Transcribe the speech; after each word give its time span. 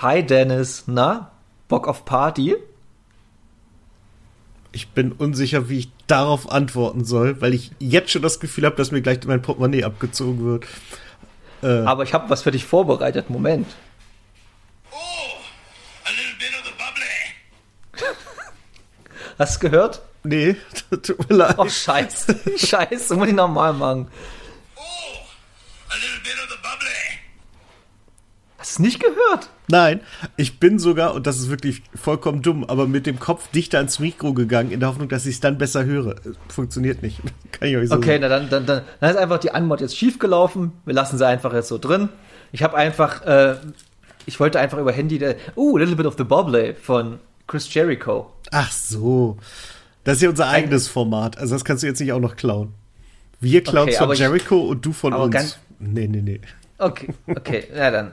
Hi 0.00 0.22
Dennis, 0.22 0.84
na? 0.86 1.32
Bock 1.66 1.88
auf 1.88 2.04
Party? 2.04 2.54
Ich 4.70 4.90
bin 4.90 5.10
unsicher, 5.10 5.68
wie 5.68 5.78
ich 5.80 5.88
darauf 6.06 6.50
antworten 6.52 7.04
soll, 7.04 7.40
weil 7.40 7.52
ich 7.52 7.72
jetzt 7.80 8.12
schon 8.12 8.22
das 8.22 8.38
Gefühl 8.38 8.64
habe, 8.64 8.76
dass 8.76 8.92
mir 8.92 9.02
gleich 9.02 9.18
mein 9.24 9.42
Portemonnaie 9.42 9.82
abgezogen 9.82 10.44
wird. 10.44 10.66
Äh, 11.62 11.84
Aber 11.84 12.04
ich 12.04 12.14
habe 12.14 12.30
was 12.30 12.42
für 12.42 12.52
dich 12.52 12.64
vorbereitet. 12.64 13.28
Moment. 13.28 13.66
Oh, 14.92 14.96
a 16.04 16.10
little 16.10 16.38
bit 16.38 16.50
of 16.60 16.64
the 16.64 18.04
bubbly. 18.04 18.14
Hast 19.36 19.56
du 19.56 19.68
gehört? 19.68 20.02
Nee, 20.22 20.54
tut 21.02 21.28
mir 21.28 21.36
leid. 21.36 21.56
Oh, 21.58 21.68
scheiße. 21.68 22.38
scheiße, 22.56 23.16
muss 23.16 23.28
ich 23.28 23.34
nochmal 23.34 23.72
machen. 23.72 24.08
Hast 28.58 28.78
du 28.78 28.82
nicht 28.82 29.00
gehört? 29.00 29.48
Nein, 29.70 30.00
ich 30.36 30.58
bin 30.58 30.78
sogar, 30.78 31.14
und 31.14 31.26
das 31.26 31.38
ist 31.38 31.50
wirklich 31.50 31.82
vollkommen 31.94 32.40
dumm, 32.40 32.64
aber 32.64 32.86
mit 32.86 33.06
dem 33.06 33.20
Kopf 33.20 33.50
dichter 33.50 33.78
ans 33.78 33.98
Mikro 33.98 34.32
gegangen, 34.32 34.70
in 34.70 34.80
der 34.80 34.88
Hoffnung, 34.88 35.08
dass 35.08 35.26
ich 35.26 35.34
es 35.36 35.40
dann 35.40 35.58
besser 35.58 35.84
höre. 35.84 36.16
Funktioniert 36.48 37.02
nicht. 37.02 37.20
Kann 37.52 37.68
ich 37.68 37.76
euch 37.76 37.88
so 37.90 37.96
Okay, 37.96 38.18
na 38.18 38.28
dann, 38.28 38.48
dann, 38.48 38.64
dann, 38.64 38.82
dann 38.98 39.10
ist 39.10 39.16
einfach 39.16 39.38
die 39.38 39.50
Anmod 39.50 39.82
jetzt 39.82 39.96
schief 39.96 40.18
gelaufen. 40.18 40.72
Wir 40.86 40.94
lassen 40.94 41.18
sie 41.18 41.26
einfach 41.26 41.52
jetzt 41.52 41.68
so 41.68 41.76
drin. 41.76 42.08
Ich 42.50 42.62
habe 42.62 42.76
einfach, 42.78 43.22
äh, 43.26 43.56
ich 44.24 44.40
wollte 44.40 44.58
einfach 44.58 44.78
über 44.78 44.92
Handy, 44.92 45.18
der, 45.18 45.36
uh, 45.54 45.76
little 45.76 45.96
bit 45.96 46.06
of 46.06 46.14
the 46.16 46.24
Bobley 46.24 46.74
von 46.74 47.18
Chris 47.46 47.72
Jericho. 47.72 48.32
Ach 48.50 48.72
so. 48.72 49.36
Das 50.04 50.16
ist 50.16 50.22
ja 50.22 50.30
unser 50.30 50.48
eigenes 50.48 50.88
Format. 50.88 51.36
Also 51.36 51.54
das 51.54 51.64
kannst 51.66 51.82
du 51.82 51.86
jetzt 51.86 52.00
nicht 52.00 52.12
auch 52.12 52.20
noch 52.20 52.36
klauen. 52.36 52.72
Wir 53.38 53.62
klauen 53.62 53.88
okay, 53.88 53.98
von 53.98 54.16
Jericho 54.16 54.56
ich, 54.56 54.70
und 54.70 54.86
du 54.86 54.92
von 54.94 55.12
uns. 55.12 55.34
Ganz, 55.34 55.58
nee, 55.78 56.08
nee, 56.08 56.22
nee. 56.22 56.40
Okay, 56.78 57.08
okay, 57.26 57.64
ja 57.76 57.90
dann 57.90 58.12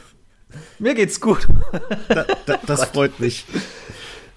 Mir 0.79 0.95
geht's 0.95 1.19
gut. 1.19 1.47
Da, 2.07 2.25
da, 2.45 2.59
das 2.65 2.85
freut 2.93 3.19
mich. 3.19 3.45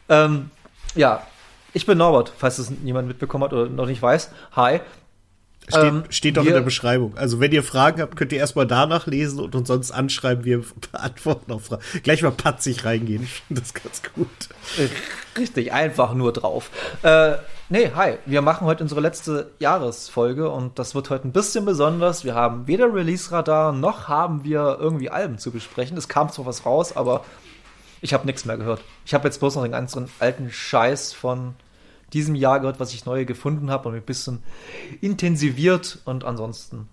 Ähm, 0.08 0.50
ja, 0.94 1.26
ich 1.72 1.86
bin 1.86 1.98
Norbert, 1.98 2.32
falls 2.36 2.58
es 2.58 2.70
niemand 2.70 3.08
mitbekommen 3.08 3.44
hat 3.44 3.52
oder 3.52 3.68
noch 3.68 3.86
nicht 3.86 4.00
weiß. 4.00 4.30
Hi. 4.52 4.80
Steht, 5.66 5.82
ähm, 5.82 6.04
steht 6.10 6.36
doch 6.36 6.44
in 6.44 6.52
der 6.52 6.60
Beschreibung. 6.60 7.16
Also 7.16 7.40
wenn 7.40 7.50
ihr 7.50 7.62
Fragen 7.62 8.02
habt, 8.02 8.16
könnt 8.16 8.32
ihr 8.32 8.38
erstmal 8.38 8.66
danach 8.66 9.06
lesen 9.06 9.40
und 9.40 9.54
uns 9.54 9.68
sonst 9.68 9.92
anschreiben. 9.92 10.44
Wir 10.44 10.62
beantworten 10.92 11.52
auf 11.52 11.64
Fragen. 11.66 11.82
Gleich 12.02 12.22
mal 12.22 12.32
patzig 12.32 12.84
reingehen. 12.84 13.22
Ich 13.22 13.42
finde 13.42 13.62
das 13.62 13.72
ganz 13.72 14.02
gut. 14.14 14.28
Richtig, 15.38 15.72
einfach 15.72 16.12
nur 16.12 16.32
drauf. 16.32 16.70
Äh, 17.02 17.36
nee, 17.68 17.90
hi. 17.94 18.18
Wir 18.26 18.42
machen 18.42 18.66
heute 18.66 18.82
unsere 18.82 19.00
letzte 19.00 19.52
Jahresfolge 19.58 20.50
und 20.50 20.78
das 20.78 20.94
wird 20.94 21.10
heute 21.10 21.28
ein 21.28 21.32
bisschen 21.32 21.64
besonders. 21.64 22.24
Wir 22.24 22.34
haben 22.34 22.66
weder 22.66 22.92
Release-Radar 22.92 23.72
noch 23.72 24.08
haben 24.08 24.44
wir 24.44 24.78
irgendwie 24.80 25.10
Alben 25.10 25.38
zu 25.38 25.50
besprechen. 25.50 25.96
Es 25.96 26.08
kam 26.08 26.30
zwar 26.30 26.46
was 26.46 26.66
raus, 26.66 26.96
aber 26.96 27.24
ich 28.00 28.12
habe 28.12 28.26
nichts 28.26 28.44
mehr 28.44 28.56
gehört. 28.56 28.82
Ich 29.06 29.14
habe 29.14 29.26
jetzt 29.26 29.38
bloß 29.38 29.56
noch 29.56 29.62
den 29.62 29.72
ganzen 29.72 30.08
alten 30.18 30.50
Scheiß 30.50 31.12
von 31.12 31.54
diesem 32.12 32.34
Jahr 32.34 32.60
gehört, 32.60 32.80
was 32.80 32.94
ich 32.94 33.06
neu 33.06 33.24
gefunden 33.24 33.70
habe 33.70 33.88
und 33.88 33.94
ein 33.94 34.02
bisschen 34.02 34.42
intensiviert 35.00 35.98
und 36.04 36.24
ansonsten 36.24 36.88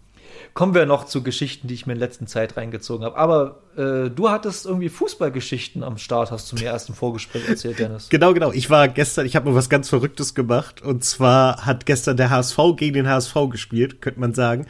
kommen 0.54 0.74
wir 0.74 0.86
noch 0.86 1.06
zu 1.06 1.24
Geschichten, 1.24 1.68
die 1.68 1.74
ich 1.74 1.86
mir 1.86 1.94
in 1.94 2.00
letzter 2.00 2.26
Zeit 2.26 2.58
reingezogen 2.58 3.06
habe. 3.06 3.18
Aber 3.18 3.62
äh, 3.78 4.10
du 4.10 4.30
hattest 4.30 4.66
irgendwie 4.66 4.90
Fußballgeschichten 4.90 5.84
am 5.84 5.98
Start, 5.98 6.32
hast 6.32 6.52
du 6.52 6.56
mir 6.58 6.66
erst 6.66 6.90
im 6.90 6.96
Vorgespräch 6.96 7.48
erzählt, 7.48 7.80
Dennis. 7.80 8.10
Genau, 8.22 8.34
genau. 8.34 8.52
Ich 8.52 8.70
war 8.70 8.88
gestern, 8.88 9.26
ich 9.26 9.36
habe 9.36 9.50
mal 9.50 9.56
was 9.56 9.70
ganz 9.70 9.90
Verrücktes 9.90 10.36
gemacht. 10.36 10.82
Und 10.82 11.04
zwar 11.04 11.66
hat 11.66 11.86
gestern 11.86 12.18
der 12.18 12.30
HSV 12.30 12.58
gegen 12.76 12.94
den 12.94 13.08
HSV 13.08 13.36
gespielt, 13.50 14.02
könnte 14.02 14.20
man 14.20 14.34
sagen. 14.34 14.66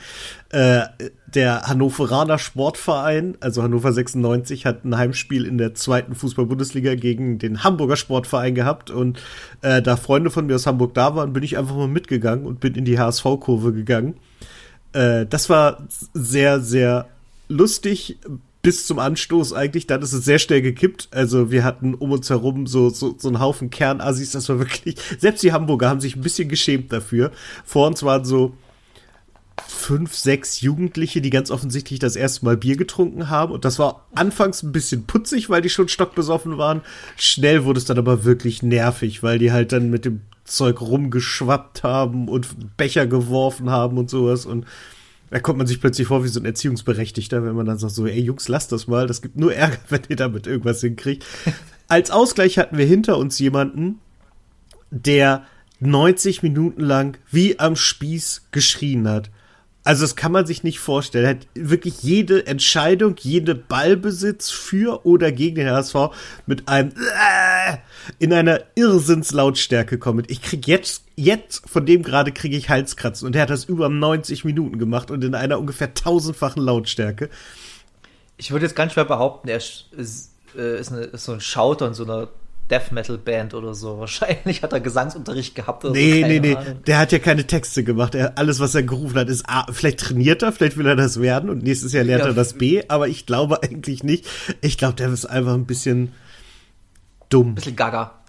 Äh, 0.49 0.81
der 1.25 1.63
Hannoveraner 1.63 2.37
Sportverein, 2.37 3.37
also 3.39 3.63
Hannover 3.63 3.93
96, 3.93 4.65
hat 4.65 4.83
ein 4.83 4.97
Heimspiel 4.97 5.45
in 5.45 5.57
der 5.57 5.73
zweiten 5.73 6.13
Fußball-Bundesliga 6.13 6.95
gegen 6.95 7.39
den 7.39 7.63
Hamburger 7.63 7.95
Sportverein 7.95 8.53
gehabt. 8.53 8.91
Und 8.91 9.19
äh, 9.61 9.81
da 9.81 9.95
Freunde 9.95 10.29
von 10.29 10.45
mir 10.45 10.55
aus 10.55 10.67
Hamburg 10.67 10.93
da 10.93 11.15
waren, 11.15 11.33
bin 11.33 11.43
ich 11.43 11.57
einfach 11.57 11.75
mal 11.75 11.87
mitgegangen 11.87 12.45
und 12.45 12.59
bin 12.59 12.75
in 12.75 12.85
die 12.85 12.99
HSV-Kurve 12.99 13.73
gegangen. 13.73 14.15
Äh, 14.93 15.25
das 15.25 15.49
war 15.49 15.87
sehr, 16.13 16.59
sehr 16.59 17.07
lustig 17.47 18.17
bis 18.61 18.85
zum 18.85 18.99
Anstoß 18.99 19.53
eigentlich. 19.53 19.87
Dann 19.87 20.01
ist 20.01 20.13
es 20.13 20.25
sehr 20.25 20.39
schnell 20.39 20.61
gekippt. 20.61 21.09
Also 21.11 21.51
wir 21.51 21.63
hatten 21.63 21.95
um 21.95 22.11
uns 22.11 22.29
herum 22.29 22.67
so, 22.67 22.89
so, 22.89 23.15
so 23.17 23.27
einen 23.27 23.39
Haufen 23.39 23.69
Kernassis. 23.69 24.31
Das 24.31 24.49
war 24.49 24.59
wirklich, 24.59 24.95
selbst 25.19 25.43
die 25.43 25.51
Hamburger 25.51 25.89
haben 25.89 26.01
sich 26.01 26.15
ein 26.15 26.21
bisschen 26.21 26.49
geschämt 26.49 26.91
dafür. 26.91 27.31
Vor 27.65 27.87
uns 27.87 28.03
waren 28.03 28.25
so 28.25 28.53
fünf, 29.67 30.15
sechs 30.15 30.61
Jugendliche, 30.61 31.21
die 31.21 31.29
ganz 31.29 31.51
offensichtlich 31.51 31.99
das 31.99 32.15
erste 32.15 32.45
Mal 32.45 32.57
Bier 32.57 32.77
getrunken 32.77 33.29
haben. 33.29 33.51
Und 33.51 33.65
das 33.65 33.79
war 33.79 34.07
anfangs 34.13 34.63
ein 34.63 34.71
bisschen 34.71 35.05
putzig, 35.05 35.49
weil 35.49 35.61
die 35.61 35.69
schon 35.69 35.87
stockbesoffen 35.87 36.57
waren. 36.57 36.81
Schnell 37.17 37.65
wurde 37.65 37.79
es 37.79 37.85
dann 37.85 37.97
aber 37.97 38.23
wirklich 38.23 38.63
nervig, 38.63 39.23
weil 39.23 39.39
die 39.39 39.51
halt 39.51 39.71
dann 39.71 39.89
mit 39.89 40.05
dem 40.05 40.21
Zeug 40.43 40.81
rumgeschwappt 40.81 41.83
haben 41.83 42.27
und 42.27 42.77
Becher 42.77 43.07
geworfen 43.07 43.69
haben 43.69 43.97
und 43.97 44.09
sowas. 44.09 44.45
Und 44.45 44.65
da 45.29 45.39
kommt 45.39 45.57
man 45.57 45.67
sich 45.67 45.79
plötzlich 45.79 46.07
vor 46.07 46.23
wie 46.23 46.27
so 46.27 46.39
ein 46.39 46.45
Erziehungsberechtigter, 46.45 47.43
wenn 47.43 47.55
man 47.55 47.65
dann 47.65 47.77
sagt 47.77 47.93
so, 47.93 48.05
ey 48.05 48.19
Jungs, 48.19 48.47
lasst 48.47 48.71
das 48.71 48.87
mal, 48.87 49.07
das 49.07 49.21
gibt 49.21 49.37
nur 49.37 49.53
Ärger, 49.53 49.77
wenn 49.89 50.01
ihr 50.09 50.15
damit 50.15 50.47
irgendwas 50.47 50.81
hinkriegt. 50.81 51.25
Als 51.87 52.11
Ausgleich 52.11 52.57
hatten 52.57 52.77
wir 52.77 52.85
hinter 52.85 53.17
uns 53.17 53.37
jemanden, 53.39 53.99
der 54.91 55.45
90 55.79 56.43
Minuten 56.43 56.81
lang 56.81 57.17
wie 57.31 57.59
am 57.59 57.75
Spieß 57.75 58.47
geschrien 58.51 59.07
hat. 59.07 59.31
Also 59.83 60.03
das 60.03 60.15
kann 60.15 60.31
man 60.31 60.45
sich 60.45 60.63
nicht 60.63 60.79
vorstellen. 60.79 61.25
Er 61.25 61.31
hat 61.31 61.47
wirklich 61.55 62.03
jede 62.03 62.45
Entscheidung, 62.45 63.15
jede 63.19 63.55
Ballbesitz 63.55 64.51
für 64.51 65.05
oder 65.05 65.31
gegen 65.31 65.55
den 65.55 65.69
HSV 65.69 65.95
mit 66.45 66.67
einem 66.67 66.89
äh, 66.91 67.77
in 68.19 68.31
einer 68.31 68.61
Irrsinnslautstärke 68.75 69.97
kommt. 69.97 70.29
Ich 70.29 70.43
krieg 70.43 70.67
jetzt, 70.67 71.05
jetzt 71.15 71.67
von 71.67 71.85
dem 71.85 72.03
gerade 72.03 72.31
kriege 72.31 72.55
ich 72.55 72.69
Halskratzen 72.69 73.25
und 73.25 73.35
er 73.35 73.43
hat 73.43 73.49
das 73.49 73.65
über 73.65 73.89
90 73.89 74.45
Minuten 74.45 74.77
gemacht 74.77 75.09
und 75.09 75.23
in 75.23 75.33
einer 75.33 75.57
ungefähr 75.57 75.95
tausendfachen 75.95 76.61
Lautstärke. 76.61 77.29
Ich 78.37 78.51
würde 78.51 78.65
jetzt 78.65 78.75
ganz 78.75 78.93
schwer 78.93 79.05
behaupten, 79.05 79.47
er 79.47 79.57
ist, 79.57 79.87
äh, 80.55 80.79
ist, 80.79 80.91
eine, 80.91 81.01
ist 81.01 81.25
so 81.25 81.31
ein 81.31 81.41
Schauter 81.41 81.87
in 81.87 81.93
so 81.95 82.03
einer 82.03 82.27
Death 82.71 82.91
Metal 82.91 83.17
Band 83.17 83.53
oder 83.53 83.73
so. 83.73 83.99
Wahrscheinlich 83.99 84.63
hat 84.63 84.73
er 84.73 84.79
Gesangsunterricht 84.79 85.53
gehabt 85.53 85.85
oder 85.85 85.93
nee, 85.93 86.21
so. 86.21 86.27
Nee, 86.27 86.39
nee, 86.39 86.55
nee. 86.55 86.75
Der 86.87 86.97
hat 86.97 87.11
ja 87.11 87.19
keine 87.19 87.45
Texte 87.45 87.83
gemacht. 87.83 88.15
Er, 88.15 88.37
alles, 88.37 88.59
was 88.59 88.73
er 88.73 88.83
gerufen 88.83 89.17
hat, 89.17 89.29
ist 89.29 89.47
A, 89.47 89.71
vielleicht 89.71 89.99
trainiert 89.99 90.41
er, 90.41 90.51
vielleicht 90.51 90.77
will 90.77 90.87
er 90.87 90.95
das 90.95 91.21
werden 91.21 91.49
und 91.49 91.61
nächstes 91.63 91.93
Jahr 91.93 92.03
lernt 92.03 92.23
ja. 92.23 92.29
er 92.29 92.33
das 92.33 92.53
B, 92.53 92.83
aber 92.87 93.07
ich 93.07 93.25
glaube 93.25 93.61
eigentlich 93.63 94.03
nicht. 94.03 94.25
Ich 94.61 94.77
glaube, 94.77 94.95
der 94.95 95.09
ist 95.09 95.25
einfach 95.25 95.53
ein 95.53 95.65
bisschen 95.65 96.13
dumm. 97.29 97.49
Ein 97.49 97.55
bisschen 97.55 97.75
gaga. 97.75 98.20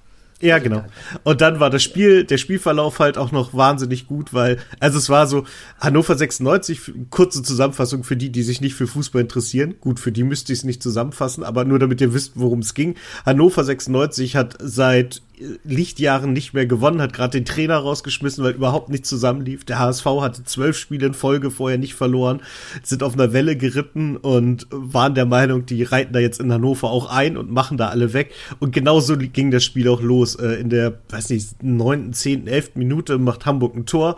Ja, 0.43 0.59
genau. 0.59 0.85
Und 1.23 1.41
dann 1.41 1.61
war 1.61 1.71
das 1.71 1.85
Spiel, 1.85 2.25
der 2.25 2.37
Spielverlauf 2.37 2.99
halt 2.99 3.17
auch 3.17 3.31
noch 3.31 3.55
wahnsinnig 3.55 4.09
gut, 4.09 4.35
weil, 4.35 4.59
also 4.81 4.99
es 4.99 5.09
war 5.09 5.29
so, 5.29 5.45
Hannover 5.79 6.17
96, 6.17 6.81
kurze 7.11 7.45
Zusammenfassung 7.45 8.03
für 8.03 8.17
die, 8.17 8.31
die 8.31 8.43
sich 8.43 8.61
nicht 8.61 8.75
für 8.75 8.89
Fußball 8.89 9.23
interessieren. 9.23 9.77
Gut, 9.81 10.01
für 10.01 10.11
die 10.11 10.25
müsste 10.25 10.53
ich 10.53 10.59
es 10.59 10.65
nicht 10.65 10.83
zusammenfassen, 10.83 11.45
aber 11.45 11.65
nur 11.65 11.79
damit 11.79 12.01
ihr 12.01 12.13
wisst, 12.13 12.33
worum 12.35 12.59
es 12.59 12.75
ging. 12.75 12.97
Hannover 13.25 13.63
96 13.63 14.35
hat 14.35 14.57
seit 14.61 15.23
Lichtjahren 15.65 16.33
nicht 16.33 16.55
mehr 16.55 16.67
gewonnen, 16.67 17.01
hat 17.01 17.13
gerade 17.13 17.39
den 17.39 17.45
Trainer 17.45 17.77
rausgeschmissen, 17.77 18.45
weil 18.45 18.55
überhaupt 18.55 18.89
nicht 18.89 19.07
zusammenlief. 19.07 19.65
Der 19.65 19.79
HSV 19.79 20.05
hatte 20.21 20.45
zwölf 20.45 20.77
Spiele 20.77 21.07
in 21.07 21.15
Folge 21.15 21.51
vorher 21.51 21.79
nicht 21.79 21.95
verloren, 21.95 22.41
sind 22.83 23.03
auf 23.03 23.15
einer 23.15 23.33
Welle 23.33 23.57
geritten 23.57 24.17
und 24.17 24.67
waren 24.71 25.15
der 25.15 25.27
Meinung, 25.27 25.67
die 25.67 25.83
reiten 25.83 26.13
da 26.13 26.19
jetzt 26.19 26.41
in 26.41 26.53
Hannover 26.53 26.91
auch 26.91 27.11
ein 27.11 27.37
und 27.37 27.51
machen 27.51 27.77
da 27.77 27.89
alle 27.89 28.13
weg. 28.13 28.33
Und 28.59 28.73
genauso 28.73 29.17
ging 29.17 29.51
das 29.51 29.65
Spiel 29.65 29.89
auch 29.89 30.01
los. 30.01 30.35
Äh, 30.37 30.55
in 30.55 30.71
der, 30.71 30.99
weiß 31.09 31.31
nicht, 31.31 31.63
neunten, 31.63 32.13
zehnten, 32.13 32.49
elften 32.49 32.79
Minute 32.79 33.19
macht 33.19 33.47
Hamburg 33.47 33.75
ein 33.75 33.87
Tor 33.87 34.17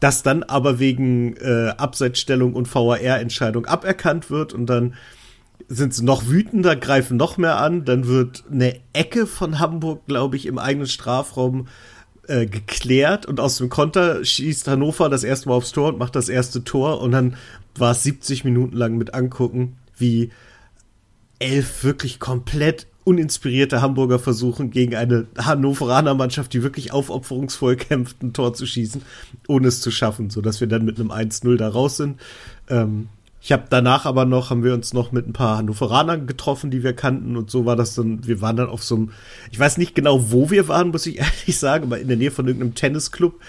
das 0.00 0.22
dann 0.22 0.44
aber 0.44 0.78
wegen 0.78 1.36
äh, 1.38 1.70
Abseitsstellung 1.76 2.54
und 2.54 2.72
VAR-Entscheidung 2.72 3.66
aberkannt 3.66 4.30
wird 4.30 4.52
und 4.52 4.66
dann 4.66 4.94
sind 5.68 5.94
sie 5.94 6.04
noch 6.04 6.26
wütender, 6.26 6.76
greifen 6.76 7.16
noch 7.16 7.36
mehr 7.36 7.58
an. 7.58 7.84
Dann 7.84 8.06
wird 8.06 8.44
eine 8.50 8.80
Ecke 8.92 9.26
von 9.26 9.58
Hamburg, 9.58 10.06
glaube 10.06 10.36
ich, 10.36 10.46
im 10.46 10.58
eigenen 10.58 10.88
Strafraum 10.88 11.68
äh, 12.26 12.46
geklärt 12.46 13.26
und 13.26 13.40
aus 13.40 13.58
dem 13.58 13.68
Konter 13.68 14.24
schießt 14.24 14.68
Hannover 14.68 15.08
das 15.08 15.24
erste 15.24 15.48
Mal 15.48 15.56
aufs 15.56 15.72
Tor 15.72 15.88
und 15.88 15.98
macht 15.98 16.16
das 16.16 16.28
erste 16.28 16.64
Tor 16.64 17.00
und 17.00 17.12
dann 17.12 17.36
war 17.76 17.92
es 17.92 18.02
70 18.02 18.44
Minuten 18.44 18.76
lang 18.76 18.96
mit 18.96 19.14
angucken, 19.14 19.76
wie 19.96 20.30
elf 21.38 21.84
wirklich 21.84 22.18
komplett 22.18 22.86
uninspirierte 23.04 23.80
Hamburger 23.80 24.18
versuchen, 24.18 24.70
gegen 24.70 24.94
eine 24.94 25.26
Hannoveraner 25.38 26.14
Mannschaft, 26.14 26.52
die 26.52 26.62
wirklich 26.62 26.92
aufopferungsvoll 26.92 27.76
kämpft, 27.76 28.22
ein 28.22 28.34
Tor 28.34 28.52
zu 28.52 28.66
schießen, 28.66 29.00
ohne 29.48 29.68
es 29.68 29.80
zu 29.80 29.90
schaffen, 29.90 30.28
sodass 30.28 30.60
wir 30.60 30.68
dann 30.68 30.84
mit 30.84 31.00
einem 31.00 31.10
1-0 31.10 31.56
da 31.56 31.68
raus 31.68 31.96
sind. 31.96 32.20
Ähm, 32.68 33.08
ich 33.40 33.52
habe 33.52 33.64
danach 33.70 34.04
aber 34.04 34.24
noch, 34.24 34.50
haben 34.50 34.64
wir 34.64 34.74
uns 34.74 34.92
noch 34.92 35.12
mit 35.12 35.28
ein 35.28 35.32
paar 35.32 35.58
Hannoveranern 35.58 36.26
getroffen, 36.26 36.70
die 36.70 36.82
wir 36.82 36.92
kannten 36.92 37.36
und 37.36 37.50
so 37.50 37.66
war 37.66 37.76
das 37.76 37.94
dann, 37.94 38.26
wir 38.26 38.40
waren 38.40 38.56
dann 38.56 38.68
auf 38.68 38.82
so 38.82 38.96
einem, 38.96 39.10
ich 39.52 39.58
weiß 39.58 39.78
nicht 39.78 39.94
genau, 39.94 40.30
wo 40.30 40.50
wir 40.50 40.68
waren, 40.68 40.88
muss 40.88 41.06
ich 41.06 41.18
ehrlich 41.18 41.58
sagen, 41.58 41.84
aber 41.84 42.00
in 42.00 42.08
der 42.08 42.16
Nähe 42.16 42.30
von 42.30 42.46
irgendeinem 42.46 42.74
Tennisclub 42.74 43.40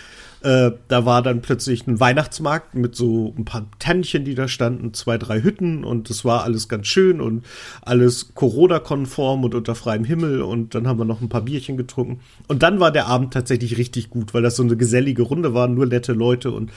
äh, 0.42 0.72
da 0.88 1.06
war 1.06 1.22
dann 1.22 1.42
plötzlich 1.42 1.86
ein 1.86 2.00
Weihnachtsmarkt 2.00 2.74
mit 2.74 2.96
so 2.96 3.34
ein 3.38 3.44
paar 3.44 3.70
Tännchen, 3.80 4.24
die 4.24 4.36
da 4.36 4.48
standen, 4.48 4.94
zwei, 4.94 5.18
drei 5.18 5.42
Hütten 5.42 5.84
und 5.84 6.10
das 6.10 6.24
war 6.24 6.44
alles 6.44 6.70
ganz 6.70 6.88
schön 6.88 7.20
und 7.20 7.46
alles 7.82 8.34
Corona-konform 8.36 9.44
und 9.44 9.54
unter 9.54 9.76
freiem 9.76 10.06
Himmel 10.06 10.42
und 10.42 10.76
dann 10.76 10.88
haben 10.88 10.98
wir 10.98 11.06
noch 11.06 11.22
ein 11.22 11.30
paar 11.30 11.42
Bierchen 11.42 11.76
getrunken. 11.76 12.22
Und 12.48 12.64
dann 12.64 12.80
war 12.80 12.92
der 12.92 13.08
Abend 13.08 13.34
tatsächlich 13.34 13.78
richtig 13.78 14.10
gut, 14.10 14.34
weil 14.34 14.42
das 14.42 14.56
so 14.56 14.64
eine 14.64 14.78
gesellige 14.78 15.24
Runde 15.24 15.54
war, 15.54 15.68
nur 15.68 15.86
nette 15.86 16.14
Leute 16.14 16.52
und 16.52 16.72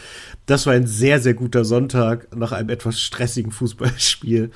das 0.47 0.67
war 0.67 0.73
ein 0.73 0.87
sehr, 0.87 1.21
sehr 1.21 1.35
guter 1.35 1.65
Sonntag 1.65 2.35
nach 2.35 2.53
einem 2.53 2.69
etwas 2.69 3.01
stressigen 3.01 3.53
Fußballspiel. 3.53 4.51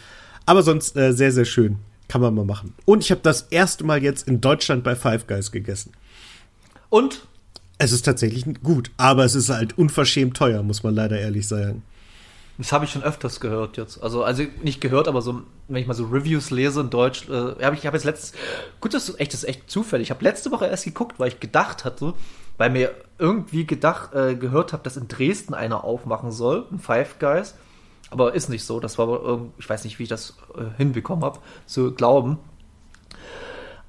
Aber 0.47 0.62
sonst 0.62 0.97
äh, 0.97 1.12
sehr, 1.12 1.32
sehr 1.32 1.44
schön. 1.44 1.76
Kann 2.08 2.20
man 2.20 2.35
mal 2.35 2.44
machen. 2.44 2.73
Und 2.85 3.03
ich 3.03 3.11
habe 3.11 3.20
das 3.23 3.43
erste 3.50 3.82
Mal 3.82 4.00
jetzt 4.00 4.29
in 4.29 4.41
Deutschland 4.41 4.85
bei 4.85 4.94
Five 4.94 5.26
Guys 5.26 5.50
gegessen. 5.50 5.93
Und 6.88 7.26
es 7.78 7.93
ist 7.93 8.02
tatsächlich 8.02 8.44
gut, 8.62 8.90
aber 8.96 9.25
es 9.25 9.34
ist 9.34 9.50
halt 9.50 9.76
unverschämt 9.76 10.37
teuer, 10.37 10.62
muss 10.62 10.82
man 10.82 10.94
leider 10.94 11.19
ehrlich 11.19 11.46
sagen. 11.46 11.82
Das 12.58 12.73
habe 12.73 12.87
ich 12.87 12.90
schon 12.90 13.02
öfters 13.02 13.40
gehört 13.40 13.76
jetzt. 13.76 14.02
Also, 14.02 14.25
also 14.25 14.44
nicht 14.62 14.81
gehört, 14.81 15.08
aber 15.08 15.20
so, 15.20 15.43
wenn 15.69 15.82
ich 15.82 15.87
mal 15.87 15.93
so 15.93 16.06
Reviews 16.06 16.50
lese 16.50 16.81
in 16.81 16.88
Deutsch, 16.90 17.28
äh, 17.28 17.62
habe 17.62 17.76
ich 17.76 17.87
habe 17.87 17.96
jetzt 17.96 18.05
letztes, 18.05 18.32
gut, 18.81 18.94
das 18.94 19.11
ist 19.11 19.20
echt, 19.20 19.34
das 19.34 19.43
ist 19.43 19.49
echt 19.49 19.70
zufällig. 19.70 20.06
Ich 20.06 20.11
habe 20.11 20.25
letzte 20.25 20.50
Woche 20.50 20.67
erst 20.67 20.84
geguckt, 20.84 21.20
weil 21.20 21.28
ich 21.28 21.38
gedacht 21.38 21.84
hatte, 21.84 22.14
weil 22.56 22.70
mir 22.70 22.94
irgendwie 23.19 23.67
gedacht, 23.67 24.14
äh, 24.14 24.37
gehört 24.37 24.72
habe, 24.72 24.82
dass 24.82 24.96
in 24.96 25.08
Dresden 25.08 25.52
einer 25.52 25.84
aufmachen 25.84 26.32
soll, 26.32 26.67
ein 26.72 26.79
Five 26.79 27.19
Guys. 27.19 27.55
Aber 28.08 28.34
ist 28.34 28.49
nicht 28.49 28.64
so. 28.64 28.81
Das 28.81 28.99
war 28.99 29.40
ich 29.58 29.69
weiß 29.69 29.84
nicht, 29.84 29.99
wie 29.99 30.05
ich 30.05 30.08
das 30.08 30.37
äh, 30.56 30.62
hinbekommen 30.79 31.25
habe, 31.25 31.40
zu 31.67 31.93
glauben. 31.93 32.38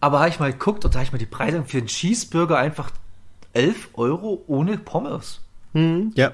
Aber 0.01 0.19
habe 0.19 0.29
ich 0.29 0.39
mal 0.39 0.51
geguckt 0.51 0.83
und 0.83 0.93
da 0.93 0.99
habe 0.99 1.05
ich 1.05 1.13
mir 1.13 1.19
die 1.19 1.25
Preise 1.25 1.63
für 1.65 1.77
einen 1.77 1.87
Cheeseburger 1.87 2.57
einfach 2.57 2.91
11 3.57 3.89
Euro 3.95 4.43
ohne 4.47 4.77
Pommes. 4.77 5.41
Hm, 5.73 6.13
ja, 6.15 6.33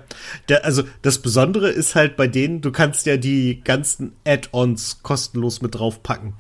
der, 0.49 0.65
also 0.65 0.83
das 1.01 1.19
Besondere 1.19 1.69
ist 1.69 1.95
halt 1.95 2.15
bei 2.15 2.27
denen, 2.27 2.61
du 2.61 2.71
kannst 2.71 3.05
ja 3.05 3.17
die 3.17 3.61
ganzen 3.63 4.13
Add-ons 4.25 5.01
kostenlos 5.03 5.61
mit 5.61 5.75
draufpacken. 5.75 6.33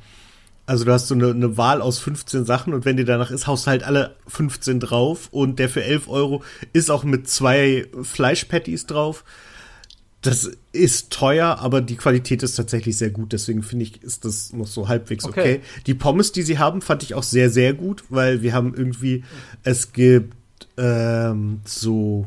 Also 0.65 0.85
du 0.85 0.93
hast 0.93 1.07
so 1.07 1.15
eine, 1.15 1.31
eine, 1.31 1.57
Wahl 1.57 1.81
aus 1.81 1.99
15 1.99 2.45
Sachen 2.45 2.73
und 2.73 2.85
wenn 2.85 2.95
dir 2.95 3.05
danach 3.05 3.31
ist, 3.31 3.47
haust 3.47 3.65
du 3.65 3.71
halt 3.71 3.83
alle 3.83 4.15
15 4.27 4.79
drauf 4.79 5.27
und 5.31 5.59
der 5.59 5.67
für 5.67 5.83
11 5.83 6.07
Euro 6.07 6.43
ist 6.71 6.89
auch 6.91 7.03
mit 7.03 7.27
zwei 7.27 7.87
Fleischpatties 8.01 8.85
drauf. 8.85 9.25
Das 10.21 10.49
ist 10.71 11.11
teuer, 11.11 11.59
aber 11.59 11.81
die 11.81 11.97
Qualität 11.97 12.43
ist 12.43 12.55
tatsächlich 12.55 12.97
sehr 12.97 13.09
gut. 13.09 13.33
Deswegen 13.33 13.61
finde 13.61 13.83
ich, 13.83 14.01
ist 14.03 14.23
das 14.23 14.53
noch 14.53 14.67
so 14.67 14.87
halbwegs 14.87 15.25
okay. 15.25 15.39
okay. 15.39 15.61
Die 15.85 15.95
Pommes, 15.95 16.31
die 16.31 16.43
sie 16.43 16.59
haben, 16.59 16.81
fand 16.81 17.03
ich 17.03 17.13
auch 17.13 17.23
sehr, 17.23 17.49
sehr 17.49 17.73
gut, 17.73 18.05
weil 18.07 18.41
wir 18.41 18.53
haben 18.53 18.73
irgendwie, 18.73 19.25
es 19.63 19.91
gibt 19.91 20.33
ähm, 20.77 21.61
so, 21.65 22.25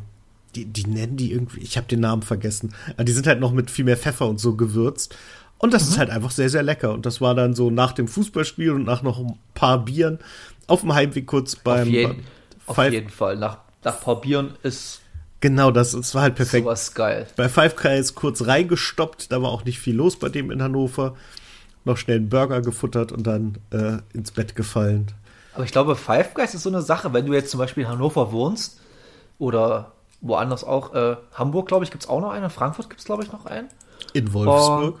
die, 0.55 0.65
die 0.65 0.87
nennen 0.87 1.17
die 1.17 1.31
irgendwie, 1.31 1.61
ich 1.61 1.77
habe 1.77 1.87
den 1.87 1.99
Namen 1.99 2.21
vergessen, 2.21 2.73
aber 2.93 3.03
die 3.03 3.11
sind 3.11 3.27
halt 3.27 3.39
noch 3.39 3.51
mit 3.51 3.69
viel 3.71 3.85
mehr 3.85 3.97
Pfeffer 3.97 4.27
und 4.27 4.39
so 4.39 4.55
gewürzt. 4.55 5.15
Und 5.59 5.73
das 5.73 5.85
mhm. 5.85 5.89
ist 5.89 5.97
halt 5.97 6.09
einfach 6.09 6.31
sehr, 6.31 6.49
sehr 6.49 6.63
lecker. 6.63 6.93
Und 6.93 7.05
das 7.05 7.19
war 7.21 7.35
dann 7.35 7.53
so 7.53 7.69
nach 7.69 7.91
dem 7.91 8.07
Fußballspiel 8.07 8.71
und 8.71 8.83
nach 8.83 9.01
noch 9.01 9.19
ein 9.19 9.37
paar 9.53 9.83
Bieren 9.83 10.19
auf 10.67 10.81
dem 10.81 10.93
Heimweg 10.93 11.25
kurz 11.25 11.55
beim. 11.55 11.87
Auf 11.87 11.93
jeden, 11.93 12.23
auf 12.67 12.91
jeden 12.91 13.09
Fall. 13.09 13.37
Nach, 13.37 13.59
nach 13.83 13.97
ein 13.97 14.03
paar 14.03 14.21
Bieren 14.21 14.51
ist. 14.63 15.01
Genau, 15.39 15.71
das, 15.71 15.91
das 15.91 16.15
war 16.15 16.23
halt 16.23 16.35
perfekt. 16.35 16.63
Sowas 16.63 16.93
geil. 16.93 17.27
Bei 17.35 17.47
Five 17.47 17.75
Guys 17.75 18.15
kurz 18.15 18.45
reingestoppt, 18.45 19.31
da 19.31 19.41
war 19.41 19.51
auch 19.51 19.65
nicht 19.65 19.79
viel 19.79 19.95
los 19.95 20.17
bei 20.17 20.29
dem 20.29 20.49
in 20.51 20.61
Hannover. 20.61 21.15
Noch 21.85 21.97
schnell 21.97 22.17
einen 22.17 22.29
Burger 22.29 22.61
gefuttert 22.61 23.11
und 23.11 23.25
dann 23.25 23.59
äh, 23.71 23.99
ins 24.13 24.31
Bett 24.31 24.55
gefallen. 24.55 25.11
Aber 25.57 25.65
ich 25.65 25.71
glaube, 25.71 25.95
Five 25.95 26.35
Guys 26.35 26.53
ist 26.53 26.61
so 26.61 26.69
eine 26.69 26.83
Sache, 26.83 27.13
wenn 27.13 27.25
du 27.25 27.33
jetzt 27.33 27.49
zum 27.49 27.57
Beispiel 27.57 27.81
in 27.81 27.89
Hannover 27.89 28.31
wohnst 28.31 28.79
oder 29.39 29.93
woanders 30.21 30.63
auch, 30.63 30.93
äh, 30.93 31.17
Hamburg, 31.33 31.67
glaube 31.67 31.83
ich, 31.83 31.89
gibt 31.89 32.03
es 32.03 32.09
auch 32.11 32.21
noch 32.21 32.29
einen, 32.29 32.51
Frankfurt 32.51 32.91
gibt 32.91 32.99
es, 32.99 33.05
glaube 33.05 33.23
ich, 33.23 33.31
noch 33.31 33.47
einen. 33.47 33.67
In 34.13 34.31
Wolfsburg. 34.33 34.99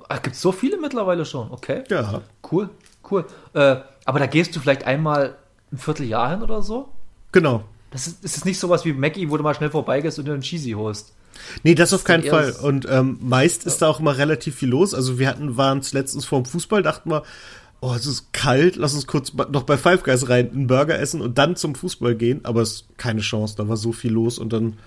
Uh, 0.00 0.14
gibt 0.22 0.34
es 0.34 0.40
so 0.40 0.50
viele 0.50 0.78
mittlerweile 0.78 1.26
schon, 1.26 1.50
okay. 1.50 1.84
Ja. 1.90 2.22
Cool, 2.50 2.70
cool. 3.10 3.26
Äh, 3.52 3.76
aber 4.06 4.18
da 4.18 4.24
gehst 4.24 4.56
du 4.56 4.60
vielleicht 4.60 4.84
einmal 4.84 5.36
ein 5.70 5.76
Vierteljahr 5.76 6.30
hin 6.30 6.42
oder 6.42 6.62
so? 6.62 6.88
Genau. 7.32 7.62
Das 7.90 8.06
ist, 8.06 8.24
ist 8.24 8.46
nicht 8.46 8.58
sowas 8.58 8.86
wie 8.86 8.94
Mackie, 8.94 9.30
wo 9.30 9.36
du 9.36 9.42
mal 9.42 9.54
schnell 9.54 9.68
vorbeigehst 9.68 10.18
und 10.18 10.24
dir 10.24 10.32
einen 10.32 10.40
Cheesy 10.40 10.70
holst. 10.70 11.12
Nee, 11.64 11.74
das, 11.74 11.90
das 11.90 12.00
auf 12.00 12.04
keinen 12.04 12.24
Fall. 12.24 12.52
Und 12.62 12.88
ähm, 12.88 13.18
meist 13.20 13.66
ja. 13.66 13.70
ist 13.70 13.82
da 13.82 13.88
auch 13.88 14.00
immer 14.00 14.16
relativ 14.16 14.56
viel 14.56 14.70
los. 14.70 14.94
Also 14.94 15.18
wir 15.18 15.28
hatten, 15.28 15.58
waren 15.58 15.80
es 15.80 15.92
letztens 15.92 16.24
vorm 16.24 16.46
Fußball, 16.46 16.82
dachten 16.82 17.10
wir, 17.10 17.24
oh, 17.80 17.94
es 17.94 18.06
ist 18.06 18.32
kalt, 18.32 18.76
lass 18.76 18.94
uns 18.94 19.06
kurz 19.06 19.32
noch 19.32 19.64
bei 19.64 19.76
Five 19.76 20.02
Guys 20.02 20.28
rein, 20.28 20.50
einen 20.50 20.66
Burger 20.66 20.98
essen 20.98 21.20
und 21.20 21.38
dann 21.38 21.56
zum 21.56 21.74
Fußball 21.74 22.14
gehen. 22.14 22.40
Aber 22.44 22.62
es 22.62 22.72
ist 22.72 22.98
keine 22.98 23.20
Chance, 23.20 23.54
da 23.56 23.68
war 23.68 23.76
so 23.76 23.92
viel 23.92 24.12
los 24.12 24.38
und 24.38 24.52
dann, 24.52 24.78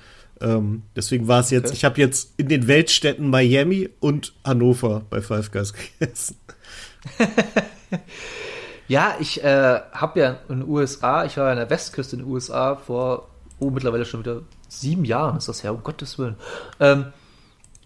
ähm, 0.42 0.84
deswegen 0.96 1.28
war 1.28 1.42
es 1.42 1.50
jetzt, 1.50 1.68
okay. 1.68 1.76
ich 1.76 1.86
habe 1.86 2.00
jetzt 2.00 2.34
in 2.38 2.48
den 2.48 2.68
Weltstädten 2.68 3.30
Miami 3.30 3.90
und 4.00 4.34
Hannover 4.44 5.04
bei 5.10 5.22
Five 5.22 5.52
Guys 5.52 5.74
gegessen. 5.74 6.38
ja, 8.88 9.16
ich 9.20 9.44
äh, 9.44 9.80
habe 9.92 10.20
ja 10.20 10.40
in 10.50 10.60
den 10.60 10.70
USA, 10.70 11.26
ich 11.26 11.38
war 11.38 11.46
ja 11.46 11.52
an 11.52 11.58
der 11.58 11.70
Westküste 11.70 12.16
in 12.16 12.24
den 12.24 12.32
USA 12.32 12.76
vor, 12.76 13.30
oh, 13.60 13.70
mittlerweile 13.70 14.06
schon 14.06 14.22
wieder 14.22 14.42
sieben 14.68 15.06
Jahren 15.06 15.38
ist 15.38 15.48
das 15.48 15.64
her, 15.64 15.74
um 15.74 15.84
Gottes 15.84 16.18
Willen. 16.18 16.36
Ähm, 16.80 17.08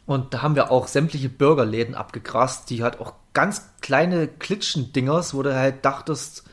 und 0.06 0.34
da 0.34 0.42
haben 0.42 0.56
wir 0.56 0.70
auch 0.70 0.88
sämtliche 0.88 1.30
Burgerläden 1.30 1.96
abgegrast, 1.96 2.70
die 2.70 2.84
halt 2.84 3.00
auch 3.00 3.14
ganz 3.34 3.70
kleine 3.82 4.28
Klitschen-Dingers, 4.28 5.34
wo 5.34 5.44
du 5.44 5.56
halt 5.56 5.84
dachtest, 5.86 6.44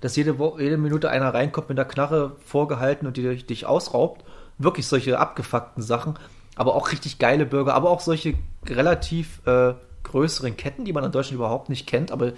dass 0.00 0.16
jede, 0.16 0.36
jede 0.58 0.78
Minute 0.78 1.10
einer 1.10 1.32
reinkommt 1.32 1.68
mit 1.68 1.78
der 1.78 1.84
Knarre 1.84 2.36
vorgehalten 2.44 3.06
und 3.06 3.16
die 3.16 3.36
dich 3.36 3.66
ausraubt. 3.66 4.24
Wirklich 4.58 4.86
solche 4.86 5.18
abgefuckten 5.18 5.82
Sachen. 5.82 6.18
Aber 6.56 6.74
auch 6.74 6.92
richtig 6.92 7.18
geile 7.18 7.46
Burger, 7.46 7.74
aber 7.74 7.90
auch 7.90 8.00
solche 8.00 8.34
relativ 8.66 9.46
äh, 9.46 9.74
größeren 10.02 10.56
Ketten, 10.56 10.84
die 10.84 10.92
man 10.92 11.04
in 11.04 11.12
Deutschland 11.12 11.36
überhaupt 11.36 11.68
nicht 11.68 11.86
kennt. 11.86 12.12
Aber 12.12 12.32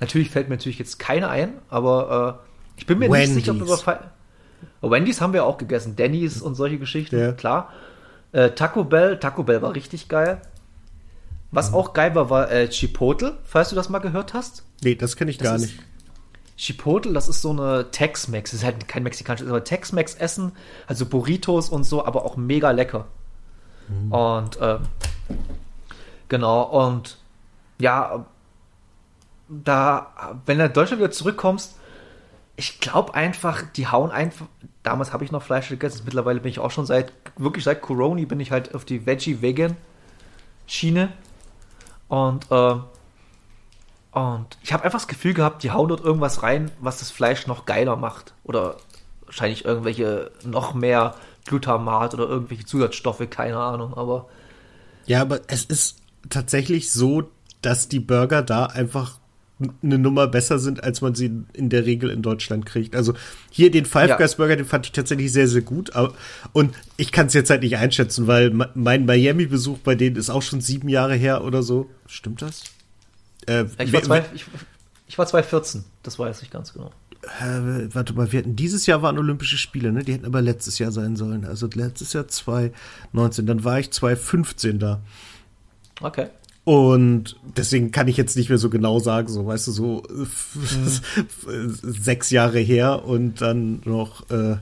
natürlich 0.00 0.30
fällt 0.30 0.48
mir 0.48 0.56
natürlich 0.56 0.78
jetzt 0.78 0.98
keine 0.98 1.28
ein, 1.28 1.54
aber 1.68 2.40
äh, 2.44 2.78
ich 2.78 2.86
bin 2.86 2.98
mir 2.98 3.10
Wendy's. 3.10 3.34
nicht 3.34 3.46
sicher, 3.46 3.52
ob 3.52 3.60
wir 3.60 3.66
über 4.82 4.90
Wendy's 4.90 5.20
haben 5.20 5.32
wir 5.32 5.44
auch 5.44 5.58
gegessen, 5.58 5.96
Denny's 5.96 6.42
und 6.42 6.54
solche 6.54 6.78
Geschichten, 6.78 7.18
ja. 7.18 7.32
klar. 7.32 7.72
Äh, 8.32 8.50
Taco 8.50 8.84
Bell, 8.84 9.18
Taco 9.18 9.42
Bell 9.42 9.62
war 9.62 9.74
richtig 9.74 10.08
geil. 10.08 10.42
Was 11.54 11.72
auch 11.72 11.92
geil 11.92 12.14
war, 12.14 12.30
war 12.30 12.50
äh, 12.50 12.68
Chipotle, 12.68 13.38
falls 13.44 13.70
du 13.70 13.76
das 13.76 13.88
mal 13.88 14.00
gehört 14.00 14.34
hast. 14.34 14.64
Nee, 14.82 14.94
das 14.94 15.16
kenne 15.16 15.30
ich 15.30 15.38
das 15.38 15.48
gar 15.48 15.58
nicht. 15.58 15.78
Chipotle, 16.56 17.12
das 17.12 17.28
ist 17.28 17.42
so 17.42 17.50
eine 17.50 17.90
Tex-Mex. 17.90 18.52
Das 18.52 18.60
ist 18.60 18.64
halt 18.64 18.88
kein 18.88 19.02
mexikanisches, 19.02 19.48
aber 19.48 19.64
Tex-Mex-Essen, 19.64 20.52
also 20.86 21.06
Burritos 21.06 21.68
und 21.68 21.84
so, 21.84 22.04
aber 22.04 22.24
auch 22.24 22.36
mega 22.36 22.70
lecker. 22.70 23.06
Mhm. 23.88 24.12
Und 24.12 24.60
äh, 24.60 24.78
genau, 26.28 26.62
und 26.62 27.18
ja, 27.78 28.26
da, 29.48 30.40
wenn 30.46 30.58
du 30.58 30.66
in 30.66 30.72
Deutschland 30.72 31.00
wieder 31.00 31.10
zurückkommst, 31.10 31.74
ich 32.56 32.78
glaube 32.80 33.14
einfach, 33.14 33.62
die 33.72 33.88
hauen 33.88 34.12
einfach. 34.12 34.46
Damals 34.84 35.12
habe 35.12 35.24
ich 35.24 35.32
noch 35.32 35.42
Fleisch 35.42 35.68
gegessen, 35.68 36.02
mittlerweile 36.04 36.38
bin 36.40 36.50
ich 36.50 36.60
auch 36.60 36.70
schon 36.70 36.86
seit, 36.86 37.12
wirklich 37.36 37.64
seit 37.64 37.82
Corona 37.82 38.24
bin 38.26 38.38
ich 38.38 38.52
halt 38.52 38.72
auf 38.74 38.84
die 38.84 39.06
Veggie-Vegan-Schiene. 39.06 41.08
Und, 42.08 42.50
äh, 42.50 42.74
und 44.12 44.46
ich 44.62 44.72
habe 44.72 44.84
einfach 44.84 45.00
das 45.00 45.08
Gefühl 45.08 45.34
gehabt, 45.34 45.62
die 45.62 45.70
hauen 45.70 45.88
dort 45.88 46.04
irgendwas 46.04 46.42
rein, 46.42 46.70
was 46.80 46.98
das 46.98 47.10
Fleisch 47.10 47.46
noch 47.46 47.64
geiler 47.64 47.96
macht. 47.96 48.34
Oder 48.44 48.76
wahrscheinlich 49.24 49.64
irgendwelche 49.64 50.30
noch 50.44 50.74
mehr 50.74 51.14
Glutamat 51.46 52.14
oder 52.14 52.28
irgendwelche 52.28 52.64
Zusatzstoffe, 52.64 53.28
keine 53.30 53.58
Ahnung, 53.58 53.94
aber. 53.94 54.28
Ja, 55.06 55.20
aber 55.20 55.40
es 55.48 55.64
ist 55.64 55.98
tatsächlich 56.30 56.92
so, 56.92 57.24
dass 57.60 57.88
die 57.88 58.00
Burger 58.00 58.42
da 58.42 58.66
einfach 58.66 59.18
eine 59.82 59.98
Nummer 59.98 60.26
besser 60.26 60.58
sind, 60.58 60.82
als 60.82 61.00
man 61.00 61.14
sie 61.14 61.44
in 61.52 61.68
der 61.68 61.86
Regel 61.86 62.10
in 62.10 62.22
Deutschland 62.22 62.66
kriegt. 62.66 62.96
Also 62.96 63.14
hier 63.50 63.70
den 63.70 63.86
Five 63.86 64.10
ja. 64.10 64.16
Guys 64.16 64.34
Burger, 64.34 64.56
den 64.56 64.66
fand 64.66 64.86
ich 64.86 64.92
tatsächlich 64.92 65.32
sehr, 65.32 65.46
sehr 65.46 65.62
gut. 65.62 65.92
Und 66.52 66.74
ich 66.96 67.12
kann 67.12 67.26
es 67.26 67.34
jetzt 67.34 67.50
halt 67.50 67.62
nicht 67.62 67.76
einschätzen, 67.76 68.26
weil 68.26 68.50
mein 68.74 69.06
Miami-Besuch 69.06 69.78
bei 69.78 69.94
denen 69.94 70.16
ist 70.16 70.30
auch 70.30 70.42
schon 70.42 70.60
sieben 70.60 70.88
Jahre 70.88 71.14
her 71.14 71.44
oder 71.44 71.62
so. 71.62 71.88
Stimmt 72.06 72.42
das? 72.42 72.64
Äh, 73.46 73.64
ich, 73.78 73.92
war 73.92 74.02
zwei, 74.02 74.24
ich, 74.34 74.44
ich 75.06 75.18
war 75.18 75.26
2014, 75.26 75.84
das 76.02 76.18
weiß 76.18 76.42
ich 76.42 76.50
ganz 76.50 76.72
genau. 76.72 76.90
Äh, 77.40 77.94
warte 77.94 78.12
mal, 78.12 78.32
wir 78.32 78.40
hatten 78.40 78.56
dieses 78.56 78.86
Jahr 78.86 79.02
waren 79.02 79.18
Olympische 79.18 79.56
Spiele, 79.56 79.92
ne? 79.92 80.04
Die 80.04 80.12
hätten 80.12 80.26
aber 80.26 80.42
letztes 80.42 80.78
Jahr 80.78 80.92
sein 80.92 81.16
sollen. 81.16 81.44
Also 81.44 81.68
letztes 81.72 82.12
Jahr 82.12 82.28
2019, 82.28 83.46
dann 83.46 83.64
war 83.64 83.78
ich 83.78 83.90
2015 83.90 84.78
da. 84.78 85.00
Okay. 86.00 86.28
Und 86.64 87.36
deswegen 87.42 87.92
kann 87.92 88.08
ich 88.08 88.16
jetzt 88.16 88.36
nicht 88.36 88.48
mehr 88.48 88.58
so 88.58 88.70
genau 88.70 88.98
sagen, 88.98 89.28
so 89.28 89.46
weißt 89.46 89.66
du, 89.66 89.72
so 89.72 90.02
mhm. 90.08 91.76
sechs 91.82 92.30
Jahre 92.30 92.58
her 92.58 93.04
und 93.04 93.42
dann 93.42 93.82
noch 93.84 94.30
äh, 94.30 94.56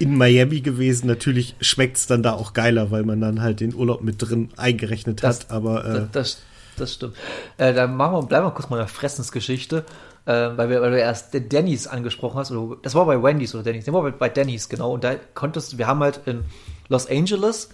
in 0.00 0.16
Miami 0.16 0.60
gewesen. 0.62 1.06
Natürlich 1.06 1.54
schmeckt 1.60 1.96
es 1.96 2.06
dann 2.08 2.24
da 2.24 2.32
auch 2.32 2.54
geiler, 2.54 2.90
weil 2.90 3.04
man 3.04 3.20
dann 3.20 3.40
halt 3.40 3.60
den 3.60 3.72
Urlaub 3.72 4.02
mit 4.02 4.16
drin 4.18 4.50
eingerechnet 4.56 5.22
das, 5.22 5.40
hat. 5.40 5.50
Aber 5.52 5.84
äh, 5.84 5.92
das, 5.92 6.10
das, 6.10 6.38
das 6.76 6.94
stimmt. 6.94 7.14
Äh, 7.56 7.72
dann 7.72 7.96
machen 7.96 8.14
wir, 8.14 8.22
bleiben 8.22 8.46
wir 8.46 8.50
kurz 8.50 8.68
mal 8.68 8.76
in 8.76 8.82
der 8.82 8.88
Fressensgeschichte, 8.88 9.84
äh, 10.24 10.32
weil, 10.32 10.70
wir, 10.70 10.82
weil 10.82 10.90
du 10.90 10.98
erst 10.98 11.34
den 11.34 11.48
Denny's 11.48 11.86
angesprochen 11.86 12.36
hast. 12.36 12.50
Oder, 12.50 12.78
das 12.82 12.96
war 12.96 13.06
bei 13.06 13.22
Wendy's 13.22 13.54
oder 13.54 13.62
Denny's. 13.62 13.84
Das 13.84 13.94
war 13.94 14.10
bei 14.10 14.28
Denny's, 14.28 14.68
genau. 14.68 14.94
Und 14.94 15.04
da 15.04 15.14
konntest 15.34 15.78
wir 15.78 15.86
haben 15.86 16.00
halt 16.00 16.20
in 16.26 16.42
Los 16.88 17.08
Angeles, 17.08 17.68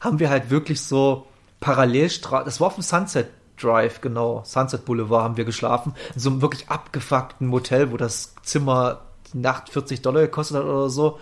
haben 0.00 0.18
wir 0.18 0.30
halt 0.30 0.50
wirklich 0.50 0.80
so 0.80 1.26
Parallelstraße, 1.62 2.44
das 2.44 2.60
war 2.60 2.66
auf 2.66 2.74
dem 2.74 2.82
Sunset 2.82 3.28
Drive, 3.58 4.00
genau, 4.00 4.42
Sunset 4.44 4.84
Boulevard 4.84 5.22
haben 5.22 5.36
wir 5.36 5.44
geschlafen, 5.44 5.94
in 6.14 6.20
so 6.20 6.30
einem 6.30 6.42
wirklich 6.42 6.68
abgefuckten 6.68 7.46
Motel, 7.46 7.92
wo 7.92 7.96
das 7.96 8.34
Zimmer 8.42 9.02
Nacht 9.32 9.70
40 9.70 10.02
Dollar 10.02 10.22
gekostet 10.22 10.58
hat 10.58 10.64
oder 10.64 10.90
so. 10.90 11.18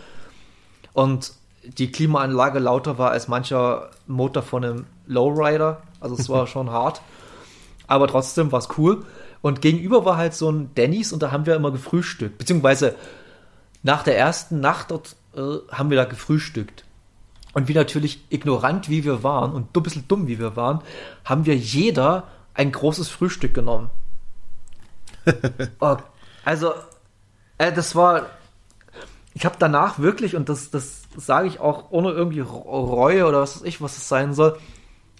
Und 0.93 1.33
die 1.63 1.93
Klimaanlage 1.93 2.59
lauter 2.59 2.99
war 2.99 3.11
als 3.11 3.29
mancher 3.29 3.91
Motor 4.07 4.43
von 4.43 4.65
einem 4.65 4.87
Lowrider. 5.07 5.83
Also 6.01 6.17
es 6.17 6.29
war 6.29 6.47
schon 6.49 6.71
hart. 6.71 7.03
Aber 7.87 8.09
trotzdem 8.09 8.51
war 8.51 8.59
es 8.61 8.69
cool. 8.79 9.05
Und 9.43 9.61
gegenüber 9.61 10.05
war 10.05 10.17
halt 10.17 10.35
so 10.35 10.51
ein 10.51 10.75
Denny's 10.75 11.13
und 11.13 11.23
da 11.23 11.31
haben 11.31 11.47
wir 11.47 11.55
immer 11.55 11.71
gefrühstückt. 11.71 12.39
Beziehungsweise 12.39 12.95
nach 13.83 14.03
der 14.03 14.19
ersten 14.19 14.61
Nacht 14.61 14.91
dort 14.91 15.17
äh, 15.37 15.59
haben 15.71 15.91
wir 15.91 15.97
da 15.97 16.05
gefrühstückt. 16.05 16.85
Und 17.53 17.69
wie 17.69 17.75
natürlich 17.75 18.25
ignorant 18.31 18.89
wie 18.89 19.05
wir 19.05 19.23
waren 19.23 19.53
und 19.53 19.77
ein 19.77 19.83
bisschen 19.83 20.07
dumm 20.07 20.27
wie 20.27 20.39
wir 20.39 20.57
waren, 20.57 20.83
haben 21.25 21.47
wir 21.47 21.57
jeder 21.57 22.29
ein 22.55 22.71
großes 22.71 23.09
Frühstück 23.09 23.55
genommen. 23.55 23.91
oh, 25.81 25.97
also, 26.45 26.73
äh, 27.59 27.73
das 27.73 27.95
war. 27.95 28.27
Ich 29.33 29.45
habe 29.45 29.57
danach 29.59 30.01
wirklich, 30.01 30.35
und 30.35 30.49
das, 30.49 30.71
das 30.71 31.03
sage 31.17 31.47
ich 31.47 31.61
auch 31.61 31.91
ohne 31.91 32.11
irgendwie 32.11 32.41
Reue 32.41 33.27
oder 33.27 33.41
was 33.41 33.57
weiß 33.57 33.63
ich, 33.63 33.81
was 33.81 33.97
es 33.97 34.09
sein 34.09 34.35
soll, 34.35 34.59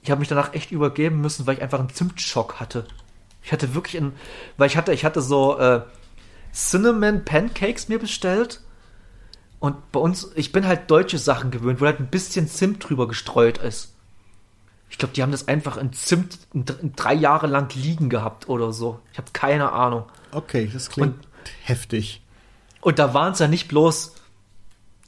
ich 0.03 0.11
habe 0.11 0.19
mich 0.19 0.29
danach 0.29 0.53
echt 0.53 0.73
übergeben 0.73 1.21
müssen, 1.21 1.47
weil 1.47 1.57
ich 1.57 1.63
einfach 1.63 1.79
einen 1.79 1.91
Zimtschock 1.91 2.59
hatte. 2.59 2.87
Ich 3.43 3.53
hatte 3.53 3.75
wirklich 3.75 3.97
einen, 3.97 4.13
weil 4.57 4.67
ich 4.67 4.77
hatte, 4.77 4.93
ich 4.93 5.05
hatte 5.05 5.21
so 5.21 5.59
äh, 5.59 5.83
Cinnamon 6.53 7.25
Pancakes 7.25 7.89
mir 7.89 7.99
bestellt 8.01 8.61
und 9.61 9.93
bei 9.93 10.01
uns, 10.01 10.33
ich 10.35 10.53
bin 10.53 10.67
halt 10.67 10.91
deutsche 10.91 11.19
Sachen 11.19 11.51
gewöhnt, 11.51 11.81
wo 11.81 11.87
halt 11.87 12.01
ein 12.01 12.09
bisschen 12.09 12.49
Zimt 12.49 12.89
drüber 12.89 13.07
gestreut 13.07 13.59
ist. 13.59 13.93
Ich 14.89 14.99
glaube, 14.99 15.15
die 15.15 15.23
haben 15.23 15.31
das 15.31 15.47
einfach 15.47 15.77
in 15.77 15.93
Zimt 15.93 16.39
in, 16.53 16.65
in 16.81 16.97
drei 16.97 17.15
Jahre 17.15 17.47
lang 17.47 17.73
liegen 17.75 18.09
gehabt 18.09 18.49
oder 18.49 18.73
so. 18.73 19.01
Ich 19.13 19.19
habe 19.19 19.29
keine 19.33 19.73
Ahnung. 19.73 20.05
Okay, 20.33 20.69
das 20.73 20.89
klingt 20.89 21.15
und, 21.15 21.27
heftig. 21.63 22.23
Und 22.81 22.99
da 22.99 23.13
waren 23.13 23.35
es 23.35 23.39
ja 23.39 23.49
nicht 23.49 23.69
bloß 23.69 24.15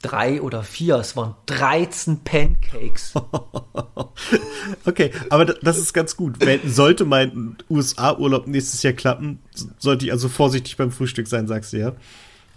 drei 0.03 0.41
oder 0.41 0.63
vier, 0.63 0.97
es 0.97 1.15
waren 1.15 1.33
13 1.47 2.23
Pancakes. 2.23 3.13
okay, 4.85 5.11
aber 5.29 5.45
das 5.45 5.79
ist 5.79 5.93
ganz 5.93 6.15
gut. 6.15 6.35
Wenn, 6.39 6.69
sollte 6.69 7.05
mein 7.05 7.57
USA-Urlaub 7.69 8.45
nächstes 8.45 8.83
Jahr 8.83 8.93
klappen, 8.93 9.39
sollte 9.79 10.05
ich 10.05 10.11
also 10.11 10.29
vorsichtig 10.29 10.77
beim 10.77 10.91
Frühstück 10.91 11.27
sein, 11.27 11.47
sagst 11.47 11.73
du 11.73 11.77
ja? 11.77 11.93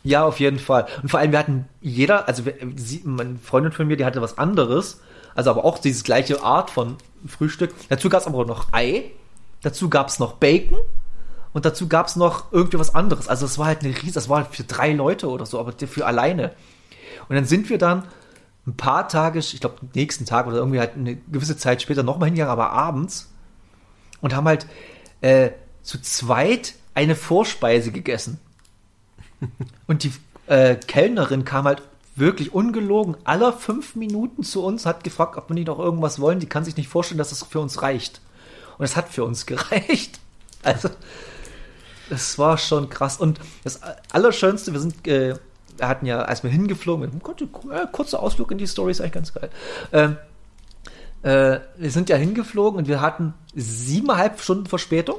Ja, 0.06 0.24
auf 0.24 0.38
jeden 0.38 0.60
Fall. 0.60 0.86
Und 1.02 1.08
vor 1.08 1.18
allem, 1.18 1.32
wir 1.32 1.38
hatten 1.40 1.68
jeder, 1.80 2.28
also 2.28 2.44
sie, 2.76 3.02
meine 3.04 3.38
Freundin 3.38 3.72
von 3.72 3.88
mir, 3.88 3.96
die 3.96 4.04
hatte 4.04 4.22
was 4.22 4.38
anderes, 4.38 5.00
also 5.34 5.50
aber 5.50 5.64
auch 5.64 5.78
dieses 5.78 6.04
gleiche 6.04 6.44
Art 6.44 6.70
von 6.70 6.96
Frühstück. 7.26 7.74
Dazu 7.88 8.08
gab 8.08 8.20
es 8.20 8.26
aber 8.28 8.44
noch 8.44 8.72
Ei, 8.72 9.10
dazu 9.62 9.90
gab 9.90 10.06
es 10.08 10.20
noch 10.20 10.34
Bacon 10.34 10.78
und 11.52 11.64
dazu 11.64 11.88
gab 11.88 12.06
es 12.06 12.14
noch 12.14 12.52
irgendwie 12.52 12.78
was 12.78 12.94
anderes. 12.94 13.26
Also 13.26 13.46
es 13.46 13.58
war 13.58 13.66
halt 13.66 13.80
eine 13.80 13.94
riesige, 13.94 14.12
das 14.12 14.28
war 14.28 14.44
halt 14.44 14.54
für 14.54 14.62
drei 14.62 14.92
Leute 14.92 15.28
oder 15.28 15.44
so, 15.44 15.58
aber 15.58 15.72
für 15.72 16.06
alleine. 16.06 16.52
Und 17.28 17.34
dann 17.34 17.44
sind 17.44 17.68
wir 17.68 17.78
dann 17.78 18.04
ein 18.64 18.76
paar 18.76 19.08
Tage, 19.08 19.40
ich 19.40 19.60
glaube 19.60 19.78
nächsten 19.94 20.24
Tag 20.24 20.46
oder 20.46 20.58
irgendwie 20.58 20.78
halt 20.78 20.94
eine 20.94 21.16
gewisse 21.16 21.56
Zeit 21.56 21.82
später 21.82 22.04
nochmal 22.04 22.28
hingegangen, 22.28 22.52
aber 22.52 22.70
abends 22.70 23.32
und 24.20 24.36
haben 24.36 24.46
halt 24.46 24.68
äh, 25.20 25.50
zu 25.82 26.00
zweit 26.00 26.74
eine 26.94 27.16
Vorspeise 27.16 27.90
gegessen. 27.90 28.40
Und 29.86 30.04
die 30.04 30.12
äh, 30.46 30.76
Kellnerin 30.76 31.44
kam 31.44 31.64
halt 31.64 31.82
wirklich 32.14 32.54
ungelogen 32.54 33.16
aller 33.24 33.52
fünf 33.52 33.94
Minuten 33.94 34.42
zu 34.42 34.64
uns, 34.64 34.86
hat 34.86 35.04
gefragt, 35.04 35.36
ob 35.36 35.50
wir 35.50 35.54
nicht 35.54 35.66
noch 35.66 35.78
irgendwas 35.78 36.20
wollen. 36.20 36.40
Die 36.40 36.48
kann 36.48 36.64
sich 36.64 36.76
nicht 36.76 36.88
vorstellen, 36.88 37.18
dass 37.18 37.30
das 37.30 37.42
für 37.42 37.60
uns 37.60 37.82
reicht. 37.82 38.20
Und 38.78 38.84
es 38.84 38.96
hat 38.96 39.08
für 39.08 39.24
uns 39.24 39.46
gereicht. 39.46 40.20
Also, 40.62 40.88
es 42.10 42.38
war 42.38 42.58
schon 42.58 42.88
krass. 42.88 43.18
Und 43.18 43.40
das 43.64 43.80
Allerschönste, 44.12 44.72
wir 44.72 44.80
sind, 44.80 45.06
äh, 45.06 45.36
wir 45.76 45.88
hatten 45.88 46.06
ja, 46.06 46.22
als 46.22 46.42
wir 46.42 46.50
hingeflogen, 46.50 47.20
äh, 47.20 47.86
kurzer 47.92 48.22
Ausflug 48.22 48.50
in 48.50 48.58
die 48.58 48.66
Story 48.66 48.92
ist 48.92 49.00
eigentlich 49.00 49.12
ganz 49.12 49.34
geil. 49.34 49.50
Ähm, 49.92 50.16
äh, 51.22 51.60
wir 51.76 51.90
sind 51.90 52.08
ja 52.08 52.16
hingeflogen 52.16 52.78
und 52.78 52.88
wir 52.88 53.00
hatten 53.00 53.34
siebeneinhalb 53.54 54.40
Stunden 54.40 54.66
Verspätung 54.66 55.18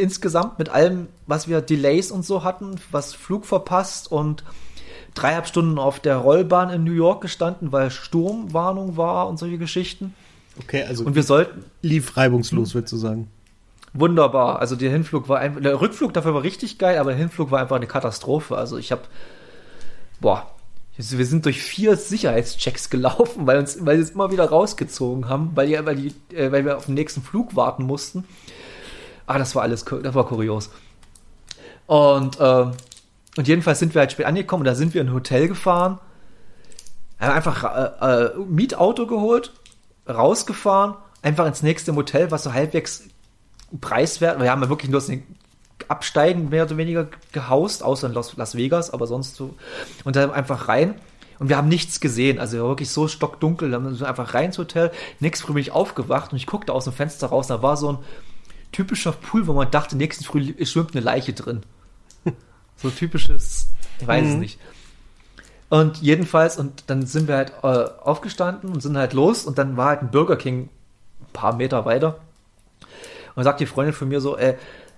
insgesamt 0.00 0.58
mit 0.58 0.68
allem, 0.68 1.08
was 1.26 1.48
wir 1.48 1.60
Delays 1.60 2.10
und 2.10 2.24
so 2.24 2.44
hatten, 2.44 2.76
was 2.90 3.14
Flug 3.14 3.46
verpasst 3.46 4.10
und 4.10 4.44
dreieinhalb 5.14 5.46
Stunden 5.46 5.78
auf 5.78 6.00
der 6.00 6.16
Rollbahn 6.16 6.70
in 6.70 6.84
New 6.84 6.92
York 6.92 7.20
gestanden, 7.20 7.72
weil 7.72 7.90
Sturmwarnung 7.90 8.96
war 8.96 9.28
und 9.28 9.38
solche 9.38 9.58
Geschichten. 9.58 10.14
Okay, 10.58 10.84
also 10.84 11.04
und 11.04 11.14
wir 11.14 11.22
sollten 11.22 11.64
lief 11.82 12.16
reibungslos, 12.16 12.74
würdest 12.74 12.92
du 12.92 12.96
sagen. 12.96 13.28
Wunderbar. 13.94 14.60
Also 14.60 14.76
der 14.76 14.90
Hinflug 14.90 15.28
war 15.28 15.38
einfach, 15.38 15.60
der 15.60 15.80
Rückflug 15.80 16.14
dafür 16.14 16.34
war 16.34 16.42
richtig 16.42 16.78
geil, 16.78 16.98
aber 16.98 17.10
der 17.10 17.18
Hinflug 17.18 17.50
war 17.50 17.60
einfach 17.60 17.76
eine 17.76 17.86
Katastrophe. 17.86 18.56
Also 18.56 18.78
ich 18.78 18.90
habe, 18.90 19.02
boah, 20.20 20.50
wir 20.96 21.26
sind 21.26 21.44
durch 21.44 21.62
vier 21.62 21.96
Sicherheitschecks 21.96 22.90
gelaufen, 22.90 23.46
weil 23.46 23.58
uns, 23.58 23.84
weil 23.84 23.96
sie 23.96 24.02
es 24.02 24.10
immer 24.10 24.30
wieder 24.30 24.44
rausgezogen 24.46 25.28
haben, 25.28 25.52
weil, 25.54 25.68
die, 25.68 25.84
weil, 25.84 25.96
die, 25.96 26.14
äh, 26.34 26.52
weil 26.52 26.64
wir 26.64 26.76
auf 26.76 26.86
den 26.86 26.94
nächsten 26.94 27.22
Flug 27.22 27.56
warten 27.56 27.84
mussten. 27.84 28.24
Ah, 29.32 29.38
das 29.38 29.54
war 29.54 29.62
alles, 29.62 29.84
das 29.84 30.14
war 30.14 30.26
kurios. 30.26 30.70
Und, 31.86 32.38
äh, 32.38 32.66
und 33.36 33.48
jedenfalls 33.48 33.78
sind 33.78 33.94
wir 33.94 34.00
halt 34.00 34.12
spät 34.12 34.26
angekommen 34.26 34.64
da 34.64 34.74
sind 34.74 34.94
wir 34.94 35.00
in 35.00 35.08
ein 35.08 35.14
Hotel 35.14 35.48
gefahren, 35.48 35.98
haben 37.18 37.32
einfach 37.32 37.64
äh, 37.64 38.24
äh, 38.24 38.38
Mietauto 38.46 39.06
geholt, 39.06 39.52
rausgefahren, 40.08 40.96
einfach 41.22 41.46
ins 41.46 41.62
nächste 41.62 41.92
Motel, 41.92 42.30
was 42.30 42.42
so 42.42 42.52
halbwegs 42.52 43.04
preiswert, 43.80 44.40
wir 44.40 44.50
haben 44.50 44.62
ja 44.62 44.68
wirklich 44.68 44.90
nur 44.90 45.00
das 45.00 45.10
Absteigen 45.88 46.50
mehr 46.50 46.64
oder 46.64 46.76
weniger 46.76 47.08
gehaust, 47.32 47.82
außer 47.82 48.08
in 48.08 48.14
Las, 48.14 48.56
Vegas, 48.56 48.90
aber 48.90 49.06
sonst 49.06 49.36
so. 49.36 49.54
Und 50.04 50.16
dann 50.16 50.30
einfach 50.30 50.68
rein. 50.68 50.94
Und 51.38 51.48
wir 51.48 51.56
haben 51.56 51.68
nichts 51.68 52.00
gesehen. 52.00 52.38
Also 52.38 52.58
wirklich 52.58 52.90
so 52.90 53.08
stockdunkel. 53.08 53.70
Dann 53.70 53.88
sind 53.88 54.00
wir 54.00 54.08
einfach 54.08 54.34
rein 54.34 54.46
ins 54.46 54.58
Hotel. 54.58 54.92
Nichts 55.18 55.40
früh 55.40 55.54
bin 55.54 55.62
ich 55.62 55.72
aufgewacht 55.72 56.30
und 56.32 56.36
ich 56.36 56.46
guckte 56.46 56.72
aus 56.72 56.84
dem 56.84 56.92
Fenster 56.92 57.28
raus. 57.28 57.48
Da 57.48 57.62
war 57.62 57.76
so 57.76 57.94
ein, 57.94 57.98
typischer 58.72 59.12
Pool, 59.12 59.46
wo 59.46 59.52
man 59.52 59.70
dachte, 59.70 59.96
nächsten 59.96 60.24
Früh 60.24 60.54
schwimmt 60.64 60.92
eine 60.92 61.04
Leiche 61.04 61.32
drin. 61.32 61.62
so 62.76 62.90
typisches, 62.90 63.68
ich 64.00 64.06
weiß 64.06 64.24
mhm. 64.24 64.30
es 64.30 64.36
nicht. 64.36 64.58
Und 65.68 66.02
jedenfalls, 66.02 66.58
und 66.58 66.84
dann 66.88 67.06
sind 67.06 67.28
wir 67.28 67.36
halt 67.36 67.52
äh, 67.62 67.90
aufgestanden 68.02 68.70
und 68.70 68.82
sind 68.82 68.96
halt 68.96 69.14
los 69.14 69.44
und 69.44 69.56
dann 69.56 69.76
war 69.76 69.88
halt 69.88 70.02
ein 70.02 70.10
Burger 70.10 70.36
King 70.36 70.68
ein 71.20 71.32
paar 71.32 71.54
Meter 71.54 71.84
weiter. 71.84 72.18
Und 73.34 73.44
sagt 73.44 73.60
die 73.60 73.66
Freundin 73.66 73.94
von 73.94 74.08
mir 74.08 74.20
so, 74.20 74.36
äh, 74.36 74.56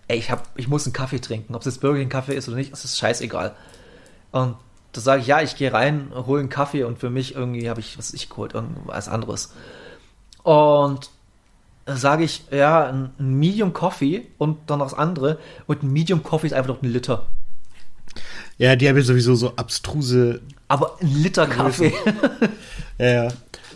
ey, 0.09 0.19
ich, 0.19 0.33
hab, 0.33 0.49
ich 0.57 0.66
muss 0.66 0.85
einen 0.85 0.93
Kaffee 0.93 1.21
trinken. 1.21 1.54
Ob 1.54 1.61
es 1.61 1.66
jetzt 1.66 1.81
Burger 1.81 2.00
King 2.00 2.09
Kaffee 2.09 2.35
ist 2.35 2.49
oder 2.49 2.57
nicht, 2.57 2.73
ist 2.73 2.99
scheißegal. 2.99 3.54
Und 4.33 4.57
da 4.90 5.00
sage 5.00 5.21
ich, 5.21 5.28
ja, 5.28 5.40
ich 5.43 5.54
gehe 5.54 5.73
rein, 5.73 6.11
hole 6.12 6.40
einen 6.40 6.49
Kaffee 6.49 6.83
und 6.83 6.99
für 6.99 7.11
mich 7.11 7.37
irgendwie 7.37 7.69
habe 7.69 7.78
ich, 7.78 7.97
was 7.97 8.12
ich 8.12 8.28
geholt, 8.28 8.54
irgendwas 8.54 9.09
anderes. 9.09 9.52
Und 10.43 11.11
sage 11.87 12.25
ich, 12.25 12.45
ja, 12.50 12.88
ein 12.88 13.12
Medium 13.19 13.73
Coffee 13.73 14.26
und 14.38 14.59
dann 14.71 14.79
das 14.79 14.95
andere. 14.95 15.38
Und 15.67 15.83
ein 15.83 15.93
Medium 15.93 16.23
Coffee 16.23 16.47
ist 16.47 16.53
einfach 16.53 16.69
noch 16.69 16.83
ein 16.83 16.91
Liter. 16.91 17.26
Ja, 18.59 18.76
die 18.76 18.88
haben 18.88 18.97
ja 18.97 19.03
sowieso 19.03 19.35
so 19.35 19.55
abstruse. 19.57 20.41
Aber 20.69 20.97
ein 21.00 21.09
Liter 21.09 21.47
Kaffee. 21.47 21.93
ja, 22.99 23.25
ja. 23.25 23.29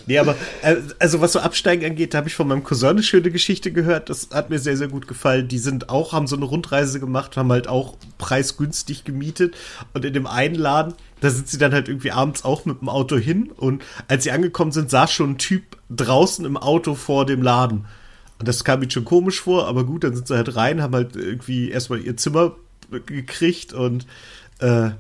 Nee, 0.08 0.18
aber 0.18 0.36
äh, 0.62 0.76
also 0.98 1.20
was 1.20 1.32
so 1.32 1.40
Absteigen 1.40 1.84
angeht, 1.84 2.14
da 2.14 2.18
habe 2.18 2.28
ich 2.28 2.34
von 2.34 2.48
meinem 2.48 2.64
Cousin 2.64 2.88
eine 2.88 3.02
schöne 3.02 3.30
Geschichte 3.30 3.72
gehört. 3.72 4.08
Das 4.08 4.30
hat 4.32 4.48
mir 4.48 4.58
sehr, 4.58 4.78
sehr 4.78 4.88
gut 4.88 5.06
gefallen. 5.06 5.48
Die 5.48 5.58
sind 5.58 5.90
auch, 5.90 6.14
haben 6.14 6.26
so 6.26 6.34
eine 6.34 6.46
Rundreise 6.46 6.98
gemacht, 6.98 7.36
haben 7.36 7.52
halt 7.52 7.68
auch 7.68 7.94
preisgünstig 8.16 9.04
gemietet. 9.04 9.54
Und 9.92 10.06
in 10.06 10.14
dem 10.14 10.26
einen 10.26 10.54
Laden, 10.54 10.94
da 11.20 11.28
sind 11.28 11.48
sie 11.48 11.58
dann 11.58 11.74
halt 11.74 11.88
irgendwie 11.88 12.10
abends 12.10 12.42
auch 12.42 12.64
mit 12.64 12.80
dem 12.80 12.88
Auto 12.88 13.18
hin. 13.18 13.50
Und 13.54 13.82
als 14.08 14.24
sie 14.24 14.30
angekommen 14.30 14.72
sind, 14.72 14.88
saß 14.88 15.12
schon 15.12 15.32
ein 15.32 15.38
Typ 15.38 15.76
draußen 15.90 16.46
im 16.46 16.56
Auto 16.56 16.94
vor 16.94 17.26
dem 17.26 17.42
Laden. 17.42 17.84
Und 18.38 18.48
das 18.48 18.64
kam 18.64 18.80
mir 18.80 18.90
schon 18.90 19.04
komisch 19.04 19.42
vor, 19.42 19.68
aber 19.68 19.84
gut, 19.84 20.04
dann 20.04 20.14
sind 20.14 20.26
sie 20.26 20.36
halt 20.36 20.56
rein, 20.56 20.80
haben 20.80 20.94
halt 20.94 21.16
irgendwie 21.16 21.70
erstmal 21.70 22.00
ihr 22.00 22.16
Zimmer 22.16 22.56
gekriegt 23.04 23.74
und 23.74 24.06
äh, 24.60 24.90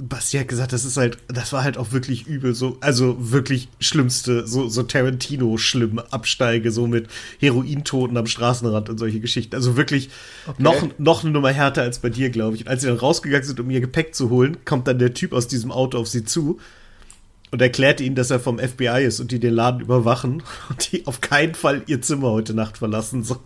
Basti 0.00 0.38
hat 0.38 0.48
gesagt, 0.48 0.72
das 0.72 0.84
ist 0.84 0.96
halt, 0.96 1.18
das 1.28 1.52
war 1.52 1.62
halt 1.62 1.76
auch 1.76 1.92
wirklich 1.92 2.26
übel, 2.26 2.54
so, 2.54 2.78
also 2.80 3.16
wirklich 3.18 3.68
schlimmste, 3.80 4.46
so, 4.46 4.68
so 4.68 4.82
Tarantino 4.82 5.56
schlimm 5.58 5.98
Absteige, 5.98 6.70
so 6.70 6.86
mit 6.86 7.08
Herointoten 7.38 8.16
am 8.16 8.26
Straßenrand 8.26 8.88
und 8.88 8.98
solche 8.98 9.20
Geschichten. 9.20 9.54
Also 9.54 9.76
wirklich 9.76 10.10
okay. 10.46 10.62
noch, 10.62 10.88
noch 10.98 11.22
eine 11.22 11.32
Nummer 11.32 11.50
härter 11.50 11.82
als 11.82 11.98
bei 11.98 12.08
dir, 12.08 12.30
glaube 12.30 12.56
ich. 12.56 12.62
Und 12.62 12.68
als 12.68 12.80
sie 12.82 12.88
dann 12.88 12.96
rausgegangen 12.96 13.46
sind, 13.46 13.60
um 13.60 13.70
ihr 13.70 13.80
Gepäck 13.80 14.14
zu 14.14 14.30
holen, 14.30 14.58
kommt 14.64 14.88
dann 14.88 14.98
der 14.98 15.14
Typ 15.14 15.32
aus 15.32 15.48
diesem 15.48 15.70
Auto 15.70 15.98
auf 15.98 16.08
sie 16.08 16.24
zu 16.24 16.58
und 17.50 17.60
erklärt 17.60 18.00
ihnen, 18.00 18.16
dass 18.16 18.30
er 18.30 18.40
vom 18.40 18.58
FBI 18.58 19.04
ist 19.04 19.20
und 19.20 19.32
die 19.32 19.40
den 19.40 19.54
Laden 19.54 19.80
überwachen 19.80 20.42
und 20.68 20.92
die 20.92 21.06
auf 21.06 21.20
keinen 21.20 21.54
Fall 21.54 21.82
ihr 21.86 22.00
Zimmer 22.00 22.30
heute 22.30 22.54
Nacht 22.54 22.78
verlassen 22.78 23.24
sollen. 23.24 23.40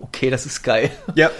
Okay, 0.00 0.30
das 0.30 0.46
ist 0.46 0.62
geil. 0.62 0.90
Ja. 1.14 1.30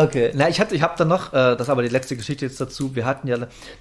Okay, 0.00 0.32
na, 0.34 0.48
ich 0.48 0.58
hatte, 0.60 0.74
ich 0.74 0.80
habe 0.80 0.94
dann 0.96 1.08
noch, 1.08 1.34
äh, 1.34 1.56
das 1.56 1.62
ist 1.62 1.68
aber 1.68 1.82
die 1.82 1.90
letzte 1.90 2.16
Geschichte 2.16 2.46
jetzt 2.46 2.58
dazu. 2.58 2.96
Wir 2.96 3.04
hatten 3.04 3.28
ja 3.28 3.36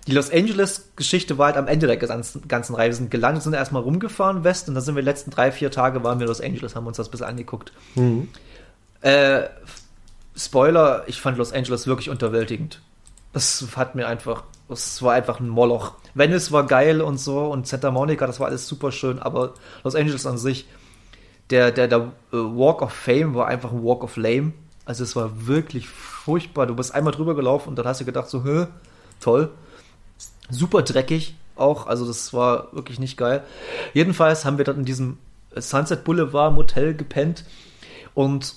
die 0.06 0.12
Los 0.12 0.30
Angeles-Geschichte 0.32 1.38
war 1.38 1.48
halt 1.48 1.56
am 1.58 1.68
Ende 1.68 1.88
der 1.88 1.96
ganzen, 1.96 2.46
ganzen 2.46 2.76
Reise. 2.76 2.90
Wir 2.90 2.96
sind 2.96 3.12
gelandet, 3.12 3.44
sind 3.44 3.54
erstmal 3.54 3.84
rumgefahren 3.84 4.44
West 4.44 4.68
und 4.68 4.76
dann 4.76 4.84
sind 4.84 4.96
wir 4.96 5.02
die 5.02 5.08
letzten 5.08 5.32
drei, 5.32 5.54
vier 5.54 5.72
Tage 5.72 6.04
waren 6.04 6.20
wir 6.20 6.26
in 6.26 6.28
Los 6.28 6.42
Angeles, 6.42 6.76
haben 6.76 6.88
uns 6.88 6.98
das 6.98 7.08
ein 7.08 7.12
bisschen 7.12 7.28
angeguckt. 7.28 7.72
Mhm. 7.96 8.28
Äh, 9.00 9.44
Spoiler, 10.36 11.04
ich 11.08 11.22
fand 11.22 11.38
Los 11.38 11.54
Angeles 11.54 11.88
wirklich 11.88 12.10
unterwältigend. 12.10 12.82
Das 13.32 13.66
hat 13.78 13.96
mir 13.96 14.08
einfach, 14.08 14.44
das 14.68 15.02
war 15.02 15.14
einfach 15.14 15.40
ein 15.40 15.48
Moloch. 15.48 15.94
Venice 16.16 16.52
war 16.52 16.66
geil 16.66 17.02
und 17.02 17.18
so 17.18 17.46
und 17.46 17.66
Santa 17.66 17.92
Monica, 17.92 18.28
das 18.28 18.42
war 18.42 18.48
alles 18.48 18.68
super 18.68 18.92
schön, 18.92 19.20
aber 19.20 19.54
Los 19.86 19.96
Angeles 19.96 20.26
an 20.26 20.38
sich, 20.38 20.68
der, 21.50 21.72
der, 21.72 21.88
der 21.88 22.12
äh, 22.34 22.36
Walk 22.36 22.82
of 22.82 22.92
Fame 22.92 23.36
war 23.36 23.48
einfach 23.48 23.72
ein 23.72 23.86
Walk 23.86 24.04
of 24.04 24.18
Lame 24.18 24.52
also 24.90 25.04
es 25.04 25.16
war 25.16 25.46
wirklich 25.46 25.88
furchtbar. 25.88 26.66
Du 26.66 26.76
bist 26.76 26.96
einmal 26.96 27.14
drüber 27.14 27.36
gelaufen 27.36 27.70
und 27.70 27.76
dann 27.76 27.86
hast 27.86 28.02
du 28.02 28.06
gedacht 28.06 28.28
so, 28.28 28.44
hä, 28.44 28.66
toll. 29.20 29.52
Super 30.50 30.82
dreckig 30.82 31.36
auch, 31.56 31.86
also 31.86 32.08
das 32.08 32.34
war 32.34 32.74
wirklich 32.74 33.00
nicht 33.00 33.16
geil. 33.16 33.44
Jedenfalls 33.94 34.46
haben 34.46 34.58
wir 34.58 34.66
dann 34.66 34.78
in 34.78 34.86
diesem 34.86 35.20
Sunset 35.56 36.04
Boulevard 36.06 36.56
Motel 36.56 36.96
gepennt 36.96 37.46
und 38.16 38.56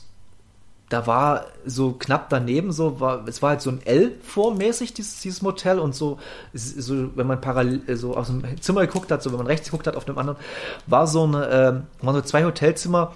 da 0.88 1.06
war 1.06 1.48
so 1.66 1.92
knapp 1.92 2.30
daneben 2.30 2.70
so 2.72 3.00
war 3.00 3.26
es 3.26 3.40
war 3.40 3.50
halt 3.50 3.62
so 3.62 3.70
ein 3.70 3.80
L 3.84 4.12
vormäßig 4.22 4.92
dieses, 4.92 5.20
dieses 5.20 5.40
Motel 5.40 5.78
und 5.78 5.94
so 5.94 6.18
so 6.52 7.16
wenn 7.16 7.26
man 7.26 7.40
parallel 7.40 7.96
so 7.96 8.14
aus 8.14 8.26
dem 8.26 8.44
Zimmer 8.60 8.82
geguckt 8.82 9.10
hat 9.10 9.22
so 9.22 9.30
wenn 9.30 9.38
man 9.38 9.46
rechts 9.46 9.70
geguckt 9.70 9.86
hat 9.86 9.96
auf 9.96 10.04
dem 10.04 10.18
anderen 10.18 10.38
war 10.86 11.06
so 11.06 11.24
eine 11.24 11.46
äh, 11.48 12.04
waren 12.04 12.14
so 12.14 12.20
zwei 12.20 12.44
Hotelzimmer 12.44 13.14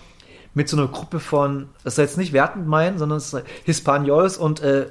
mit 0.56 0.70
so 0.70 0.76
einer 0.78 0.88
Gruppe 0.88 1.20
von, 1.20 1.68
das 1.84 1.96
soll 1.96 2.06
jetzt 2.06 2.16
nicht 2.16 2.32
wertend 2.32 2.66
meinen, 2.66 2.98
sondern 2.98 3.18
es 3.18 3.34
ist 3.34 3.44
Hispaniols 3.64 4.38
und 4.38 4.60
äh, 4.60 4.86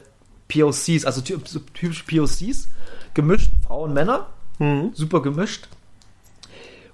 POCs, 0.47 1.05
also 1.05 1.21
so 1.43 1.59
typisch 1.73 2.03
POCs, 2.03 2.67
gemischt, 3.15 3.49
Frauen, 3.65 3.91
Männer, 3.91 4.27
mhm. 4.59 4.91
super 4.93 5.23
gemischt. 5.23 5.67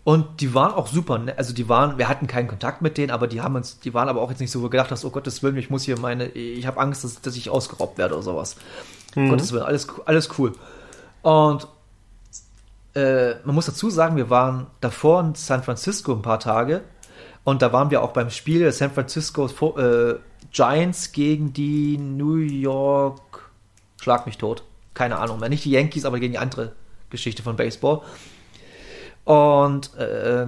Und 0.06 0.40
die 0.40 0.54
waren 0.54 0.72
auch 0.74 0.88
super, 0.88 1.20
ne? 1.20 1.38
also 1.38 1.54
die 1.54 1.68
waren, 1.68 1.98
wir 1.98 2.08
hatten 2.08 2.28
keinen 2.28 2.48
Kontakt 2.48 2.82
mit 2.82 2.98
denen, 2.98 3.12
aber 3.12 3.28
die 3.28 3.42
haben 3.42 3.56
uns, 3.56 3.82
die 3.82 3.94
waren 3.94 4.08
aber 4.08 4.22
auch 4.22 4.30
jetzt 4.30 4.40
nicht 4.40 4.52
so 4.52 4.62
gedacht, 4.62 4.90
dass, 4.90 5.04
oh 5.04 5.10
Gottes 5.10 5.44
Willen, 5.44 5.58
ich 5.58 5.70
muss 5.70 5.84
hier 5.84 6.00
meine, 6.00 6.30
ich 6.30 6.66
habe 6.66 6.80
Angst, 6.80 7.04
dass, 7.04 7.20
dass 7.20 7.36
ich 7.36 7.50
ausgeraubt 7.50 7.98
werde 7.98 8.14
oder 8.14 8.24
sowas. 8.24 8.56
Mhm. 9.16 9.32
Gottes 9.32 9.52
Willen, 9.52 9.64
alles, 9.64 9.90
alles 10.06 10.30
cool. 10.40 10.54
Und 11.24 11.68
äh, 12.96 13.34
man 13.44 13.54
muss 13.54 13.66
dazu 13.66 13.90
sagen, 13.90 14.16
wir 14.16 14.30
waren 14.30 14.68
davor 14.80 15.20
in 15.20 15.36
San 15.36 15.62
Francisco 15.62 16.14
ein 16.14 16.22
paar 16.22 16.40
Tage 16.40 16.84
und 17.44 17.62
da 17.62 17.74
waren 17.74 17.90
wir 17.90 18.02
auch 18.04 18.12
beim 18.12 18.30
Spiel 18.30 18.72
San 18.72 18.92
Francisco 18.92 19.48
äh, 19.78 20.16
Giants 20.52 21.12
gegen 21.12 21.54
die 21.54 21.98
New 21.98 22.36
York. 22.36 23.52
Schlag 24.00 24.26
mich 24.26 24.38
tot. 24.38 24.64
Keine 24.94 25.18
Ahnung 25.18 25.40
mehr. 25.40 25.50
Nicht 25.50 25.66
die 25.66 25.72
Yankees, 25.72 26.06
aber 26.06 26.20
gegen 26.20 26.34
die 26.34 26.40
andere 26.40 26.74
Geschichte 27.10 27.42
von 27.42 27.56
Baseball. 27.56 28.02
Und, 29.24 29.96
äh, 29.96 30.48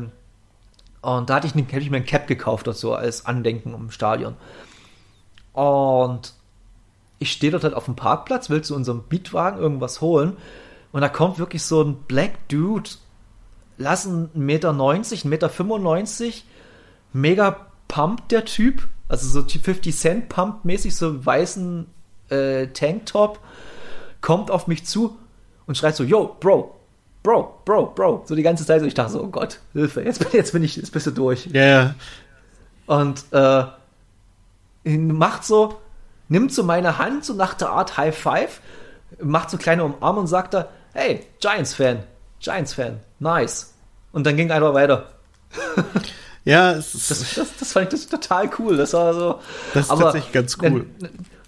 und 1.01 1.29
da 1.29 1.35
hatte 1.35 1.47
ich, 1.47 1.55
hätte 1.55 1.79
ich 1.79 1.89
mir 1.89 1.97
ein 1.97 2.05
Cap 2.05 2.27
gekauft 2.27 2.67
und 2.67 2.75
so 2.75 2.93
als 2.93 3.25
Andenken 3.25 3.73
im 3.73 3.91
Stadion. 3.91 4.35
Und 5.53 6.33
ich 7.19 7.31
stehe 7.31 7.51
dort 7.51 7.63
halt 7.63 7.73
auf 7.73 7.85
dem 7.85 7.95
Parkplatz, 7.95 8.49
will 8.49 8.61
zu 8.61 8.75
unserem 8.75 9.03
Mietwagen 9.09 9.59
irgendwas 9.59 10.01
holen. 10.01 10.37
Und 10.91 11.01
da 11.01 11.09
kommt 11.09 11.39
wirklich 11.39 11.63
so 11.63 11.81
ein 11.81 11.95
Black 12.07 12.47
Dude, 12.49 12.89
lass 13.77 14.07
1,90 14.07 14.37
Meter, 14.37 14.71
1,95 14.71 15.27
Meter 15.27 15.49
mega 17.13 17.67
pumped, 17.87 18.31
der 18.31 18.45
Typ. 18.45 18.87
Also 19.07 19.27
so 19.27 19.47
50 19.47 19.95
Cent 19.95 20.29
pumpt 20.29 20.65
mäßig, 20.65 20.95
so 20.95 21.25
weißen 21.25 21.85
äh, 22.29 22.67
Tanktop. 22.67 23.39
Kommt 24.21 24.49
auf 24.51 24.67
mich 24.67 24.85
zu 24.85 25.17
und 25.65 25.77
schreit 25.77 25.95
so, 25.95 26.03
yo, 26.03 26.35
Bro, 26.39 26.75
Bro, 27.21 27.61
Bro, 27.65 27.93
Bro. 27.95 28.23
So 28.25 28.35
die 28.35 28.43
ganze 28.43 28.65
Zeit. 28.65 28.81
So 28.81 28.85
ich 28.85 28.93
dachte 28.93 29.13
so, 29.13 29.23
oh 29.23 29.27
Gott, 29.27 29.59
Hilfe, 29.73 30.01
jetzt, 30.01 30.25
jetzt 30.33 30.51
bin 30.51 30.63
ich, 30.63 30.75
jetzt 30.75 30.91
bist 30.91 31.07
du 31.07 31.11
durch. 31.11 31.45
Ja. 31.47 31.61
Yeah. 31.61 31.95
Und 32.85 33.25
äh, 33.31 33.63
macht 34.97 35.45
so, 35.45 35.79
nimmt 36.27 36.53
so 36.53 36.63
meine 36.63 36.97
Hand, 36.97 37.23
so 37.23 37.33
nach 37.33 37.53
der 37.53 37.69
Art 37.69 37.97
High 37.97 38.17
Five, 38.17 38.61
macht 39.21 39.49
so 39.49 39.57
kleine 39.57 39.85
Umarmung 39.85 40.21
und 40.21 40.27
sagt 40.27 40.53
da, 40.53 40.67
hey, 40.93 41.25
Giants-Fan, 41.39 42.03
Giants-Fan, 42.39 42.99
nice. 43.19 43.73
Und 44.11 44.25
dann 44.25 44.35
ging 44.35 44.51
einfach 44.51 44.73
weiter. 44.73 45.13
Ja, 46.45 46.73
es 46.73 46.93
ist 46.93 47.11
das, 47.11 47.35
das, 47.35 47.47
das 47.57 47.71
fand 47.73 47.93
ich 47.93 47.99
das 47.99 48.07
total 48.07 48.49
cool. 48.59 48.77
Das 48.77 48.93
war 48.93 49.13
so. 49.13 49.39
Das 49.73 49.85
ist 49.85 49.91
aber, 49.91 50.03
tatsächlich 50.03 50.33
ganz 50.33 50.57
cool. 50.61 50.85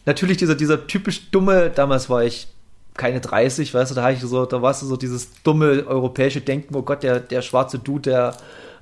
Natürlich 0.06 0.38
dieser, 0.38 0.56
dieser 0.56 0.88
typisch 0.88 1.32
dumme, 1.32 1.70
damals 1.70 2.10
war 2.10 2.24
ich 2.24 2.48
keine 2.94 3.20
30, 3.20 3.74
weißt 3.74 3.92
du, 3.92 3.96
da, 3.96 4.10
ich 4.10 4.22
so, 4.22 4.46
da 4.46 4.62
warst 4.62 4.82
du 4.82 4.86
so 4.86 4.96
dieses 4.96 5.30
dumme 5.44 5.86
europäische 5.86 6.42
Denken, 6.42 6.76
oh 6.76 6.82
Gott, 6.82 7.04
der, 7.04 7.20
der 7.20 7.42
schwarze 7.42 7.80
Dude, 7.80 8.10
der 8.10 8.38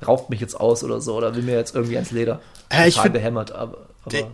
raubt 0.06 0.30
mich 0.30 0.40
jetzt 0.40 0.60
aus 0.60 0.84
oder 0.84 1.02
so, 1.02 1.16
oder 1.16 1.36
will 1.36 1.44
mir 1.44 1.56
jetzt 1.56 1.74
irgendwie 1.74 1.96
ans 1.96 2.12
Leder. 2.12 2.40
Ja, 2.72 2.86
ich 2.86 3.00
finde, 3.00 3.26
aber, 3.26 3.56
aber 3.56 3.78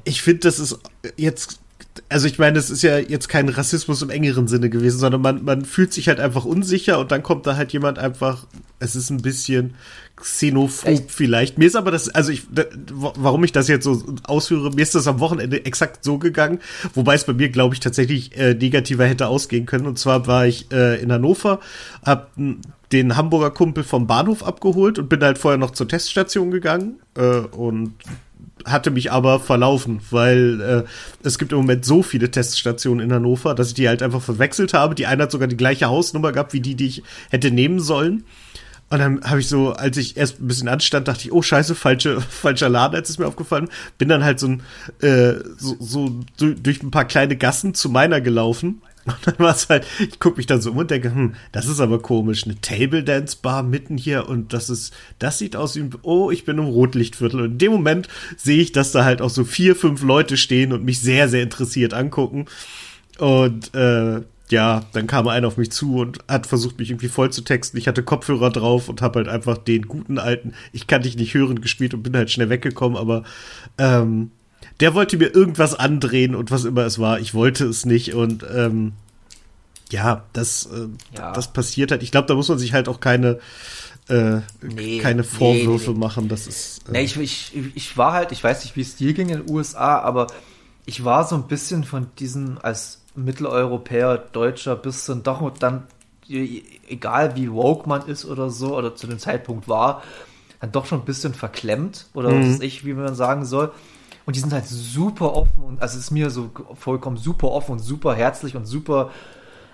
ich 0.04 0.22
finde, 0.22 0.42
das 0.42 0.60
ist 0.60 0.80
jetzt 1.16 1.60
also 2.08 2.28
ich 2.28 2.40
meine, 2.40 2.58
es 2.58 2.70
ist 2.70 2.82
ja 2.82 2.98
jetzt 2.98 3.30
kein 3.30 3.50
Rassismus 3.50 4.02
im 4.02 4.10
engeren 4.10 4.48
Sinne 4.48 4.70
gewesen, 4.70 5.00
sondern 5.00 5.22
man, 5.22 5.44
man 5.44 5.66
fühlt 5.66 5.94
sich 5.94 6.08
halt 6.08 6.20
einfach 6.20 6.46
unsicher 6.46 7.00
und 7.00 7.12
dann 7.12 7.24
kommt 7.24 7.46
da 7.48 7.56
halt 7.56 7.74
jemand 7.74 8.00
einfach, 8.00 8.46
es 8.80 8.96
ist 8.96 9.10
ein 9.10 9.22
bisschen 9.22 9.76
xenophob 10.16 10.90
Echt? 10.90 11.12
vielleicht. 11.12 11.58
Mir 11.58 11.66
ist 11.66 11.76
aber 11.76 11.92
das, 11.92 12.10
also 12.10 12.32
ich, 12.32 12.44
da, 12.52 12.64
warum 12.92 13.44
ich 13.44 13.52
das 13.52 13.68
jetzt 13.68 13.84
so 13.84 14.04
ausführe, 14.24 14.72
mir 14.72 14.82
ist 14.82 14.96
das 14.96 15.08
am 15.08 15.20
Wochenende 15.20 15.66
exakt 15.66 16.04
so 16.04 16.18
gegangen, 16.18 16.60
wobei 16.94 17.16
es 17.16 17.24
bei 17.26 17.34
mir, 17.34 17.50
glaube 17.50 17.74
ich, 17.74 17.80
tatsächlich 17.80 18.38
äh, 18.38 18.54
negativer 18.54 19.06
hätte 19.06 19.28
ausgehen 19.28 19.66
können. 19.66 19.88
Und 19.88 19.98
zwar 19.98 20.28
war 20.28 20.46
ich 20.46 20.72
äh, 20.72 21.02
in 21.02 21.12
Hannover, 21.12 21.60
hab 22.04 22.32
den 22.92 23.16
Hamburger 23.16 23.52
Kumpel 23.52 23.84
vom 23.84 24.08
Bahnhof 24.08 24.44
abgeholt 24.44 25.00
und 25.00 25.10
bin 25.10 25.22
halt 25.22 25.38
vorher 25.38 25.58
noch 25.58 25.72
zur 25.72 25.88
Teststation 25.88 26.52
gegangen 26.52 27.00
äh, 27.16 27.22
und 27.22 27.94
hatte 28.66 28.92
mich 28.92 29.12
aber 29.12 29.40
verlaufen, 29.40 30.02
weil 30.12 30.62
äh, 30.62 30.84
es 31.24 31.38
gibt 31.38 31.52
im 31.52 31.60
Moment 31.60 31.86
so 31.86 32.04
viele 32.04 32.32
Teststationen 32.32 33.06
in 33.06 33.14
Hannover, 33.14 33.56
dass 33.56 33.70
ich 33.70 33.74
die 33.74 33.88
halt 33.88 34.04
einfach 34.04 34.22
verwechselt 34.22 34.74
habe. 34.74 34.96
Die 34.96 35.06
eine 35.06 35.24
hat 35.24 35.32
sogar 35.32 35.48
die 35.48 35.58
gleiche 35.58 35.88
Hausnummer 35.88 36.32
gehabt 36.32 36.54
wie 36.54 36.62
die, 36.62 36.76
die 36.76 36.88
ich 36.88 37.04
hätte 37.30 37.52
nehmen 37.52 37.80
sollen. 37.80 38.24
Und 38.90 39.00
dann 39.00 39.22
habe 39.24 39.40
ich 39.40 39.48
so, 39.48 39.74
als 39.74 39.98
ich 39.98 40.18
erst 40.18 40.42
ein 40.42 40.48
bisschen 40.48 40.68
anstand, 40.68 41.08
dachte 41.08 41.22
ich, 41.26 41.32
oh 41.32 41.42
scheiße, 41.42 41.76
falsche, 41.76 42.22
falscher 42.30 42.70
Laden, 42.70 42.96
als 42.96 43.10
ist 43.10 43.20
mir 43.20 43.28
aufgefallen. 43.28 43.70
Bin 43.98 44.10
dann 44.10 44.24
halt 44.24 44.40
so, 44.40 44.48
ein, 44.48 44.64
äh, 45.02 45.36
so, 45.58 45.78
so 45.80 46.20
durch 46.38 46.82
ein 46.82 46.92
paar 46.92 47.06
kleine 47.06 47.36
Gassen 47.36 47.74
zu 47.74 47.90
meiner 47.90 48.20
gelaufen. 48.20 48.82
Und 49.06 49.18
dann 49.26 49.40
war 49.40 49.56
es 49.56 49.70
halt, 49.70 49.86
ich 50.00 50.20
gucke 50.20 50.38
mich 50.38 50.46
dann 50.46 50.62
so 50.62 50.72
um 50.72 50.78
und 50.78 50.92
denke, 50.92 51.14
hm, 51.14 51.36
das 51.52 51.68
ist 51.68 51.80
aber 51.80 52.02
komisch, 52.02 52.46
eine 52.46 52.60
Table 52.62 53.04
Dance 53.04 53.38
Bar 53.42 53.64
mitten 53.64 53.98
hier 53.98 54.28
und 54.28 54.54
das 54.54 54.70
ist, 54.70 54.94
das 55.20 55.38
sieht 55.38 55.56
aus 55.56 55.76
wie, 55.76 55.90
oh, 56.04 56.32
ich 56.32 56.46
bin 56.46 56.58
im 56.58 56.66
Rotlichtviertel. 56.66 57.42
Und 57.42 57.52
in 57.54 57.58
dem 57.58 57.72
Moment 57.72 58.08
sehe 58.38 58.62
ich, 58.62 58.72
dass 58.72 58.92
da 58.92 59.06
halt 59.06 59.22
auch 59.22 59.30
so 59.30 59.44
vier, 59.44 59.76
fünf 59.76 60.04
Leute 60.04 60.38
stehen 60.38 60.74
und 60.74 60.84
mich 60.84 61.00
sehr, 61.00 61.30
sehr 61.30 61.44
interessiert 61.44 61.94
angucken. 61.94 62.46
Und 63.18 63.74
äh, 63.74 64.22
ja, 64.52 64.86
dann 64.94 65.08
kam 65.08 65.28
einer 65.28 65.48
auf 65.48 65.58
mich 65.58 65.72
zu 65.72 65.98
und 65.98 66.20
hat 66.28 66.48
versucht, 66.48 66.80
mich 66.80 66.90
irgendwie 66.90 67.08
voll 67.08 67.32
zu 67.32 67.42
texten. 67.42 67.78
Ich 67.78 67.88
hatte 67.88 68.04
Kopfhörer 68.04 68.50
drauf 68.50 68.90
und 68.90 69.02
habe 69.02 69.20
halt 69.20 69.28
einfach 69.28 69.58
den 69.58 69.84
guten 69.84 70.18
alten, 70.18 70.54
ich 70.74 70.88
kann 70.88 71.04
dich 71.04 71.18
nicht 71.18 71.34
hören, 71.34 71.62
gespielt 71.62 71.94
und 71.94 72.04
bin 72.04 72.16
halt 72.16 72.32
schnell 72.32 72.50
weggekommen, 72.50 72.98
aber 72.98 73.24
ähm, 73.78 74.32
der 74.80 74.94
wollte 74.94 75.18
mir 75.18 75.34
irgendwas 75.34 75.76
andrehen 75.76 76.36
und 76.36 76.52
was 76.52 76.66
immer 76.66 76.86
es 76.86 77.00
war, 77.00 77.20
ich 77.20 77.34
wollte 77.34 77.66
es 77.66 77.86
nicht 77.86 78.14
und 78.14 78.46
ähm, 78.54 78.94
ja, 79.92 80.24
das, 80.34 80.68
äh, 80.68 80.88
ja. 81.18 81.34
das 81.34 81.52
passiert 81.52 81.92
halt. 81.92 82.04
Ich 82.04 82.12
glaube, 82.12 82.28
da 82.28 82.36
muss 82.36 82.48
man 82.48 82.60
sich 82.60 82.74
halt 82.74 82.88
auch 82.88 83.00
keine 83.00 83.40
äh, 84.08 84.42
nee, 84.62 85.00
keine 85.00 85.24
Vorwürfe 85.24 85.92
nee, 85.92 85.94
nee, 85.94 86.00
machen. 86.00 86.30
Das 86.30 86.48
ist. 86.48 86.88
Äh 86.90 86.92
nee, 86.94 87.04
ich, 87.04 87.18
ich, 87.18 87.54
ich 87.76 87.98
war 87.98 88.14
halt, 88.14 88.32
ich 88.32 88.44
weiß 88.44 88.64
nicht, 88.64 88.76
wie 88.76 88.82
es 88.82 88.96
dir 88.96 89.14
ging 89.14 89.30
in 89.30 89.46
den 89.46 89.50
USA, 89.50 90.00
aber 90.00 90.28
ich 90.86 91.06
war 91.06 91.28
so 91.28 91.36
ein 91.36 91.48
bisschen 91.48 91.84
von 91.84 92.08
diesen 92.18 92.58
als 92.58 93.02
Mitteleuropäer, 93.16 94.18
Deutscher 94.18 94.76
bist 94.76 95.08
du 95.08 95.16
doch 95.16 95.52
dann, 95.60 95.84
egal 96.28 97.36
wie 97.36 97.52
woke 97.52 97.88
man 97.88 98.08
ist 98.08 98.26
oder 98.26 98.50
so, 98.50 98.76
oder 98.76 98.96
zu 98.96 99.08
dem 99.08 99.20
Zeitpunkt 99.20 99.68
war, 99.68 100.04
dann 100.60 100.72
doch 100.72 100.86
schon 100.86 101.00
ein 101.00 101.06
bisschen 101.06 101.34
verklemmt 101.34 102.08
oder 102.14 102.32
mhm. 102.32 102.42
was 102.42 102.50
weiß 102.56 102.62
ich, 102.62 102.86
wie 102.86 102.94
man 102.94 103.16
sagen 103.16 103.46
soll. 103.46 103.72
Und 104.30 104.36
die 104.36 104.42
sind 104.42 104.54
halt 104.54 104.68
super 104.68 105.36
offen 105.36 105.64
und 105.64 105.82
also 105.82 105.98
es 105.98 106.04
ist 106.04 106.12
mir 106.12 106.30
so 106.30 106.52
vollkommen 106.76 107.18
super 107.18 107.48
offen 107.48 107.72
und 107.72 107.80
super 107.80 108.14
herzlich 108.14 108.56
und 108.56 108.68
super 108.68 109.10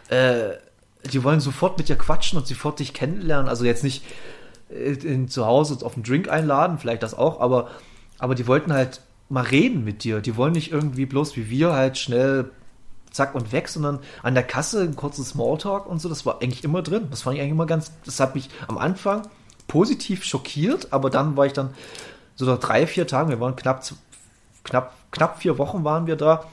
äh, 0.08 0.52
die 1.12 1.26
wollen 1.26 1.42
sofort 1.42 1.78
mit 1.78 1.90
dir 1.90 1.98
quatschen 1.98 2.40
und 2.40 2.48
sofort 2.48 2.80
dich 2.80 2.94
kennenlernen. 2.94 3.50
Also 3.50 3.66
jetzt 3.66 3.84
nicht 3.84 4.06
äh, 4.70 4.94
in, 4.94 5.28
zu 5.28 5.46
Hause 5.46 5.86
auf 5.86 5.96
einen 5.96 6.04
Drink 6.04 6.30
einladen, 6.30 6.78
vielleicht 6.78 7.04
das 7.04 7.14
auch, 7.14 7.42
aber, 7.42 7.68
aber 8.18 8.34
die 8.34 8.48
wollten 8.48 8.72
halt 8.72 9.02
mal 9.28 9.44
reden 9.44 9.84
mit 9.84 10.06
dir. 10.06 10.22
Die 10.22 10.38
wollen 10.38 10.54
nicht 10.54 10.72
irgendwie 10.72 11.06
bloß 11.06 11.36
wie 11.36 11.50
wir 11.50 11.74
halt 11.74 11.98
schnell 11.98 12.50
zack 13.12 13.36
und 13.36 13.52
weg, 13.52 13.68
sondern 13.68 14.00
an 14.24 14.36
der 14.36 14.44
Kasse 14.44 14.84
ein 14.84 14.96
kurzes 14.96 15.32
Smalltalk 15.32 15.86
und 15.86 16.00
so, 16.00 16.08
das 16.08 16.26
war 16.26 16.42
eigentlich 16.42 16.64
immer 16.64 16.82
drin. 16.82 17.08
Das 17.12 17.24
fand 17.24 17.36
ich 17.36 17.42
eigentlich 17.42 17.52
immer 17.52 17.66
ganz, 17.66 17.92
das 18.06 18.22
hat 18.22 18.36
mich 18.36 18.50
am 18.70 18.78
Anfang 18.78 19.28
positiv 19.68 20.24
schockiert, 20.24 20.94
aber 20.94 21.10
dann 21.10 21.36
war 21.36 21.46
ich 21.46 21.52
dann 21.52 21.72
so 22.36 22.46
nach 22.46 22.60
drei, 22.60 22.86
vier 22.86 23.08
Tagen, 23.08 23.30
wir 23.30 23.40
waren 23.40 23.56
knapp, 23.56 23.82
knapp, 24.66 24.94
knapp 25.12 25.42
vier 25.42 25.58
Wochen 25.58 25.84
waren 25.86 26.08
wir 26.08 26.18
da, 26.18 26.44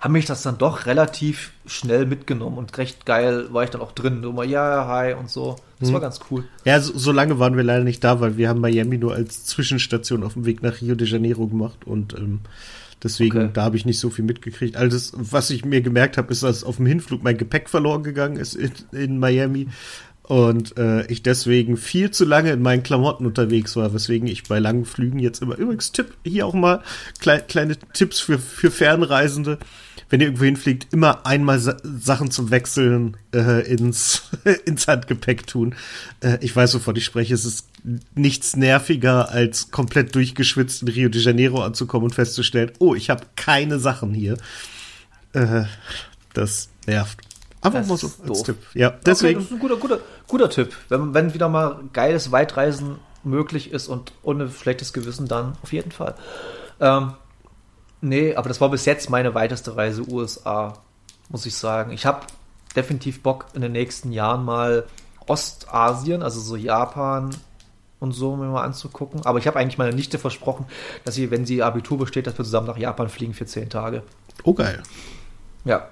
haben 0.00 0.12
mich 0.12 0.26
das 0.26 0.42
dann 0.42 0.58
doch 0.58 0.86
relativ 0.86 1.52
schnell 1.66 2.06
mitgenommen 2.06 2.56
und 2.56 2.76
recht 2.78 3.04
geil 3.04 3.52
war 3.52 3.64
ich 3.64 3.70
dann 3.70 3.80
auch 3.80 3.92
drin. 3.92 4.22
Immer, 4.22 4.44
ja, 4.44 4.86
hi 4.86 5.12
und 5.12 5.28
so. 5.28 5.56
Das 5.78 5.90
mhm. 5.90 5.94
war 5.94 6.00
ganz 6.00 6.20
cool. 6.30 6.44
Ja, 6.64 6.80
so, 6.80 6.96
so, 6.96 7.12
lange 7.12 7.38
waren 7.38 7.56
wir 7.56 7.64
leider 7.64 7.84
nicht 7.84 8.02
da, 8.02 8.20
weil 8.20 8.36
wir 8.36 8.48
haben 8.48 8.60
Miami 8.60 8.98
nur 8.98 9.14
als 9.14 9.44
Zwischenstation 9.44 10.24
auf 10.24 10.32
dem 10.32 10.46
Weg 10.46 10.62
nach 10.62 10.80
Rio 10.80 10.94
de 10.94 11.06
Janeiro 11.06 11.46
gemacht 11.46 11.86
und 11.86 12.14
ähm, 12.14 12.40
deswegen, 13.02 13.38
okay. 13.38 13.50
da 13.52 13.62
habe 13.62 13.76
ich 13.76 13.84
nicht 13.84 14.00
so 14.00 14.10
viel 14.10 14.24
mitgekriegt. 14.24 14.76
Alles, 14.76 15.12
was 15.14 15.50
ich 15.50 15.64
mir 15.64 15.82
gemerkt 15.82 16.16
habe, 16.16 16.32
ist, 16.32 16.42
dass 16.42 16.64
auf 16.64 16.76
dem 16.76 16.86
Hinflug 16.86 17.22
mein 17.22 17.36
Gepäck 17.36 17.68
verloren 17.68 18.02
gegangen 18.02 18.36
ist 18.36 18.54
in, 18.54 18.72
in 18.92 19.18
Miami 19.18 19.68
und 20.28 20.76
äh, 20.76 21.06
ich 21.06 21.22
deswegen 21.22 21.78
viel 21.78 22.10
zu 22.10 22.26
lange 22.26 22.52
in 22.52 22.60
meinen 22.60 22.82
Klamotten 22.82 23.24
unterwegs 23.24 23.76
war, 23.76 23.94
weswegen 23.94 24.28
ich 24.28 24.44
bei 24.44 24.58
langen 24.58 24.84
Flügen 24.84 25.18
jetzt 25.18 25.40
immer, 25.40 25.56
übrigens 25.56 25.90
Tipp, 25.90 26.12
hier 26.22 26.46
auch 26.46 26.52
mal 26.52 26.82
klei 27.18 27.38
kleine 27.38 27.76
Tipps 27.94 28.20
für, 28.20 28.38
für 28.38 28.70
Fernreisende, 28.70 29.58
wenn 30.10 30.20
ihr 30.20 30.26
irgendwo 30.26 30.44
hinfliegt, 30.44 30.92
immer 30.92 31.24
einmal 31.24 31.58
Sa 31.58 31.78
Sachen 31.82 32.30
zum 32.30 32.50
Wechseln 32.50 33.16
äh, 33.34 33.66
ins, 33.72 34.24
ins 34.66 34.86
Handgepäck 34.86 35.46
tun. 35.46 35.74
Äh, 36.20 36.36
ich 36.42 36.54
weiß, 36.54 36.74
wovon 36.74 36.96
ich 36.96 37.06
spreche, 37.06 37.32
es 37.32 37.46
ist 37.46 37.66
nichts 38.14 38.54
nerviger, 38.54 39.30
als 39.30 39.70
komplett 39.70 40.14
durchgeschwitzt 40.14 40.82
in 40.82 40.88
Rio 40.88 41.08
de 41.08 41.22
Janeiro 41.22 41.62
anzukommen 41.62 42.04
und 42.04 42.14
festzustellen, 42.14 42.72
oh, 42.80 42.94
ich 42.94 43.08
habe 43.08 43.24
keine 43.34 43.78
Sachen 43.78 44.12
hier. 44.12 44.36
Äh, 45.32 45.64
das 46.34 46.68
nervt. 46.86 47.27
Einfach 47.60 47.86
mal 47.86 47.96
so 47.96 48.10
als 48.28 48.42
Tipp. 48.42 48.58
Ja, 48.74 48.90
deswegen. 48.90 49.40
Okay, 49.40 49.44
das 49.44 49.44
ist 49.46 49.52
ein 49.52 49.58
guter, 49.58 49.76
guter, 49.76 50.00
guter 50.26 50.50
Tipp. 50.50 50.74
Wenn, 50.88 51.14
wenn 51.14 51.34
wieder 51.34 51.48
mal 51.48 51.80
geiles 51.92 52.30
Weitreisen 52.30 52.96
möglich 53.24 53.72
ist 53.72 53.88
und 53.88 54.12
ohne 54.22 54.48
schlechtes 54.50 54.92
Gewissen, 54.92 55.26
dann 55.26 55.56
auf 55.62 55.72
jeden 55.72 55.90
Fall. 55.90 56.14
Ähm, 56.80 57.14
nee, 58.00 58.34
aber 58.34 58.48
das 58.48 58.60
war 58.60 58.70
bis 58.70 58.84
jetzt 58.84 59.10
meine 59.10 59.34
weiteste 59.34 59.76
Reise 59.76 60.08
USA, 60.08 60.74
muss 61.28 61.46
ich 61.46 61.56
sagen. 61.56 61.92
Ich 61.92 62.06
habe 62.06 62.26
definitiv 62.76 63.22
Bock 63.22 63.46
in 63.54 63.60
den 63.60 63.72
nächsten 63.72 64.12
Jahren 64.12 64.44
mal 64.44 64.84
Ostasien, 65.26 66.22
also 66.22 66.40
so 66.40 66.56
Japan 66.56 67.30
und 68.00 68.12
so 68.12 68.36
mir 68.36 68.46
mal 68.46 68.62
anzugucken. 68.62 69.26
Aber 69.26 69.38
ich 69.38 69.46
habe 69.46 69.58
eigentlich 69.58 69.78
meiner 69.78 69.94
Nichte 69.94 70.18
versprochen, 70.18 70.66
dass 71.04 71.16
sie, 71.16 71.30
wenn 71.30 71.44
sie 71.44 71.62
Abitur 71.62 71.98
besteht, 71.98 72.26
dass 72.26 72.38
wir 72.38 72.44
zusammen 72.44 72.68
nach 72.68 72.78
Japan 72.78 73.08
fliegen 73.08 73.34
für 73.34 73.46
zehn 73.46 73.68
Tage. 73.68 74.02
Oh 74.44 74.54
geil. 74.54 74.82
Ja, 75.64 75.88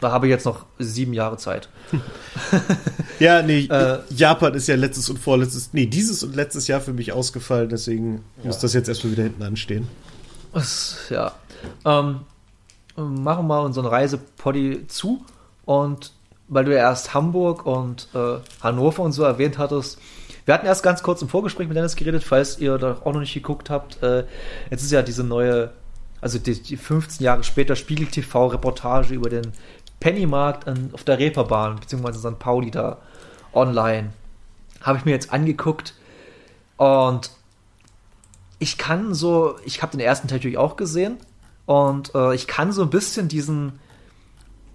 da 0.00 0.12
habe 0.12 0.26
ich 0.26 0.30
jetzt 0.30 0.44
noch 0.44 0.64
sieben 0.78 1.12
Jahre 1.12 1.36
Zeit. 1.36 1.68
ja, 3.18 3.42
nee, 3.42 3.66
äh, 3.66 3.98
Japan 4.10 4.54
ist 4.54 4.66
ja 4.66 4.76
letztes 4.76 5.08
und 5.10 5.18
vorletztes, 5.18 5.70
nee, 5.72 5.86
dieses 5.86 6.22
und 6.22 6.34
letztes 6.34 6.66
Jahr 6.66 6.80
für 6.80 6.92
mich 6.92 7.12
ausgefallen, 7.12 7.68
deswegen 7.68 8.24
ja. 8.38 8.46
muss 8.46 8.58
das 8.58 8.72
jetzt 8.74 8.88
erstmal 8.88 9.12
wieder 9.12 9.22
hinten 9.24 9.42
anstehen. 9.42 9.88
Ja. 11.10 11.32
Ähm, 11.84 12.20
machen 12.96 13.24
wir 13.24 13.42
mal 13.42 13.60
unseren 13.60 13.86
Reisepoddy 13.86 14.86
zu 14.88 15.24
und 15.64 16.12
weil 16.48 16.64
du 16.64 16.72
ja 16.72 16.78
erst 16.78 17.14
Hamburg 17.14 17.66
und 17.66 18.08
äh, 18.14 18.36
Hannover 18.62 19.02
und 19.02 19.12
so 19.12 19.22
erwähnt 19.22 19.58
hattest, 19.58 19.98
wir 20.44 20.52
hatten 20.52 20.66
erst 20.66 20.82
ganz 20.82 21.02
kurz 21.02 21.22
im 21.22 21.28
Vorgespräch 21.28 21.68
mit 21.68 21.76
Dennis 21.76 21.96
geredet, 21.96 22.22
falls 22.22 22.58
ihr 22.58 22.76
da 22.76 22.98
auch 23.02 23.12
noch 23.12 23.20
nicht 23.20 23.32
geguckt 23.32 23.70
habt. 23.70 24.02
Äh, 24.02 24.24
jetzt 24.70 24.82
ist 24.82 24.92
ja 24.92 25.02
diese 25.02 25.24
neue, 25.24 25.70
also 26.20 26.38
die, 26.38 26.60
die 26.60 26.76
15 26.76 27.24
Jahre 27.24 27.44
später 27.44 27.76
Spiegel 27.76 28.06
TV 28.06 28.48
Reportage 28.48 29.14
über 29.14 29.30
den 29.30 29.52
Pennymarkt 30.04 30.68
auf 30.92 31.02
der 31.04 31.18
Reeperbahn, 31.18 31.76
beziehungsweise 31.80 32.18
St. 32.18 32.38
Pauli 32.38 32.70
da 32.70 32.98
online. 33.54 34.12
Habe 34.82 34.98
ich 34.98 35.06
mir 35.06 35.12
jetzt 35.12 35.32
angeguckt 35.32 35.94
und 36.76 37.30
ich 38.58 38.76
kann 38.76 39.14
so, 39.14 39.56
ich 39.64 39.80
habe 39.80 39.92
den 39.92 40.00
ersten 40.00 40.28
Teil 40.28 40.36
natürlich 40.40 40.58
auch 40.58 40.76
gesehen 40.76 41.16
und 41.64 42.14
äh, 42.14 42.34
ich 42.34 42.46
kann 42.46 42.70
so 42.70 42.82
ein 42.82 42.90
bisschen 42.90 43.28
diesen 43.28 43.78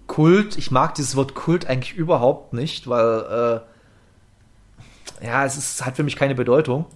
Kult, 0.08 0.58
ich 0.58 0.72
mag 0.72 0.96
dieses 0.96 1.14
Wort 1.14 1.36
Kult 1.36 1.64
eigentlich 1.64 1.94
überhaupt 1.94 2.52
nicht, 2.52 2.88
weil 2.88 3.62
äh, 5.20 5.24
ja, 5.24 5.44
es 5.44 5.56
ist, 5.56 5.86
hat 5.86 5.94
für 5.94 6.02
mich 6.02 6.16
keine 6.16 6.34
Bedeutung. 6.34 6.86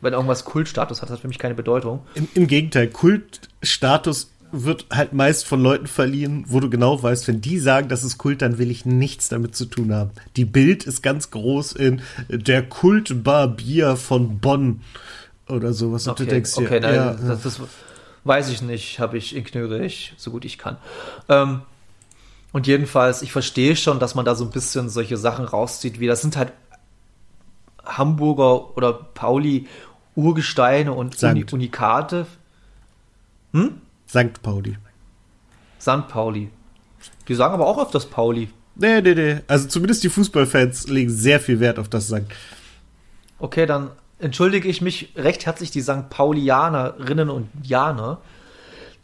Wenn 0.00 0.12
irgendwas 0.12 0.44
Kultstatus 0.44 1.02
hat, 1.02 1.10
hat 1.10 1.20
für 1.20 1.28
mich 1.28 1.38
keine 1.38 1.54
Bedeutung. 1.54 2.04
Im, 2.14 2.26
im 2.34 2.48
Gegenteil, 2.48 2.88
Kultstatus 2.88 4.29
wird 4.52 4.86
halt 4.90 5.12
meist 5.12 5.46
von 5.46 5.62
Leuten 5.62 5.86
verliehen, 5.86 6.44
wo 6.48 6.60
du 6.60 6.70
genau 6.70 7.02
weißt, 7.02 7.28
wenn 7.28 7.40
die 7.40 7.58
sagen, 7.58 7.88
das 7.88 8.04
ist 8.04 8.18
Kult, 8.18 8.42
dann 8.42 8.58
will 8.58 8.70
ich 8.70 8.84
nichts 8.84 9.28
damit 9.28 9.54
zu 9.54 9.66
tun 9.66 9.92
haben. 9.92 10.10
Die 10.36 10.44
Bild 10.44 10.84
ist 10.84 11.02
ganz 11.02 11.30
groß 11.30 11.72
in 11.72 12.02
der 12.28 12.62
Kultbarbier 12.68 13.96
von 13.96 14.38
Bonn 14.38 14.82
oder 15.48 15.72
sowas. 15.72 16.06
Okay, 16.06 16.10
und 16.10 16.20
du 16.20 16.34
denkst 16.34 16.54
dir, 16.54 16.62
okay, 16.62 16.80
nein, 16.80 16.94
ja, 16.94 17.12
das, 17.14 17.42
das, 17.42 17.60
weiß 18.24 18.50
ich 18.50 18.62
nicht, 18.62 18.98
habe 18.98 19.18
ich, 19.18 19.34
ignoriere 19.34 19.84
ich, 19.84 20.14
so 20.16 20.30
gut 20.30 20.44
ich 20.44 20.58
kann. 20.58 20.76
Ähm, 21.28 21.62
und 22.52 22.66
jedenfalls, 22.66 23.22
ich 23.22 23.32
verstehe 23.32 23.76
schon, 23.76 23.98
dass 23.98 24.14
man 24.14 24.24
da 24.24 24.34
so 24.34 24.44
ein 24.44 24.50
bisschen 24.50 24.88
solche 24.88 25.16
Sachen 25.16 25.44
rauszieht, 25.44 26.00
wie 26.00 26.06
das 26.06 26.20
sind 26.20 26.36
halt 26.36 26.52
Hamburger 27.84 28.76
oder 28.76 28.92
Pauli 28.92 29.66
Urgesteine 30.16 30.92
und 30.92 31.22
Uni 31.22 31.44
Unikate. 31.50 32.26
Hm? 33.52 33.80
St. 34.10 34.42
Pauli. 34.42 34.76
St. 35.80 36.08
Pauli. 36.08 36.50
Die 37.28 37.34
sagen 37.36 37.54
aber 37.54 37.68
auch 37.68 37.80
öfters 37.80 38.06
Pauli. 38.06 38.50
Nee, 38.74 39.00
nee, 39.02 39.14
nee. 39.14 39.36
Also 39.46 39.68
zumindest 39.68 40.02
die 40.02 40.08
Fußballfans 40.08 40.88
legen 40.88 41.10
sehr 41.10 41.38
viel 41.38 41.60
Wert 41.60 41.78
auf 41.78 41.88
das 41.88 42.08
St. 42.08 42.24
Okay, 43.38 43.66
dann 43.66 43.90
entschuldige 44.18 44.68
ich 44.68 44.82
mich 44.82 45.12
recht 45.14 45.46
herzlich 45.46 45.70
die 45.70 45.80
St. 45.80 46.10
Paulianerinnen 46.10 47.30
und 47.30 47.48
Janer, 47.62 48.20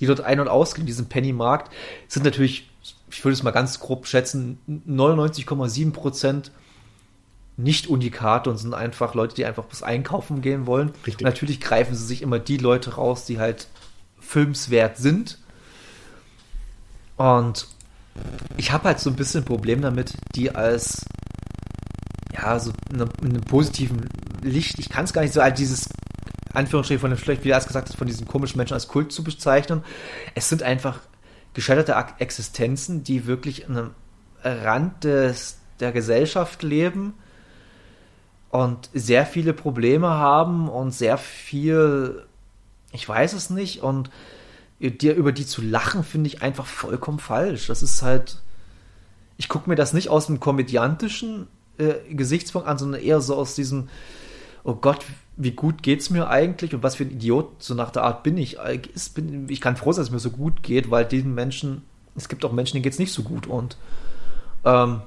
die 0.00 0.06
dort 0.06 0.22
ein- 0.22 0.40
und 0.40 0.48
ausgehen 0.48 0.82
in 0.82 0.86
diesem 0.86 1.06
Pennymarkt, 1.06 1.72
sind 2.08 2.24
natürlich, 2.24 2.68
ich 3.08 3.24
würde 3.24 3.34
es 3.34 3.44
mal 3.44 3.52
ganz 3.52 3.78
grob 3.78 4.08
schätzen, 4.08 4.58
99,7 4.88 5.92
Prozent 5.92 6.50
nicht 7.56 7.86
Unikate 7.86 8.50
und 8.50 8.58
sind 8.58 8.74
einfach 8.74 9.14
Leute, 9.14 9.36
die 9.36 9.44
einfach 9.44 9.64
bis 9.64 9.84
einkaufen 9.84 10.42
gehen 10.42 10.66
wollen. 10.66 10.90
Richtig. 11.06 11.24
natürlich 11.24 11.60
greifen 11.60 11.94
sie 11.94 12.04
sich 12.04 12.22
immer 12.22 12.40
die 12.40 12.58
Leute 12.58 12.96
raus, 12.96 13.24
die 13.24 13.38
halt 13.38 13.68
filmswert 14.26 14.98
sind. 14.98 15.38
Und 17.16 17.68
ich 18.56 18.72
habe 18.72 18.84
halt 18.84 19.00
so 19.00 19.10
ein 19.10 19.16
bisschen 19.16 19.42
ein 19.42 19.46
Problem 19.46 19.80
damit, 19.80 20.14
die 20.34 20.54
als 20.54 21.04
ja, 22.32 22.58
so 22.58 22.72
in 22.90 23.00
einem, 23.00 23.10
in 23.22 23.28
einem 23.30 23.42
positiven 23.42 24.08
Licht, 24.42 24.78
ich 24.78 24.88
kann 24.88 25.04
es 25.04 25.12
gar 25.12 25.22
nicht 25.22 25.34
so 25.34 25.40
als 25.40 25.58
dieses 25.58 25.88
Anführungsstrichen 26.52 27.00
von 27.00 27.10
dem 27.10 27.18
schlecht, 27.18 27.44
wie 27.44 27.50
er 27.50 27.58
es 27.58 27.66
gesagt 27.66 27.88
hat, 27.88 27.96
von 27.96 28.06
diesen 28.06 28.26
komischen 28.26 28.58
Menschen 28.58 28.74
als 28.74 28.88
Kult 28.88 29.12
zu 29.12 29.22
bezeichnen. 29.24 29.84
Es 30.34 30.48
sind 30.48 30.62
einfach 30.62 31.00
gescheiterte 31.54 31.94
Existenzen, 32.18 33.04
die 33.04 33.26
wirklich 33.26 33.68
an 33.68 33.76
einem 33.76 33.90
Rand 34.42 35.04
des, 35.04 35.58
der 35.80 35.92
Gesellschaft 35.92 36.62
leben 36.62 37.14
und 38.50 38.90
sehr 38.94 39.26
viele 39.26 39.52
Probleme 39.52 40.08
haben 40.08 40.68
und 40.68 40.92
sehr 40.92 41.18
viel 41.18 42.26
ich 42.96 43.08
weiß 43.08 43.32
es 43.34 43.50
nicht. 43.50 43.82
Und 43.82 44.10
dir 44.80 45.14
über 45.14 45.32
die 45.32 45.46
zu 45.46 45.62
lachen, 45.62 46.04
finde 46.04 46.28
ich 46.28 46.42
einfach 46.42 46.66
vollkommen 46.66 47.18
falsch. 47.18 47.66
Das 47.68 47.82
ist 47.82 48.02
halt. 48.02 48.42
Ich 49.38 49.48
gucke 49.48 49.68
mir 49.68 49.76
das 49.76 49.92
nicht 49.92 50.08
aus 50.08 50.28
einem 50.28 50.40
komödiantischen 50.40 51.48
äh, 51.78 51.94
Gesichtspunkt 52.10 52.66
an, 52.66 52.78
sondern 52.78 53.02
eher 53.02 53.20
so 53.20 53.36
aus 53.36 53.54
diesem, 53.54 53.90
oh 54.64 54.74
Gott, 54.74 55.04
wie 55.36 55.50
gut 55.50 55.82
geht's 55.82 56.08
mir 56.08 56.28
eigentlich 56.28 56.74
und 56.74 56.82
was 56.82 56.96
für 56.96 57.04
ein 57.04 57.10
Idiot 57.10 57.62
so 57.62 57.74
nach 57.74 57.90
der 57.90 58.02
Art 58.02 58.22
bin 58.22 58.38
ich. 58.38 58.56
Ich 59.48 59.60
kann 59.60 59.76
froh 59.76 59.92
sein, 59.92 60.00
dass 60.00 60.08
es 60.08 60.12
mir 60.12 60.18
so 60.18 60.30
gut 60.30 60.62
geht, 60.62 60.90
weil 60.90 61.04
diesen 61.04 61.34
Menschen, 61.34 61.82
es 62.16 62.28
gibt 62.28 62.44
auch 62.46 62.52
Menschen, 62.52 62.74
denen 62.74 62.82
geht's 62.82 62.98
nicht 62.98 63.12
so 63.12 63.22
gut 63.22 63.46
und 63.46 63.76
ähm, 64.64 65.02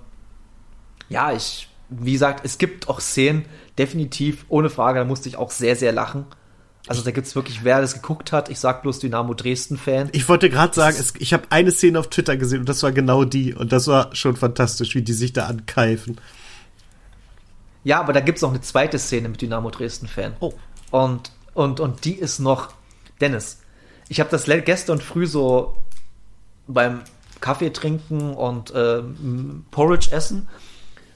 ja, 1.09 1.33
ich, 1.33 1.67
wie 1.89 2.13
gesagt, 2.13 2.45
es 2.45 2.59
gibt 2.59 2.87
auch 2.87 2.99
Szenen, 2.99 3.45
definitiv, 3.79 4.45
ohne 4.47 4.69
Frage, 4.69 4.99
da 4.99 5.05
musste 5.05 5.27
ich 5.27 5.37
auch 5.37 5.49
sehr, 5.49 5.75
sehr 5.75 5.91
lachen. 5.91 6.25
Also 6.89 7.03
da 7.03 7.11
gibt 7.11 7.27
es 7.27 7.35
wirklich, 7.35 7.63
wer 7.63 7.81
das 7.81 7.93
geguckt 7.93 8.31
hat, 8.31 8.49
ich 8.49 8.59
sag 8.59 8.81
bloß 8.81 8.97
Dynamo 8.97 9.35
Dresden-Fan. 9.35 10.09
Ich 10.11 10.27
wollte 10.27 10.49
gerade 10.49 10.73
sagen, 10.73 10.97
es, 10.99 11.13
ich 11.19 11.33
habe 11.33 11.43
eine 11.51 11.69
Szene 11.69 11.99
auf 11.99 12.07
Twitter 12.07 12.35
gesehen 12.35 12.61
und 12.61 12.69
das 12.69 12.81
war 12.81 12.91
genau 12.91 13.25
die. 13.25 13.53
Und 13.53 13.71
das 13.71 13.85
war 13.85 14.15
schon 14.15 14.35
fantastisch, 14.35 14.95
wie 14.95 15.03
die 15.03 15.13
sich 15.13 15.31
da 15.31 15.45
ankeifen. 15.45 16.19
Ja, 17.83 17.99
aber 17.99 18.11
da 18.11 18.21
gibt 18.21 18.39
es 18.39 18.43
auch 18.43 18.49
eine 18.49 18.61
zweite 18.61 18.97
Szene 18.97 19.29
mit 19.29 19.39
Dynamo 19.39 19.69
Dresden-Fan. 19.69 20.37
Oh. 20.39 20.53
Und, 20.89 21.31
und, 21.53 21.79
und 21.79 22.05
die 22.05 22.15
ist 22.15 22.39
noch, 22.39 22.73
Dennis, 23.21 23.59
ich 24.07 24.19
habe 24.19 24.31
das 24.31 24.45
gestern 24.45 24.99
früh 24.99 25.27
so 25.27 25.77
beim 26.67 27.01
Kaffee 27.39 27.69
trinken 27.69 28.33
und 28.33 28.71
äh, 28.71 29.03
Porridge 29.69 30.09
essen, 30.11 30.47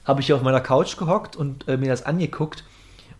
habe 0.04 0.20
ich 0.20 0.26
hier 0.26 0.36
auf 0.36 0.42
meiner 0.42 0.60
Couch 0.60 0.96
gehockt 0.96 1.34
und 1.34 1.66
äh, 1.66 1.76
mir 1.76 1.88
das 1.88 2.06
angeguckt. 2.06 2.62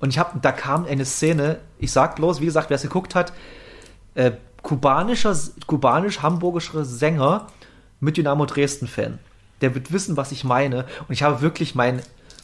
Und 0.00 0.10
ich 0.10 0.18
habe, 0.18 0.38
da 0.40 0.52
kam 0.52 0.84
eine 0.84 1.04
Szene, 1.04 1.58
ich 1.78 1.92
sag 1.92 2.16
bloß, 2.16 2.40
wie 2.40 2.46
gesagt, 2.46 2.70
wer 2.70 2.76
es 2.76 2.82
geguckt 2.82 3.14
hat, 3.14 3.32
äh, 4.14 4.32
kubanischer, 4.62 5.36
kubanisch-hamburgischer 5.66 6.84
Sänger 6.84 7.46
mit 8.00 8.16
Dynamo 8.16 8.46
Dresden-Fan. 8.46 9.18
Der 9.60 9.74
wird 9.74 9.92
wissen, 9.92 10.16
was 10.16 10.32
ich 10.32 10.44
meine. 10.44 10.84
Und 11.08 11.14
ich 11.14 11.22
habe 11.22 11.40
wirklich 11.40 11.74
mein 11.74 12.02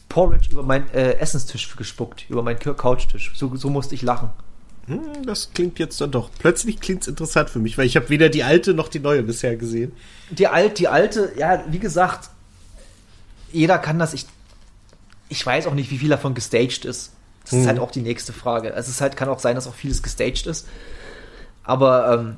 Porridge 0.08 0.50
über 0.50 0.62
meinen 0.62 0.88
äh, 0.92 1.14
Essenstisch 1.14 1.76
gespuckt, 1.76 2.26
über 2.28 2.42
meinen 2.42 2.58
Couchtisch. 2.58 3.32
So, 3.34 3.54
so 3.56 3.70
musste 3.70 3.94
ich 3.94 4.02
lachen. 4.02 4.30
Hm, 4.86 5.24
das 5.24 5.52
klingt 5.52 5.78
jetzt 5.78 6.00
dann 6.00 6.10
doch. 6.10 6.30
Plötzlich 6.38 6.80
klingt 6.80 7.02
es 7.02 7.08
interessant 7.08 7.50
für 7.50 7.58
mich, 7.58 7.78
weil 7.78 7.86
ich 7.86 7.96
habe 7.96 8.08
weder 8.08 8.28
die 8.28 8.42
alte 8.42 8.74
noch 8.74 8.88
die 8.88 9.00
neue 9.00 9.22
bisher 9.22 9.56
gesehen. 9.56 9.92
Die 10.30 10.48
alte, 10.48 10.74
die 10.74 10.88
alte, 10.88 11.32
ja, 11.38 11.64
wie 11.68 11.78
gesagt, 11.78 12.30
jeder 13.52 13.78
kann 13.78 13.98
das. 13.98 14.14
Ich, 14.14 14.26
ich 15.28 15.44
weiß 15.44 15.66
auch 15.66 15.74
nicht, 15.74 15.90
wie 15.90 15.98
viel 15.98 16.08
davon 16.08 16.34
gestaged 16.34 16.84
ist. 16.84 17.12
Das 17.42 17.52
hm. 17.52 17.60
ist 17.60 17.66
halt 17.66 17.78
auch 17.78 17.90
die 17.90 18.02
nächste 18.02 18.32
Frage. 18.32 18.72
Es 18.72 18.88
ist 18.88 19.00
halt, 19.00 19.16
kann 19.16 19.28
auch 19.28 19.38
sein, 19.38 19.54
dass 19.54 19.66
auch 19.66 19.74
vieles 19.74 20.02
gestaged 20.02 20.46
ist. 20.46 20.68
Aber 21.64 22.12
ähm, 22.12 22.36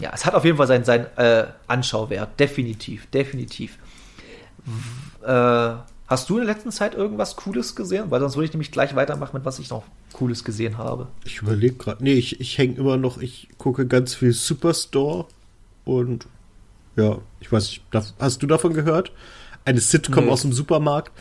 ja, 0.00 0.10
es 0.14 0.26
hat 0.26 0.34
auf 0.34 0.44
jeden 0.44 0.56
Fall 0.56 0.66
seinen, 0.66 0.84
seinen 0.84 1.06
äh, 1.16 1.46
Anschauwert. 1.66 2.38
Definitiv, 2.38 3.06
definitiv. 3.06 3.78
W 4.64 5.26
äh, 5.26 5.76
hast 6.06 6.30
du 6.30 6.38
in 6.38 6.46
der 6.46 6.54
letzten 6.54 6.70
Zeit 6.70 6.94
irgendwas 6.94 7.36
Cooles 7.36 7.74
gesehen? 7.74 8.10
Weil 8.10 8.20
sonst 8.20 8.36
würde 8.36 8.46
ich 8.46 8.52
nämlich 8.52 8.70
gleich 8.70 8.94
weitermachen 8.94 9.34
mit 9.34 9.44
was 9.44 9.58
ich 9.58 9.70
noch 9.70 9.84
Cooles 10.12 10.44
gesehen 10.44 10.78
habe. 10.78 11.08
Ich 11.24 11.42
überlege 11.42 11.74
gerade. 11.74 12.02
Nee, 12.02 12.14
ich, 12.14 12.40
ich 12.40 12.58
hänge 12.58 12.76
immer 12.76 12.96
noch, 12.96 13.18
ich 13.18 13.48
gucke 13.58 13.86
ganz 13.86 14.14
viel 14.14 14.32
Superstore 14.32 15.26
und 15.84 16.26
ja, 16.96 17.18
ich 17.40 17.52
weiß 17.52 17.68
nicht, 17.68 17.82
hast 18.18 18.42
du 18.42 18.46
davon 18.46 18.72
gehört? 18.72 19.12
Eine 19.64 19.80
Sitcom 19.80 20.26
nee. 20.26 20.30
aus 20.30 20.42
dem 20.42 20.52
Supermarkt? 20.52 21.12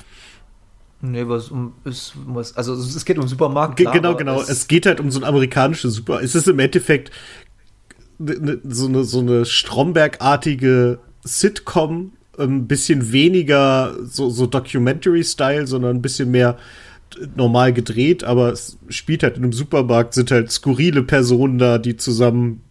Nee, 1.01 1.27
was 1.27 1.49
um 1.49 1.73
ist, 1.83 2.13
was, 2.25 2.55
also 2.55 2.73
es 2.73 3.05
geht 3.05 3.17
um 3.17 3.27
Supermarkt. 3.27 3.77
Klar, 3.77 3.93
genau, 3.93 4.15
genau. 4.15 4.41
Es, 4.41 4.49
es, 4.49 4.67
geht 4.67 4.85
halt 4.85 4.99
um 4.99 5.11
so 5.11 5.19
ein 5.19 5.23
amerikanisches 5.23 5.95
Super. 5.95 6.21
Es 6.21 6.35
ist 6.35 6.47
im 6.47 6.59
Endeffekt 6.59 7.11
ne, 8.17 8.35
ne, 8.39 8.59
so 8.63 8.87
eine, 8.87 9.03
so 9.03 9.19
eine 9.19 9.45
Stromberg-artige 9.45 10.99
Sitcom, 11.23 12.13
ein 12.37 12.67
bisschen 12.67 13.11
weniger 13.11 13.95
so, 14.03 14.29
so 14.29 14.45
Documentary-Style, 14.45 15.67
sondern 15.67 15.97
ein 15.97 16.01
bisschen 16.01 16.31
mehr 16.31 16.57
normal 17.35 17.71
gedreht, 17.73 18.23
aber 18.23 18.51
es 18.51 18.77
spielt 18.89 19.23
halt 19.23 19.37
in 19.37 19.43
einem 19.43 19.53
Supermarkt, 19.53 20.13
sind 20.13 20.31
halt 20.31 20.51
skurrile 20.51 21.03
Personen 21.03 21.57
da, 21.57 21.77
die 21.77 21.95
zusammen 21.95 22.61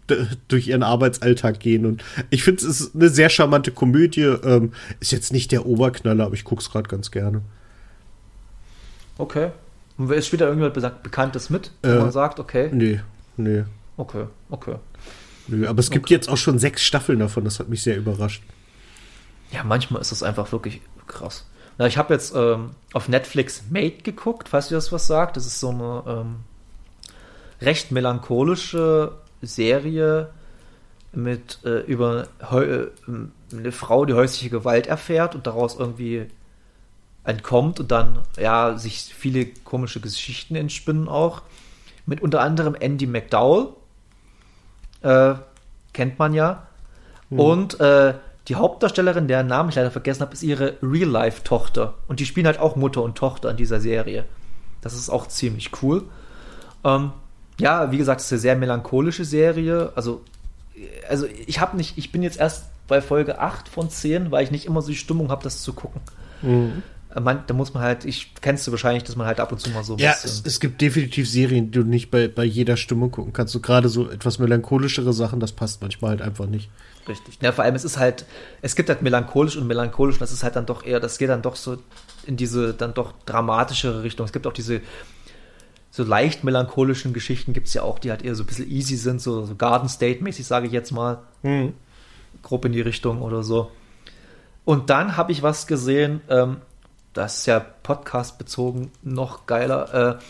durch 0.48 0.68
ihren 0.68 0.82
Arbeitsalltag 0.82 1.60
gehen. 1.60 1.86
Und 1.86 2.04
ich 2.30 2.44
finde, 2.44 2.66
es 2.66 2.80
ist 2.80 2.94
eine 2.94 3.08
sehr 3.08 3.30
charmante 3.30 3.70
Komödie. 3.70 4.22
Ähm, 4.22 4.72
ist 5.00 5.12
jetzt 5.12 5.32
nicht 5.32 5.50
der 5.50 5.64
Oberknaller, 5.64 6.26
aber 6.26 6.34
ich 6.34 6.44
gucke 6.44 6.60
es 6.60 6.70
gerade 6.70 6.88
ganz 6.88 7.10
gerne. 7.10 7.40
Okay. 9.18 9.50
Und 9.96 10.10
ist 10.10 10.32
wieder 10.32 10.48
irgendjemand 10.48 11.02
Bekanntes 11.02 11.50
mit, 11.50 11.70
wo 11.82 11.88
äh, 11.88 11.98
man 11.98 12.10
sagt, 12.10 12.40
okay? 12.40 12.68
Nee, 12.72 13.00
nee. 13.36 13.64
Okay, 13.96 14.26
okay. 14.50 14.76
Nö, 15.46 15.68
aber 15.68 15.78
es 15.78 15.90
gibt 15.90 16.06
okay. 16.06 16.14
jetzt 16.14 16.28
auch 16.28 16.36
schon 16.36 16.58
sechs 16.58 16.82
Staffeln 16.82 17.18
davon, 17.18 17.44
das 17.44 17.60
hat 17.60 17.68
mich 17.68 17.82
sehr 17.82 17.96
überrascht. 17.96 18.42
Ja, 19.52 19.62
manchmal 19.62 20.00
ist 20.00 20.10
das 20.10 20.22
einfach 20.22 20.50
wirklich 20.52 20.80
krass. 21.06 21.44
Na, 21.78 21.86
ich 21.86 21.96
habe 21.96 22.14
jetzt 22.14 22.34
ähm, 22.34 22.70
auf 22.92 23.08
Netflix 23.08 23.64
Made 23.70 23.98
geguckt, 24.02 24.48
falls 24.48 24.70
ihr 24.70 24.76
das 24.76 24.90
was 24.92 25.06
sagt. 25.06 25.36
Das 25.36 25.46
ist 25.46 25.60
so 25.60 25.70
eine 25.70 26.02
ähm, 26.06 26.36
recht 27.60 27.90
melancholische 27.90 29.12
Serie 29.42 30.30
mit 31.12 31.58
äh, 31.64 31.80
über 31.80 32.26
äh, 32.40 32.86
eine 33.52 33.72
Frau, 33.72 34.04
die 34.04 34.14
häusliche 34.14 34.50
Gewalt 34.50 34.86
erfährt 34.86 35.34
und 35.34 35.46
daraus 35.46 35.76
irgendwie 35.76 36.26
entkommt 37.24 37.80
und 37.80 37.90
dann 37.90 38.18
ja 38.38 38.76
sich 38.76 39.14
viele 39.14 39.46
komische 39.46 40.00
Geschichten 40.00 40.56
entspinnen 40.56 41.08
auch. 41.08 41.42
Mit 42.06 42.20
unter 42.20 42.40
anderem 42.40 42.74
Andy 42.74 43.06
McDowell, 43.06 43.68
äh, 45.02 45.34
kennt 45.92 46.18
man 46.18 46.34
ja. 46.34 46.66
Mhm. 47.30 47.40
Und 47.40 47.80
äh, 47.80 48.14
die 48.48 48.56
Hauptdarstellerin, 48.56 49.26
deren 49.26 49.46
Namen 49.46 49.70
ich 49.70 49.74
leider 49.74 49.90
vergessen 49.90 50.20
habe, 50.20 50.34
ist 50.34 50.42
ihre 50.42 50.76
Real-Life-Tochter. 50.82 51.94
Und 52.08 52.20
die 52.20 52.26
spielen 52.26 52.46
halt 52.46 52.58
auch 52.58 52.76
Mutter 52.76 53.02
und 53.02 53.16
Tochter 53.16 53.50
in 53.50 53.56
dieser 53.56 53.80
Serie. 53.80 54.26
Das 54.82 54.92
ist 54.92 55.08
auch 55.08 55.28
ziemlich 55.28 55.70
cool. 55.82 56.04
Ähm, 56.84 57.12
ja, 57.58 57.90
wie 57.90 57.96
gesagt, 57.96 58.20
es 58.20 58.26
ist 58.26 58.32
eine 58.32 58.40
sehr 58.40 58.56
melancholische 58.56 59.24
Serie. 59.24 59.92
Also, 59.94 60.22
also 61.08 61.26
ich 61.46 61.60
habe 61.60 61.76
nicht, 61.78 61.96
ich 61.96 62.12
bin 62.12 62.22
jetzt 62.22 62.38
erst 62.38 62.66
bei 62.86 63.00
Folge 63.00 63.38
8 63.38 63.68
von 63.68 63.88
10, 63.88 64.30
weil 64.30 64.44
ich 64.44 64.50
nicht 64.50 64.66
immer 64.66 64.82
so 64.82 64.88
die 64.88 64.96
Stimmung 64.96 65.30
habe, 65.30 65.42
das 65.42 65.62
zu 65.62 65.72
gucken. 65.72 66.02
Mhm. 66.42 66.82
Man, 67.20 67.44
da 67.46 67.54
muss 67.54 67.72
man 67.74 67.82
halt, 67.82 68.04
ich 68.04 68.34
kennst 68.40 68.66
du 68.66 68.72
wahrscheinlich, 68.72 69.04
dass 69.04 69.14
man 69.14 69.26
halt 69.26 69.38
ab 69.38 69.52
und 69.52 69.60
zu 69.60 69.70
mal 69.70 69.84
so. 69.84 69.96
Ja, 69.96 70.12
es, 70.12 70.42
es, 70.44 70.58
gibt 70.58 70.80
definitiv 70.80 71.30
Serien, 71.30 71.70
die 71.70 71.78
du 71.78 71.84
nicht 71.84 72.10
bei, 72.10 72.26
bei 72.26 72.44
jeder 72.44 72.76
Stimmung 72.76 73.10
gucken 73.10 73.32
kannst. 73.32 73.52
So 73.52 73.60
gerade 73.60 73.88
so 73.88 74.10
etwas 74.10 74.38
melancholischere 74.38 75.12
Sachen, 75.12 75.38
das 75.38 75.52
passt 75.52 75.80
manchmal 75.80 76.10
halt 76.10 76.22
einfach 76.22 76.46
nicht. 76.46 76.70
Richtig. 77.06 77.38
Ja, 77.40 77.52
vor 77.52 77.64
allem 77.64 77.74
es 77.74 77.84
ist 77.84 77.98
halt, 77.98 78.24
es 78.62 78.74
gibt 78.74 78.88
halt 78.88 79.02
melancholisch 79.02 79.56
und 79.56 79.66
melancholisch, 79.66 80.16
und 80.16 80.22
das 80.22 80.32
ist 80.32 80.42
halt 80.42 80.56
dann 80.56 80.66
doch 80.66 80.84
eher, 80.84 81.00
das 81.00 81.18
geht 81.18 81.28
dann 81.28 81.42
doch 81.42 81.56
so 81.56 81.78
in 82.26 82.36
diese 82.36 82.74
dann 82.74 82.94
doch 82.94 83.12
dramatischere 83.26 84.02
Richtung. 84.02 84.26
Es 84.26 84.32
gibt 84.32 84.46
auch 84.46 84.52
diese 84.52 84.80
so 85.94 86.02
leicht 86.02 86.42
melancholischen 86.42 87.12
Geschichten 87.12 87.52
gibt 87.52 87.68
es 87.68 87.74
ja 87.74 87.82
auch, 87.82 88.00
die 88.00 88.10
halt 88.10 88.24
eher 88.24 88.34
so 88.34 88.42
ein 88.42 88.46
bisschen 88.46 88.68
easy 88.68 88.96
sind, 88.96 89.22
so, 89.22 89.44
so 89.44 89.54
Garden 89.54 89.88
State-mäßig, 89.88 90.44
sage 90.44 90.66
ich 90.66 90.72
jetzt 90.72 90.90
mal. 90.90 91.18
Mhm. 91.44 91.74
Grob 92.42 92.64
in 92.64 92.72
die 92.72 92.80
Richtung 92.80 93.22
oder 93.22 93.44
so. 93.44 93.70
Und 94.64 94.90
dann 94.90 95.16
habe 95.16 95.30
ich 95.30 95.44
was 95.44 95.68
gesehen, 95.68 96.20
ähm, 96.28 96.56
das 97.14 97.38
ist 97.38 97.46
ja 97.46 97.60
Podcast 97.60 98.38
bezogen 98.38 98.90
noch 99.02 99.46
geiler. 99.46 100.18
Äh, 100.18 100.22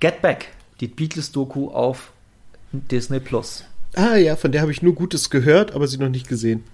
Get 0.00 0.20
Back, 0.20 0.48
die 0.80 0.88
Beatles-Doku 0.88 1.70
auf 1.70 2.12
Disney 2.72 3.20
Plus. 3.20 3.64
Ah 3.94 4.16
ja, 4.16 4.36
von 4.36 4.52
der 4.52 4.62
habe 4.62 4.72
ich 4.72 4.82
nur 4.82 4.94
Gutes 4.94 5.30
gehört, 5.30 5.74
aber 5.74 5.86
sie 5.86 5.98
noch 5.98 6.08
nicht 6.08 6.28
gesehen. 6.28 6.64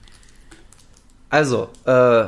Also, 1.31 1.69
äh, 1.85 2.27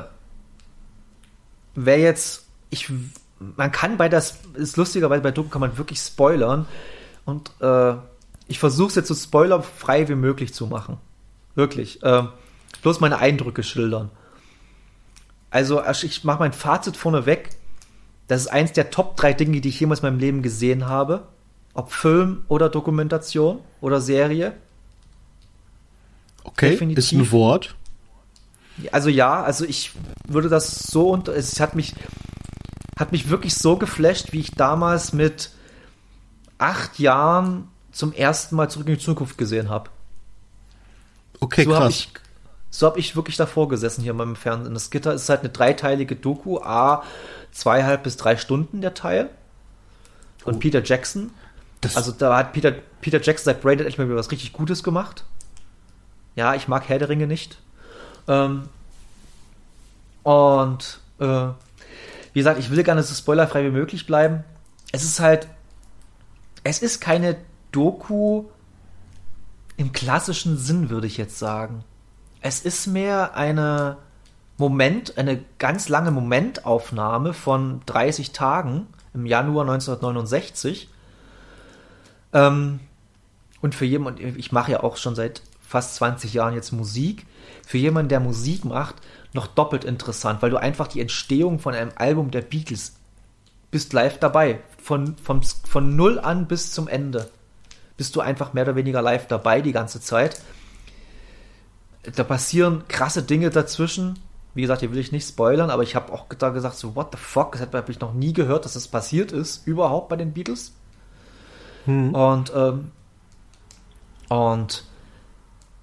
wer 1.75 1.99
jetzt, 1.99 2.45
ich, 2.69 2.93
man 3.39 3.73
kann 3.73 3.97
bei 3.97 4.09
das, 4.09 4.39
ist 4.55 4.77
lustigerweise 4.77 5.23
bei 5.23 5.31
Doku 5.31 5.49
kann 5.49 5.61
man 5.61 5.79
wirklich 5.79 6.01
spoilern 6.01 6.67
und 7.25 7.51
äh, 7.61 7.95
ich 8.47 8.59
versuche 8.59 8.89
es 8.89 8.95
jetzt 8.97 9.09
so 9.09 9.15
spoilerfrei 9.15 10.09
wie 10.09 10.17
möglich 10.17 10.53
zu 10.53 10.67
machen. 10.67 10.99
Wirklich. 11.55 12.03
Äh, 12.03 12.25
bloß 12.83 13.01
meine 13.01 13.19
Eindrücke 13.19 13.63
schildern. 13.63 14.11
Also, 15.51 15.83
ich 16.03 16.25
mache 16.25 16.39
mein 16.39 16.53
Fazit 16.53 16.97
vorneweg. 16.97 17.51
Das 18.29 18.43
ist 18.43 18.47
eins 18.49 18.73
der 18.73 18.91
Top 18.91 19.17
drei 19.17 19.33
Dinge, 19.33 19.61
die 19.61 19.71
ich 19.71 19.81
jemals 19.81 20.01
in 20.01 20.07
meinem 20.07 20.21
Leben 20.21 20.43
gesehen 20.43 20.87
habe. 20.87 21.27
Ob 21.75 21.93
Film 21.93 22.45
oder 22.49 22.69
Dokumentation 22.69 23.61
oder 23.81 24.01
Serie. 24.01 24.55
Okay, 26.45 26.71
Definitiv. 26.71 27.05
ist 27.05 27.13
ein 27.13 27.33
Wort. 27.33 27.75
Also 28.93 29.09
ja, 29.09 29.43
also 29.43 29.65
ich 29.65 29.93
würde 30.27 30.49
das 30.49 30.85
so 30.85 31.11
und 31.11 31.29
es 31.29 31.61
hat 31.61 31.75
mich 31.75 31.95
hat 32.97 33.13
mich 33.13 33.29
wirklich 33.31 33.55
so 33.55 33.77
geflasht, 33.77 34.33
wie 34.33 34.41
ich 34.41 34.53
damals 34.53 35.13
mit 35.13 35.51
acht 36.59 36.99
Jahren 36.99 37.69
zum 37.93 38.13
ersten 38.13 38.57
Mal 38.57 38.71
zurück 38.71 38.89
in 38.89 38.95
die 38.95 39.01
Zukunft 39.01 39.39
gesehen 39.39 39.71
habe. 39.71 39.91
Okay, 41.41 41.65
so 41.65 41.71
krass. 41.71 41.81
Hab 41.81 41.91
ich, 41.91 42.13
so 42.71 42.87
habe 42.87 43.01
ich 43.01 43.17
wirklich 43.17 43.37
davor 43.37 43.69
gesessen 43.69 44.03
hier 44.03 44.13
in 44.13 44.17
meinem 44.17 44.37
Fernsehen. 44.37 44.75
Das 44.75 44.91
Gitter 44.91 45.13
ist 45.13 45.29
halt 45.29 45.41
eine 45.41 45.51
dreiteilige 45.51 46.17
Doku, 46.17 46.59
a 46.59 47.03
zweieinhalb 47.51 48.05
bis 48.05 48.17
drei 48.17 48.37
Stunden 48.37 48.81
der 48.81 48.95
Teil 48.95 49.29
von 50.39 50.55
oh. 50.55 50.59
Peter 50.59 50.83
Jackson. 50.83 51.31
Das 51.81 51.97
also 51.97 52.13
da 52.13 52.37
hat 52.37 52.53
Peter, 52.53 52.73
Peter 53.01 53.21
Jackson 53.21 53.45
seit 53.45 53.61
Braided 53.61 53.87
echt 53.87 53.99
mal 53.99 54.07
wieder 54.07 54.17
was 54.17 54.31
richtig 54.31 54.53
Gutes 54.53 54.83
gemacht. 54.83 55.25
Ja, 56.37 56.55
ich 56.55 56.69
mag 56.69 56.89
Herr 56.89 56.99
der 56.99 57.09
Ringe 57.09 57.27
nicht. 57.27 57.59
Ähm, 58.29 58.69
und 60.23 61.01
äh, 61.19 61.49
wie 62.33 62.39
gesagt, 62.39 62.61
ich 62.61 62.71
will 62.71 62.83
gerne 62.85 63.03
so 63.03 63.15
spoilerfrei 63.15 63.65
wie 63.65 63.71
möglich 63.71 64.07
bleiben. 64.07 64.45
Es 64.93 65.03
ist 65.03 65.19
halt, 65.19 65.49
es 66.63 66.81
ist 66.81 67.01
keine 67.01 67.37
Doku 67.73 68.45
im 69.77 69.93
klassischen 69.93 70.57
Sinn, 70.57 70.91
würde 70.91 71.07
ich 71.07 71.17
jetzt 71.17 71.39
sagen. 71.39 71.85
Es 72.41 72.61
ist 72.61 72.87
mehr 72.87 73.37
eine 73.37 73.99
Moment, 74.57 75.19
eine 75.19 75.43
ganz 75.59 75.89
lange 75.89 76.11
Momentaufnahme 76.11 77.33
von 77.33 77.81
30 77.87 78.33
Tagen 78.33 78.87
im 79.15 79.27
Januar 79.27 79.65
1969. 79.65 80.89
Ähm, 82.33 82.81
und 83.61 83.75
für 83.75 83.85
jemanden, 83.85 84.39
ich 84.39 84.53
mache 84.53 84.73
ja 84.73 84.83
auch 84.83 84.97
schon 84.97 85.15
seit 85.15 85.43
fast 85.61 85.97
20 85.97 86.35
Jahren 86.35 86.55
jetzt 86.55 86.73
Musik, 86.73 87.27
für 87.67 87.79
jemanden, 87.79 88.09
der 88.09 88.21
Musik 88.21 88.65
macht, 88.65 88.97
noch 89.33 89.47
doppelt 89.47 89.85
interessant, 89.85 90.43
weil 90.43 90.51
du 90.51 90.57
einfach 90.57 90.89
die 90.89 91.01
Entstehung 91.01 91.59
von 91.59 91.75
einem 91.75 91.93
Album 91.97 92.31
der 92.31 92.41
Beatles 92.41 92.97
bist 93.71 93.93
live 93.93 94.19
dabei. 94.19 94.61
Von, 94.83 95.17
von, 95.17 95.43
von 95.43 95.95
null 95.95 96.19
an 96.19 96.47
bis 96.47 96.73
zum 96.73 96.89
Ende 96.89 97.31
bist 97.97 98.17
du 98.17 98.21
einfach 98.21 98.53
mehr 98.53 98.65
oder 98.65 98.77
weniger 98.77 99.03
live 99.03 99.27
dabei 99.27 99.61
die 99.61 99.73
ganze 99.73 100.01
Zeit 100.01 100.41
da 102.03 102.25
passieren 102.25 102.85
krasse 102.89 103.23
Dinge 103.23 103.51
dazwischen. 103.51 104.19
Wie 104.55 104.63
gesagt, 104.63 104.81
hier 104.81 104.91
will 104.91 104.99
ich 104.99 105.13
nicht 105.13 105.29
spoilern, 105.29 105.71
aber 105.71 105.83
ich 105.83 105.95
habe 105.95 106.13
auch 106.13 106.27
da 106.37 106.49
gesagt, 106.51 106.77
so, 106.77 106.97
what 106.97 107.09
the 107.13 107.19
fuck, 107.19 107.53
das 107.53 107.61
habe 107.61 107.91
ich 107.91 108.01
noch 108.01 108.15
nie 108.15 108.33
gehört, 108.33 108.65
dass 108.65 108.75
das 108.75 108.89
passiert 108.89 109.33
ist, 109.33 109.67
überhaupt 109.67 110.09
bei 110.09 110.17
den 110.17 110.33
Beatles. 110.33 110.73
Hm. 111.85 112.15
Und, 112.15 112.53
ähm, 112.55 112.91
und 114.29 114.85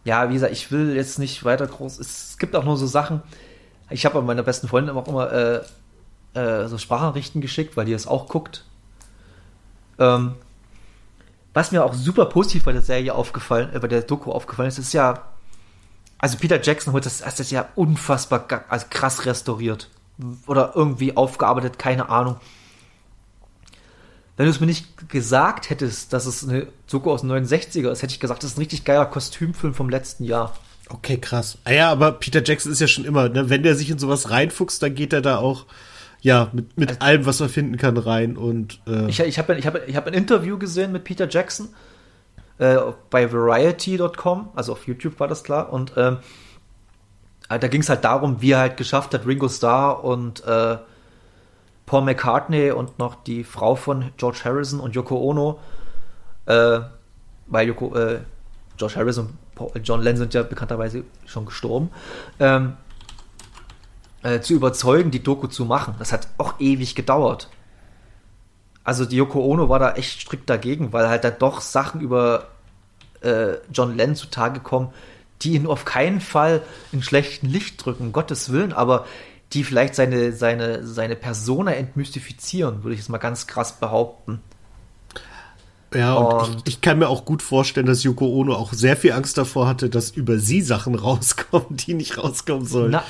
ja, 0.03 0.29
wie 0.29 0.33
gesagt, 0.33 0.53
ich 0.53 0.71
will 0.71 0.95
jetzt 0.95 1.19
nicht 1.19 1.43
weiter 1.45 1.67
groß. 1.67 1.99
Es 1.99 2.37
gibt 2.37 2.55
auch 2.55 2.63
nur 2.63 2.77
so 2.77 2.87
Sachen. 2.87 3.21
Ich 3.89 4.05
habe 4.05 4.21
meiner 4.21 4.43
besten 4.43 4.67
Freundin 4.67 4.95
auch 4.95 5.07
immer 5.07 5.31
äh, 5.31 5.61
äh, 6.33 6.67
so 6.67 6.77
Sprachnachrichten 6.77 7.41
geschickt, 7.41 7.77
weil 7.77 7.85
die 7.85 7.93
das 7.93 8.07
auch 8.07 8.27
guckt. 8.27 8.65
Ähm, 9.99 10.35
was 11.53 11.71
mir 11.71 11.83
auch 11.83 11.93
super 11.93 12.25
positiv 12.25 12.65
bei 12.65 12.71
der 12.71 12.81
Serie 12.81 13.15
aufgefallen, 13.15 13.69
äh, 13.73 13.79
bei 13.79 13.87
der 13.87 14.01
Doku 14.01 14.31
aufgefallen 14.31 14.69
ist, 14.69 14.77
ist 14.77 14.93
ja, 14.93 15.23
also 16.19 16.37
Peter 16.37 16.61
Jackson 16.61 16.93
hat 16.93 17.05
das, 17.05 17.19
das 17.19 17.39
ist 17.39 17.51
ja 17.51 17.69
unfassbar 17.75 18.45
also 18.69 18.85
krass 18.89 19.25
restauriert 19.25 19.89
oder 20.47 20.73
irgendwie 20.75 21.15
aufgearbeitet, 21.15 21.77
keine 21.77 22.09
Ahnung. 22.09 22.37
Wenn 24.35 24.45
du 24.45 24.51
es 24.51 24.59
mir 24.59 24.67
nicht 24.67 25.09
gesagt 25.09 25.69
hättest, 25.69 26.13
dass 26.13 26.25
es 26.27 26.47
eine 26.47 26.67
Doku 26.89 27.11
aus 27.11 27.21
den 27.21 27.31
69er 27.31 27.91
ist, 27.91 28.03
hätte 28.03 28.13
ich 28.13 28.19
gesagt, 28.19 28.43
das 28.43 28.51
ist 28.51 28.57
ein 28.57 28.61
richtig 28.61 28.83
geiler 28.83 29.05
Kostümfilm 29.05 29.73
vom 29.73 29.89
letzten 29.89 30.23
Jahr. 30.23 30.55
Okay, 30.89 31.17
krass. 31.17 31.57
Ah 31.65 31.71
ja, 31.71 31.91
aber 31.91 32.13
Peter 32.13 32.43
Jackson 32.43 32.71
ist 32.71 32.79
ja 32.79 32.87
schon 32.87 33.05
immer, 33.05 33.29
ne, 33.29 33.49
wenn 33.49 33.63
der 33.63 33.75
sich 33.75 33.89
in 33.89 33.99
sowas 33.99 34.29
reinfuchst, 34.29 34.81
dann 34.81 34.95
geht 34.95 35.11
er 35.11 35.21
da 35.21 35.37
auch 35.37 35.65
ja, 36.21 36.49
mit, 36.53 36.77
mit 36.77 36.89
also, 36.89 37.01
allem, 37.01 37.25
was 37.25 37.39
man 37.39 37.49
finden 37.49 37.77
kann, 37.77 37.97
rein. 37.97 38.37
Und, 38.37 38.79
äh 38.87 39.07
ich 39.07 39.19
ich 39.19 39.37
habe 39.37 39.55
ich 39.57 39.67
hab, 39.67 39.87
ich 39.87 39.95
hab 39.95 40.07
ein 40.07 40.13
Interview 40.13 40.57
gesehen 40.57 40.91
mit 40.91 41.03
Peter 41.03 41.27
Jackson 41.29 41.69
äh, 42.59 42.77
bei 43.09 43.31
Variety.com, 43.31 44.49
also 44.55 44.73
auf 44.73 44.87
YouTube 44.87 45.19
war 45.19 45.27
das 45.27 45.43
klar. 45.43 45.71
Und 45.71 45.93
ähm, 45.97 46.17
äh, 47.49 47.59
da 47.59 47.67
ging 47.67 47.81
es 47.81 47.89
halt 47.89 48.03
darum, 48.03 48.41
wie 48.41 48.51
er 48.51 48.59
halt 48.59 48.77
geschafft 48.77 49.13
hat, 49.13 49.25
Ringo 49.25 49.47
Starr 49.49 50.03
und 50.03 50.45
äh, 50.45 50.77
Paul 51.85 52.01
McCartney 52.01 52.71
und 52.71 52.99
noch 52.99 53.15
die 53.23 53.43
Frau 53.43 53.75
von 53.75 54.11
George 54.17 54.41
Harrison 54.43 54.79
und 54.79 54.95
Yoko 54.95 55.17
Ono, 55.17 55.59
äh, 56.45 56.79
weil 57.47 57.67
Yoko, 57.67 57.95
äh, 57.95 58.19
George 58.77 58.95
Harrison 58.95 59.27
und 59.27 59.55
Paul, 59.55 59.71
John 59.83 60.01
Lennon 60.01 60.17
sind 60.17 60.33
ja 60.33 60.43
bekannterweise 60.43 61.03
schon 61.25 61.45
gestorben. 61.45 61.89
Ähm, 62.39 62.73
äh, 64.23 64.41
zu 64.41 64.53
überzeugen, 64.53 65.11
die 65.11 65.23
Doku 65.23 65.47
zu 65.47 65.65
machen. 65.65 65.95
Das 65.99 66.11
hat 66.11 66.27
auch 66.37 66.59
ewig 66.59 66.95
gedauert. 66.95 67.49
Also 68.87 69.03
die 69.03 69.17
Yoko 69.17 69.43
Ono 69.43 69.67
war 69.67 69.79
da 69.79 69.95
echt 69.95 70.21
strikt 70.21 70.49
dagegen, 70.49 70.93
weil 70.93 71.09
halt 71.09 71.25
da 71.25 71.29
doch 71.29 71.59
Sachen 71.59 71.99
über 71.99 72.47
äh, 73.19 73.55
John 73.69 73.97
Lennon 73.97 74.15
zutage 74.15 74.61
kommen, 74.61 74.93
die 75.41 75.55
ihn 75.55 75.67
auf 75.67 75.83
keinen 75.83 76.21
Fall 76.21 76.61
in 76.93 77.03
schlechten 77.03 77.47
Licht 77.47 77.83
drücken, 77.83 78.03
um 78.03 78.13
Gottes 78.13 78.49
Willen, 78.53 78.71
aber 78.71 79.05
die 79.51 79.65
vielleicht 79.65 79.93
seine, 79.93 80.31
seine, 80.31 80.87
seine 80.87 81.17
Persona 81.17 81.73
entmystifizieren, 81.73 82.85
würde 82.85 82.93
ich 82.93 83.01
jetzt 83.01 83.09
mal 83.09 83.17
ganz 83.17 83.45
krass 83.45 83.77
behaupten. 83.77 84.41
Ja, 85.93 86.15
und, 86.15 86.49
und 86.49 86.55
ich, 86.65 86.75
ich, 86.75 86.81
kann 86.81 86.99
mir 86.99 87.07
auch 87.07 87.23
gut 87.23 87.41
vorstellen, 87.41 87.85
dass 87.85 88.03
Yoko 88.03 88.25
Ono 88.27 88.53
auch 88.53 88.73
sehr 88.73 88.97
viel 88.97 89.13
Angst 89.13 89.37
davor 89.37 89.67
hatte, 89.67 89.89
dass 89.89 90.11
über 90.11 90.37
sie 90.37 90.61
Sachen 90.61 90.95
rauskommen, 90.99 91.77
die 91.77 91.93
nicht 91.93 92.17
rauskommen 92.17 92.65
sollen. 92.65 92.91
Na, 92.91 93.03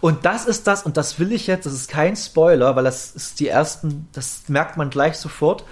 und 0.00 0.24
das 0.24 0.46
ist 0.46 0.66
das, 0.66 0.82
und 0.82 0.96
das 0.96 1.18
will 1.20 1.32
ich 1.32 1.46
jetzt, 1.46 1.66
das 1.66 1.72
ist 1.72 1.88
kein 1.88 2.16
Spoiler, 2.16 2.74
weil 2.74 2.84
das 2.84 3.12
ist 3.12 3.38
die 3.38 3.48
ersten, 3.48 4.08
das 4.12 4.42
merkt 4.48 4.76
man 4.76 4.90
gleich 4.90 5.16
sofort. 5.16 5.64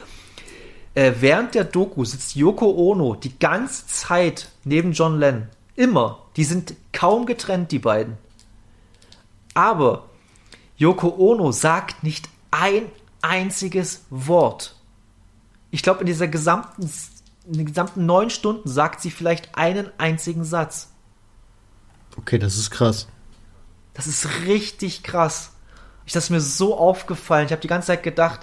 Äh, 0.94 1.12
während 1.20 1.54
der 1.54 1.64
Doku 1.64 2.04
sitzt 2.04 2.36
Yoko 2.36 2.70
Ono 2.70 3.14
die 3.14 3.38
ganze 3.38 3.86
Zeit 3.86 4.48
neben 4.64 4.92
John 4.92 5.18
Lennon. 5.18 5.48
Immer. 5.74 6.18
Die 6.36 6.44
sind 6.44 6.74
kaum 6.92 7.26
getrennt, 7.26 7.72
die 7.72 7.78
beiden. 7.78 8.18
Aber 9.54 10.04
Yoko 10.76 11.14
Ono 11.18 11.50
sagt 11.50 12.04
nicht 12.04 12.28
ein 12.50 12.84
einziges 13.22 14.04
Wort 14.10 14.76
ich 15.72 15.82
glaube, 15.82 16.00
in 16.00 16.06
dieser 16.06 16.28
gesamten, 16.28 16.88
in 17.46 17.54
den 17.54 17.66
gesamten 17.66 18.06
neun 18.06 18.30
Stunden 18.30 18.68
sagt 18.68 19.00
sie 19.00 19.10
vielleicht 19.10 19.56
einen 19.56 19.90
einzigen 19.98 20.44
Satz. 20.44 20.92
Okay, 22.16 22.38
das 22.38 22.56
ist 22.56 22.70
krass. 22.70 23.08
Das 23.94 24.06
ist 24.06 24.28
richtig 24.46 25.02
krass. 25.02 25.50
Ich, 26.04 26.12
das 26.12 26.24
ist 26.24 26.30
mir 26.30 26.40
so 26.40 26.76
aufgefallen. 26.76 27.46
Ich 27.46 27.52
habe 27.52 27.62
die 27.62 27.68
ganze 27.68 27.86
Zeit 27.86 28.02
gedacht, 28.02 28.40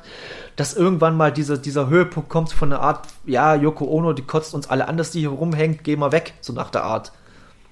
dass 0.55 0.73
irgendwann 0.73 1.15
mal 1.15 1.31
dieser, 1.31 1.57
dieser 1.57 1.87
Höhepunkt 1.87 2.29
kommt 2.29 2.51
von 2.51 2.71
der 2.71 2.81
Art, 2.81 3.07
ja, 3.25 3.53
Yoko 3.55 3.85
Ono, 3.85 4.13
die 4.13 4.23
kotzt 4.23 4.55
uns 4.55 4.69
alle 4.69 4.87
an, 4.87 4.97
dass 4.97 5.11
die 5.11 5.19
hier 5.19 5.29
rumhängt, 5.29 5.83
geh 5.83 5.95
mal 5.95 6.11
weg, 6.11 6.33
so 6.41 6.51
nach 6.51 6.71
der 6.71 6.83
Art. 6.83 7.11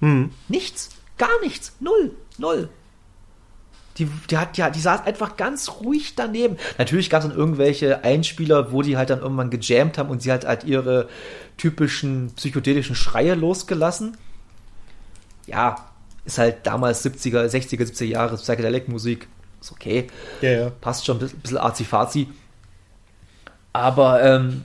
Hm. 0.00 0.30
Nichts, 0.46 0.90
gar 1.16 1.40
nichts, 1.42 1.72
null, 1.80 2.12
null. 2.38 2.68
Die, 3.98 4.08
die, 4.30 4.38
hat 4.38 4.56
ja, 4.56 4.70
die 4.70 4.80
saß 4.80 5.04
einfach 5.06 5.36
ganz 5.36 5.70
ruhig 5.80 6.14
daneben. 6.14 6.56
Natürlich 6.78 7.10
gab 7.10 7.22
es 7.22 7.28
dann 7.28 7.36
irgendwelche 7.36 8.04
Einspieler, 8.04 8.72
wo 8.72 8.82
die 8.82 8.96
halt 8.96 9.10
dann 9.10 9.20
irgendwann 9.20 9.50
gejammt 9.50 9.98
haben 9.98 10.10
und 10.10 10.22
sie 10.22 10.30
hat 10.30 10.46
halt 10.46 10.64
ihre 10.64 11.08
typischen 11.56 12.32
psychedelischen 12.36 12.94
Schreie 12.94 13.34
losgelassen. 13.34 14.16
Ja, 15.46 15.88
ist 16.24 16.38
halt 16.38 16.66
damals 16.66 17.04
70er, 17.04 17.46
60er, 17.46 17.82
70er 17.82 18.04
Jahre 18.04 18.36
Psychedelic-Musik. 18.36 19.28
Ist 19.60 19.72
okay. 19.72 20.06
Ja, 20.40 20.50
ja. 20.50 20.70
Passt 20.80 21.06
schon 21.06 21.20
ein 21.20 21.28
bisschen 21.28 21.58
arzi-fazi. 21.58 22.28
Aber 23.72 24.22
ähm, 24.22 24.64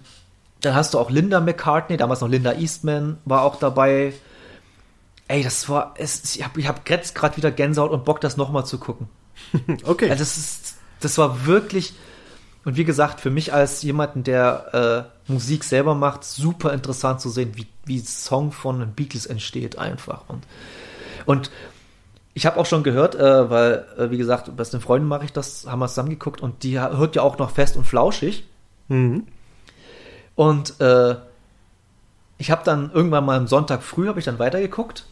dann 0.62 0.76
hast 0.76 0.94
du 0.94 1.00
auch 1.00 1.10
Linda 1.10 1.40
McCartney, 1.40 1.98
damals 1.98 2.22
noch 2.22 2.30
Linda 2.30 2.54
Eastman 2.54 3.18
war 3.26 3.42
auch 3.44 3.58
dabei. 3.58 4.14
Ey, 5.28 5.44
das 5.44 5.68
war, 5.70 5.94
es, 5.98 6.36
ich 6.36 6.44
habe 6.44 6.60
ich 6.60 6.68
hab 6.68 6.88
jetzt 6.90 7.16
gerade 7.16 7.38
wieder 7.38 7.52
Gänsehaut 7.52 7.92
und 7.92 8.06
Bock, 8.06 8.22
das 8.22 8.38
nochmal 8.38 8.66
zu 8.66 8.78
gucken. 8.78 9.08
okay. 9.84 10.10
Also 10.10 10.22
das, 10.22 10.38
ist, 10.38 10.78
das 11.00 11.18
war 11.18 11.46
wirklich, 11.46 11.94
und 12.66 12.78
wie 12.78 12.86
gesagt, 12.86 13.20
für 13.20 13.30
mich 13.30 13.54
als 13.54 13.82
jemanden, 13.82 14.24
der 14.24 15.10
äh, 15.28 15.32
Musik 15.32 15.64
selber 15.64 15.96
macht, 15.96 16.24
super 16.24 16.74
interessant 16.74 17.22
zu 17.22 17.30
sehen, 17.30 17.52
wie, 17.56 17.68
wie 17.86 18.00
Song 18.00 18.52
von 18.52 18.80
den 18.80 18.92
Beatles 18.94 19.26
entsteht 19.26 19.78
einfach. 19.78 20.24
Und, 20.28 20.46
und 21.26 21.52
ich 22.34 22.46
habe 22.46 22.60
auch 22.60 22.66
schon 22.66 22.84
gehört, 22.84 23.16
äh, 23.16 23.50
weil, 23.50 23.86
äh, 23.98 24.10
wie 24.10 24.18
gesagt, 24.18 24.56
bei 24.56 24.64
den 24.64 24.82
Freunden 24.82 25.08
mache 25.08 25.26
ich 25.26 25.34
das, 25.34 25.68
haben 25.68 25.80
wir 25.80 25.88
zusammen 25.88 26.10
geguckt 26.10 26.42
und 26.42 26.64
die 26.64 26.80
hört 26.80 27.16
ja 27.16 27.22
auch 27.22 27.38
noch 27.38 27.52
fest 27.52 27.78
und 27.78 27.86
flauschig. 27.86 28.46
Mhm. 28.88 29.28
Und 30.36 30.80
äh, 30.82 31.16
ich 32.38 32.50
habe 32.50 32.64
dann 32.66 32.92
irgendwann 32.92 33.26
mal 33.26 33.38
am 33.38 33.48
Sonntag 33.48 33.84
früh 33.84 34.08
habe 34.08 34.20
ich 34.20 34.26
dann 34.26 34.40
weitergeguckt 34.40 35.06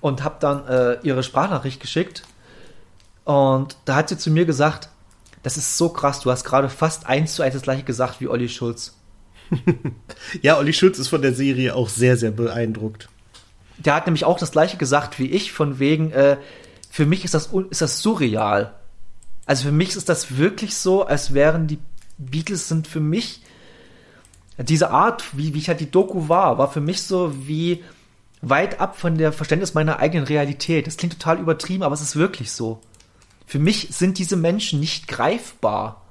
und 0.00 0.22
habe 0.22 0.36
dann 0.38 0.66
äh, 0.68 0.98
ihre 1.02 1.22
Sprachnachricht 1.22 1.80
geschickt 1.80 2.22
und 3.26 3.76
da 3.84 3.96
hat 3.96 4.08
sie 4.08 4.16
zu 4.16 4.30
mir 4.30 4.46
gesagt, 4.46 4.88
das 5.42 5.56
ist 5.56 5.76
so 5.76 5.88
krass, 5.88 6.20
du 6.20 6.30
hast 6.30 6.44
gerade 6.44 6.68
fast 6.68 7.06
eins 7.06 7.34
zu 7.34 7.42
eins 7.42 7.54
das 7.54 7.62
gleiche 7.62 7.82
gesagt 7.82 8.20
wie 8.20 8.28
Olli 8.28 8.48
Schulz. 8.48 8.94
ja, 10.42 10.56
Olli 10.56 10.72
Schulz 10.72 11.00
ist 11.00 11.08
von 11.08 11.22
der 11.22 11.34
Serie 11.34 11.74
auch 11.74 11.88
sehr, 11.88 12.16
sehr 12.16 12.30
beeindruckt. 12.30 13.08
Der 13.78 13.96
hat 13.96 14.06
nämlich 14.06 14.24
auch 14.24 14.38
das 14.38 14.52
gleiche 14.52 14.76
gesagt 14.76 15.18
wie 15.18 15.26
ich, 15.26 15.50
von 15.50 15.80
wegen, 15.80 16.12
äh, 16.12 16.36
für 16.88 17.04
mich 17.04 17.24
ist 17.24 17.34
das, 17.34 17.50
ist 17.68 17.82
das 17.82 17.98
surreal. 18.00 18.74
Also 19.44 19.64
für 19.64 19.72
mich 19.72 19.96
ist 19.96 20.08
das 20.08 20.38
wirklich 20.38 20.76
so, 20.76 21.04
als 21.04 21.34
wären 21.34 21.66
die 21.66 21.78
Beatles 22.18 22.68
sind 22.68 22.86
für 22.86 23.00
mich 23.00 23.42
diese 24.56 24.90
Art, 24.90 25.36
wie, 25.36 25.52
wie 25.52 25.58
ich 25.58 25.68
halt 25.68 25.80
die 25.80 25.90
Doku 25.90 26.28
war, 26.28 26.58
war 26.58 26.70
für 26.70 26.80
mich 26.80 27.02
so 27.02 27.32
wie 27.48 27.82
weit 28.40 28.80
ab 28.80 28.96
von 28.96 29.18
der 29.18 29.32
Verständnis 29.32 29.74
meiner 29.74 29.98
eigenen 29.98 30.26
Realität. 30.26 30.86
Das 30.86 30.96
klingt 30.96 31.14
total 31.14 31.40
übertrieben, 31.40 31.82
aber 31.82 31.94
es 31.94 32.00
ist 32.00 32.14
wirklich 32.14 32.52
so. 32.52 32.80
Für 33.46 33.58
mich 33.58 33.88
sind 33.90 34.18
diese 34.18 34.36
Menschen 34.36 34.80
nicht 34.80 35.06
greifbar. 35.06 36.04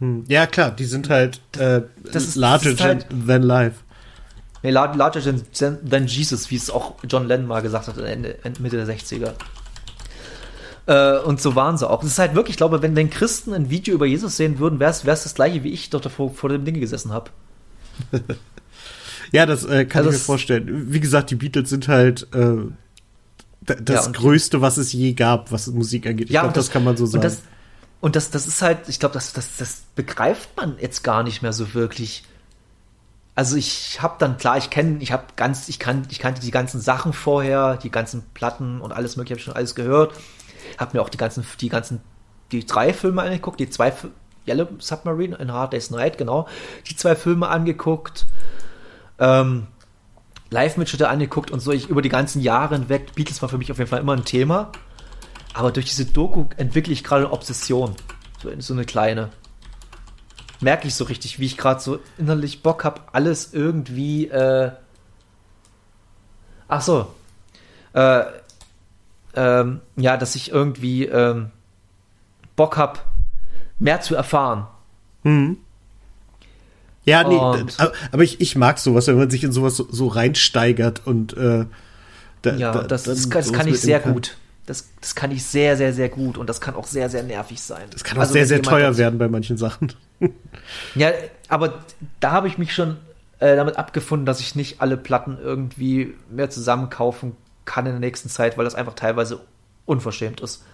Hm. 0.00 0.24
Ja, 0.28 0.46
klar, 0.46 0.70
die 0.70 0.86
sind 0.86 1.10
halt 1.10 1.40
äh, 1.58 1.82
das 2.10 2.24
ist, 2.24 2.36
larger 2.36 2.70
das 2.70 2.74
ist 2.74 2.80
halt, 2.80 3.06
than 3.26 3.42
life. 3.42 3.80
Nee, 4.62 4.70
larger 4.70 5.20
than, 5.20 5.42
than 5.88 6.06
Jesus, 6.06 6.50
wie 6.50 6.56
es 6.56 6.70
auch 6.70 6.96
John 7.08 7.28
Lennon 7.28 7.46
mal 7.46 7.62
gesagt 7.62 7.86
hat, 7.86 7.98
Ende, 7.98 8.36
Mitte 8.58 8.76
der 8.76 8.86
60er. 8.86 9.34
Äh, 10.86 11.18
und 11.20 11.40
so 11.40 11.54
waren 11.54 11.76
sie 11.76 11.88
auch. 11.88 12.02
Es 12.02 12.12
ist 12.12 12.18
halt 12.18 12.34
wirklich, 12.34 12.54
ich 12.54 12.56
glaube, 12.56 12.82
wenn, 12.82 12.96
wenn 12.96 13.10
Christen 13.10 13.52
ein 13.52 13.70
Video 13.70 13.94
über 13.94 14.06
Jesus 14.06 14.36
sehen 14.36 14.58
würden, 14.58 14.80
wäre 14.80 14.90
es 14.90 15.02
das 15.02 15.34
gleiche, 15.34 15.62
wie 15.62 15.72
ich 15.72 15.90
dort 15.90 16.10
vor, 16.10 16.34
vor 16.34 16.48
dem 16.48 16.64
Ding 16.64 16.80
gesessen 16.80 17.12
habe. 17.12 17.30
ja, 19.32 19.44
das 19.46 19.64
äh, 19.64 19.84
kann 19.84 20.06
also 20.06 20.10
ich 20.10 20.22
mir 20.22 20.24
vorstellen. 20.24 20.92
Wie 20.92 21.00
gesagt, 21.00 21.30
die 21.30 21.36
Beatles 21.36 21.68
sind 21.68 21.88
halt 21.88 22.26
äh, 22.34 22.56
das 23.76 24.06
ja, 24.06 24.12
Größte, 24.12 24.60
was 24.60 24.76
es 24.76 24.92
je 24.92 25.12
gab, 25.12 25.52
was 25.52 25.66
Musik 25.68 26.06
angeht. 26.06 26.28
Ich 26.28 26.34
ja, 26.34 26.42
glaube, 26.42 26.54
das, 26.54 26.66
das, 26.66 26.72
kann 26.72 26.84
man 26.84 26.96
so 26.96 27.06
sagen. 27.06 27.18
Und 27.18 27.24
das, 27.24 27.42
und 28.00 28.16
das, 28.16 28.30
das 28.30 28.46
ist 28.46 28.62
halt, 28.62 28.88
ich 28.88 29.00
glaube, 29.00 29.14
das, 29.14 29.32
das, 29.32 29.56
das 29.56 29.82
begreift 29.94 30.56
man 30.56 30.76
jetzt 30.78 31.02
gar 31.02 31.22
nicht 31.22 31.42
mehr 31.42 31.52
so 31.52 31.74
wirklich. 31.74 32.24
Also 33.34 33.56
ich 33.56 34.02
habe 34.02 34.16
dann 34.18 34.36
klar, 34.36 34.56
ich 34.56 34.70
kenne, 34.70 34.98
ich 35.00 35.12
habe 35.12 35.24
ganz, 35.36 35.68
ich 35.68 35.78
kann, 35.78 36.06
ich 36.10 36.18
kannte 36.18 36.40
die 36.40 36.50
ganzen 36.50 36.80
Sachen 36.80 37.12
vorher, 37.12 37.76
die 37.76 37.90
ganzen 37.90 38.22
Platten 38.34 38.80
und 38.80 38.92
alles 38.92 39.16
mögliche, 39.16 39.34
habe 39.34 39.38
ich 39.38 39.44
schon 39.44 39.54
alles 39.54 39.74
gehört. 39.74 40.12
Habe 40.76 40.96
mir 40.96 41.02
auch 41.02 41.08
die 41.08 41.18
ganzen, 41.18 41.44
die 41.60 41.68
ganzen, 41.68 42.00
die 42.50 42.66
drei 42.66 42.92
Filme 42.92 43.22
angeguckt, 43.22 43.60
die 43.60 43.70
zwei 43.70 43.92
Yellow 44.46 44.68
Submarine 44.78 45.36
in 45.36 45.52
Hard 45.52 45.72
Day's 45.72 45.90
Night, 45.90 46.18
genau, 46.18 46.48
die 46.86 46.96
zwei 46.96 47.14
Filme 47.14 47.48
angeguckt. 47.48 48.26
Ähm, 49.18 49.66
Live-Mitschnitte 50.50 51.08
angeguckt 51.08 51.50
und 51.50 51.60
so. 51.60 51.72
Ich 51.72 51.88
über 51.88 52.02
die 52.02 52.08
ganzen 52.08 52.40
Jahre 52.40 52.76
hinweg, 52.76 53.14
Beatles 53.14 53.42
war 53.42 53.48
für 53.48 53.58
mich 53.58 53.70
auf 53.70 53.78
jeden 53.78 53.90
Fall 53.90 54.00
immer 54.00 54.14
ein 54.14 54.24
Thema. 54.24 54.72
Aber 55.54 55.72
durch 55.72 55.86
diese 55.86 56.06
Doku 56.06 56.46
entwickle 56.56 56.92
ich 56.92 57.04
gerade 57.04 57.24
eine 57.24 57.32
Obsession. 57.32 57.94
So, 58.42 58.50
so 58.58 58.74
eine 58.74 58.84
kleine. 58.84 59.30
Merke 60.60 60.88
ich 60.88 60.94
so 60.94 61.04
richtig, 61.04 61.38
wie 61.38 61.46
ich 61.46 61.56
gerade 61.56 61.80
so 61.80 61.98
innerlich 62.16 62.62
Bock 62.62 62.84
habe, 62.84 63.02
alles 63.12 63.52
irgendwie. 63.52 64.28
Äh 64.28 64.72
Ach 66.68 66.82
so. 66.82 67.06
Äh, 67.94 68.24
ähm, 69.34 69.80
ja, 69.96 70.16
dass 70.16 70.34
ich 70.34 70.50
irgendwie 70.50 71.06
ähm, 71.06 71.50
Bock 72.56 72.76
habe, 72.76 73.00
mehr 73.78 74.00
zu 74.00 74.14
erfahren. 74.14 74.66
Mhm. 75.22 75.58
Ja, 77.08 77.24
nee, 77.26 77.62
d- 77.62 77.72
aber 78.12 78.22
ich, 78.22 78.40
ich 78.40 78.56
mag 78.56 78.78
sowas, 78.78 79.06
wenn 79.06 79.16
man 79.18 79.30
sich 79.30 79.44
in 79.44 79.52
sowas 79.52 79.76
so, 79.76 79.88
so 79.90 80.06
reinsteigert 80.08 81.02
und 81.06 81.36
äh, 81.36 81.64
da, 82.42 82.54
Ja, 82.56 82.72
da- 82.72 82.82
das, 82.84 83.04
das, 83.04 83.30
kann, 83.30 83.38
das 83.40 83.46
sowas 83.46 83.58
kann 83.58 83.68
ich 83.68 83.80
sehr 83.80 84.00
gut. 84.00 84.36
Das, 84.66 84.86
das 85.00 85.14
kann 85.14 85.30
ich 85.30 85.44
sehr, 85.46 85.78
sehr, 85.78 85.94
sehr 85.94 86.10
gut. 86.10 86.36
Und 86.36 86.46
das 86.48 86.60
kann 86.60 86.74
auch 86.74 86.86
sehr, 86.86 87.08
sehr 87.08 87.22
nervig 87.22 87.60
sein. 87.62 87.84
Das 87.90 88.04
kann 88.04 88.18
auch 88.18 88.22
Also, 88.22 88.34
sehr, 88.34 88.46
sehr 88.46 88.60
teuer 88.60 88.88
das- 88.88 88.98
werden 88.98 89.18
bei 89.18 89.28
manchen 89.28 89.56
Sachen. 89.56 89.92
Ja, 90.94 91.10
aber 91.48 91.78
da 92.20 92.32
habe 92.32 92.48
ich 92.48 92.58
mich 92.58 92.74
schon 92.74 92.98
äh, 93.38 93.56
damit 93.56 93.78
abgefunden, 93.78 94.26
dass 94.26 94.40
ich 94.40 94.54
nicht 94.54 94.82
alle 94.82 94.96
Platten 94.98 95.38
irgendwie 95.42 96.14
mehr 96.30 96.50
zusammenkaufen 96.50 97.36
kann 97.64 97.86
in 97.86 97.92
der 97.92 98.00
nächsten 98.00 98.28
Zeit, 98.28 98.58
weil 98.58 98.64
das 98.64 98.74
einfach 98.74 98.94
teilweise 98.94 99.40
unverschämt 99.86 100.40
ist. 100.40 100.64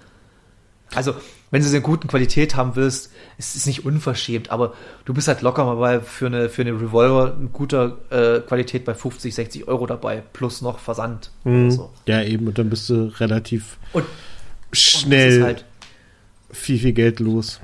Also, 0.95 1.14
wenn 1.51 1.62
du 1.62 1.68
sie 1.68 1.76
in 1.76 1.82
guten 1.82 2.09
Qualität 2.09 2.57
haben 2.57 2.74
willst, 2.76 3.12
es 3.38 3.55
ist 3.57 3.66
nicht 3.66 3.84
unverschämt, 3.84 4.51
aber 4.51 4.74
du 5.05 5.14
bist 5.14 5.28
halt 5.28 5.42
locker 5.42 5.64
mal 5.64 5.76
bei, 5.76 6.01
für 6.01 6.26
eine, 6.26 6.49
für 6.49 6.62
eine 6.62 6.72
Revolver 6.72 7.36
in 7.38 7.53
guter 7.53 7.99
äh, 8.11 8.40
Qualität 8.40 8.84
bei 8.84 8.95
50, 8.95 9.34
60 9.34 9.68
Euro 9.68 9.86
dabei, 9.86 10.22
plus 10.32 10.62
noch 10.62 10.78
Versand 10.78 11.30
Mhm. 11.45 11.62
oder 11.66 11.70
so. 11.70 11.90
Ja, 12.07 12.22
eben, 12.22 12.47
und 12.47 12.59
dann 12.59 12.70
bist 12.70 12.88
du 12.90 13.12
relativ 13.20 13.76
Und, 13.92 14.03
und 14.03 14.76
schnell 14.76 15.38
ist 15.38 15.42
halt, 15.42 15.64
viel, 16.51 16.78
viel 16.78 16.92
Geld 16.92 17.20
los. 17.20 17.61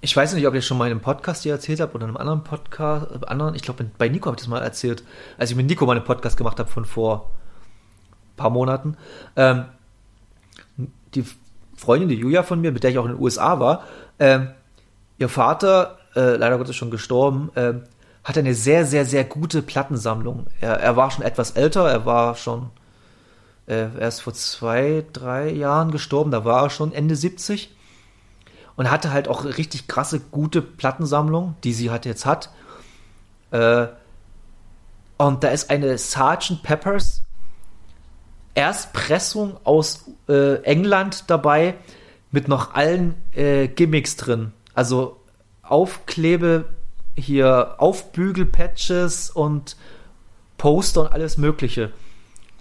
Ich 0.00 0.16
weiß 0.16 0.34
nicht, 0.34 0.46
ob 0.46 0.54
ich 0.54 0.58
das 0.60 0.66
schon 0.66 0.78
mal 0.78 0.86
in 0.86 0.92
einem 0.92 1.00
Podcast 1.00 1.42
hier 1.42 1.52
erzählt 1.52 1.80
habe 1.80 1.92
oder 1.94 2.04
in 2.04 2.10
einem 2.10 2.16
anderen 2.16 2.44
Podcast, 2.44 3.06
äh, 3.10 3.26
anderen, 3.26 3.54
ich 3.56 3.62
glaube, 3.62 3.84
bei 3.98 4.08
Nico 4.08 4.26
habe 4.26 4.36
ich 4.36 4.42
das 4.42 4.48
mal 4.48 4.60
erzählt, 4.62 5.02
als 5.38 5.50
ich 5.50 5.56
mit 5.56 5.66
Nico 5.66 5.86
mal 5.86 5.96
einen 5.96 6.04
Podcast 6.04 6.36
gemacht 6.36 6.58
habe 6.60 6.70
von 6.70 6.84
vor 6.84 7.30
ein 8.32 8.36
paar 8.36 8.50
Monaten. 8.50 8.96
Ähm, 9.36 9.64
die 11.14 11.24
Freundin, 11.78 12.08
die 12.08 12.16
Julia 12.16 12.42
von 12.42 12.60
mir, 12.60 12.72
mit 12.72 12.82
der 12.82 12.90
ich 12.90 12.98
auch 12.98 13.06
in 13.06 13.12
den 13.12 13.20
USA 13.20 13.60
war, 13.60 13.84
ähm, 14.18 14.50
ihr 15.16 15.28
Vater, 15.28 15.98
äh, 16.16 16.36
leider 16.36 16.58
Gottes 16.58 16.76
schon 16.76 16.90
gestorben, 16.90 17.50
ähm, 17.54 17.84
hatte 18.24 18.40
eine 18.40 18.54
sehr, 18.54 18.84
sehr, 18.84 19.04
sehr 19.06 19.24
gute 19.24 19.62
Plattensammlung. 19.62 20.48
Er, 20.60 20.80
er 20.80 20.96
war 20.96 21.10
schon 21.10 21.24
etwas 21.24 21.52
älter, 21.52 21.88
er 21.88 22.04
war 22.04 22.34
schon 22.34 22.70
äh, 23.66 23.86
erst 23.98 24.22
vor 24.22 24.34
zwei, 24.34 25.04
drei 25.12 25.50
Jahren 25.50 25.92
gestorben, 25.92 26.32
da 26.32 26.44
war 26.44 26.64
er 26.64 26.70
schon 26.70 26.92
Ende 26.92 27.14
70 27.14 27.74
und 28.76 28.90
hatte 28.90 29.12
halt 29.12 29.28
auch 29.28 29.44
richtig 29.44 29.86
krasse, 29.86 30.18
gute 30.18 30.62
Plattensammlung, 30.62 31.54
die 31.62 31.72
sie 31.72 31.90
halt 31.90 32.06
jetzt 32.06 32.26
hat. 32.26 32.50
Äh, 33.52 33.86
und 35.16 35.44
da 35.44 35.48
ist 35.48 35.70
eine 35.70 35.96
Sgt. 35.96 36.62
Peppers 36.62 37.22
Erstpressung 38.58 39.56
aus 39.62 40.06
äh, 40.28 40.60
England 40.64 41.30
dabei 41.30 41.76
mit 42.32 42.48
noch 42.48 42.74
allen 42.74 43.14
äh, 43.32 43.68
Gimmicks 43.68 44.16
drin. 44.16 44.52
Also 44.74 45.20
Aufklebe, 45.62 46.64
hier 47.14 47.76
Aufbügelpatches 47.78 49.30
und 49.30 49.76
Poster 50.56 51.02
und 51.02 51.12
alles 51.12 51.38
Mögliche. 51.38 51.92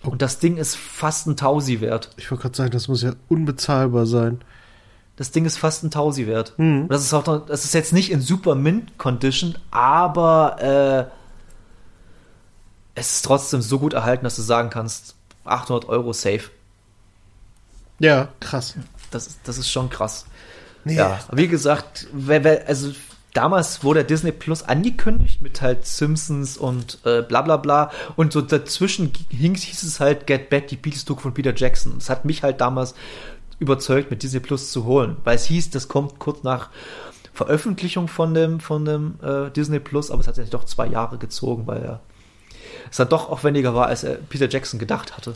Und 0.03 0.21
das 0.21 0.37
Ding 0.37 0.57
ist 0.57 0.75
fast 0.75 1.25
ein 1.25 1.35
Tausi 1.35 1.81
wert. 1.81 2.11
Ich 2.17 2.29
wollte 2.29 2.43
gerade 2.43 2.55
sagen, 2.55 2.71
das 2.71 2.87
muss 2.87 3.01
ja 3.01 3.13
unbezahlbar 3.27 4.05
sein. 4.05 4.41
Das 5.15 5.31
Ding 5.31 5.45
ist 5.45 5.57
fast 5.57 5.83
ein 5.83 5.89
Tausi 5.89 6.27
wert. 6.27 6.53
Mhm. 6.57 6.87
Das 6.89 7.01
ist 7.01 7.13
auch 7.15 7.25
noch, 7.25 7.47
das 7.47 7.65
ist 7.65 7.73
jetzt 7.73 7.91
nicht 7.91 8.11
in 8.11 8.21
super 8.21 8.53
Mint 8.53 8.99
Condition, 8.99 9.57
aber 9.71 10.61
äh, 10.61 11.11
es 12.93 13.13
ist 13.13 13.25
trotzdem 13.25 13.63
so 13.63 13.79
gut 13.79 13.93
erhalten, 13.93 14.25
dass 14.25 14.35
du 14.35 14.43
sagen 14.43 14.69
kannst, 14.69 15.16
800 15.47 15.89
Euro 15.89 16.13
safe. 16.13 16.49
Ja, 17.99 18.29
krass. 18.39 18.75
Das 19.11 19.27
ist, 19.27 19.39
das 19.45 19.57
ist 19.57 19.69
schon 19.69 19.89
krass. 19.89 20.25
Nee. 20.83 20.95
Ja, 20.95 21.19
wie 21.31 21.47
gesagt, 21.47 22.07
also 22.67 22.93
damals 23.33 23.83
wurde 23.83 24.03
Disney 24.03 24.31
Plus 24.31 24.63
angekündigt 24.63 25.41
mit 25.41 25.61
halt 25.61 25.85
Simpsons 25.85 26.57
und 26.57 26.99
äh, 27.05 27.21
bla 27.21 27.41
bla 27.41 27.57
bla 27.57 27.91
und 28.15 28.33
so 28.33 28.41
dazwischen 28.41 29.11
hing, 29.29 29.55
hieß 29.55 29.83
es 29.83 29.99
halt 29.99 30.27
Get 30.27 30.49
Back, 30.49 30.67
die 30.67 30.75
Beatles-Doku 30.75 31.21
von 31.21 31.33
Peter 31.33 31.53
Jackson. 31.55 31.93
Das 31.95 32.09
hat 32.09 32.25
mich 32.25 32.43
halt 32.43 32.61
damals 32.61 32.95
überzeugt, 33.59 34.11
mit 34.11 34.23
Disney 34.23 34.39
Plus 34.39 34.71
zu 34.71 34.85
holen, 34.85 35.17
weil 35.23 35.35
es 35.35 35.45
hieß, 35.45 35.71
das 35.71 35.87
kommt 35.87 36.19
kurz 36.19 36.43
nach 36.43 36.69
Veröffentlichung 37.33 38.07
von 38.07 38.33
dem, 38.33 38.59
von 38.59 38.85
dem 38.85 39.19
äh, 39.21 39.51
Disney 39.51 39.79
Plus, 39.79 40.09
aber 40.09 40.21
es 40.21 40.27
hat 40.27 40.35
sich 40.35 40.49
doch 40.49 40.63
zwei 40.63 40.87
Jahre 40.87 41.17
gezogen, 41.17 41.67
weil 41.67 41.83
er 41.83 41.99
es 42.91 42.97
dann 42.97 43.09
doch 43.09 43.29
aufwendiger 43.29 43.73
war, 43.75 43.87
als 43.87 44.03
er 44.03 44.15
Peter 44.15 44.49
Jackson 44.49 44.79
gedacht 44.79 45.17
hatte. 45.17 45.31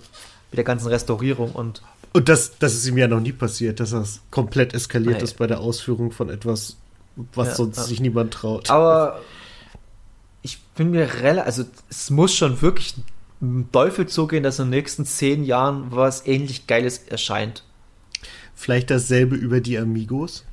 Mit 0.51 0.57
der 0.57 0.63
ganzen 0.65 0.87
Restaurierung 0.87 1.51
und 1.53 1.81
Und 2.13 2.27
das, 2.27 2.57
das 2.59 2.73
ist 2.73 2.85
ihm 2.87 2.97
ja 2.97 3.07
noch 3.07 3.21
nie 3.21 3.31
passiert, 3.31 3.79
dass 3.79 3.91
das 3.91 4.19
komplett 4.31 4.73
eskaliert 4.73 5.17
Nee. 5.17 5.23
ist 5.23 5.37
bei 5.37 5.47
der 5.47 5.59
Ausführung 5.61 6.11
von 6.11 6.29
etwas, 6.29 6.75
was 7.33 7.49
Ja, 7.49 7.55
sonst 7.55 7.77
ja. 7.77 7.83
sich 7.83 7.99
niemand 8.01 8.33
traut. 8.33 8.69
Aber 8.69 9.21
ich 10.41 10.59
bin 10.75 10.91
mir 10.91 11.07
relativ, 11.21 11.45
also 11.45 11.63
es 11.89 12.09
muss 12.09 12.33
schon 12.35 12.61
wirklich 12.61 12.95
ein 13.41 13.69
Teufel 13.71 14.07
zugehen, 14.07 14.43
dass 14.43 14.59
in 14.59 14.65
den 14.65 14.71
nächsten 14.71 15.05
zehn 15.05 15.43
Jahren 15.43 15.87
was 15.91 16.27
ähnlich 16.27 16.67
Geiles 16.67 16.99
erscheint. 16.99 17.63
Vielleicht 18.55 18.91
dasselbe 18.91 19.35
über 19.35 19.61
die 19.61 19.77
Amigos. 19.77 20.43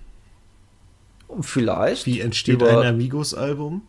Vielleicht. 1.40 2.06
Wie 2.06 2.20
entsteht 2.20 2.54
über 2.54 2.70
ein 2.80 2.86
Amigos-Album? 2.86 3.82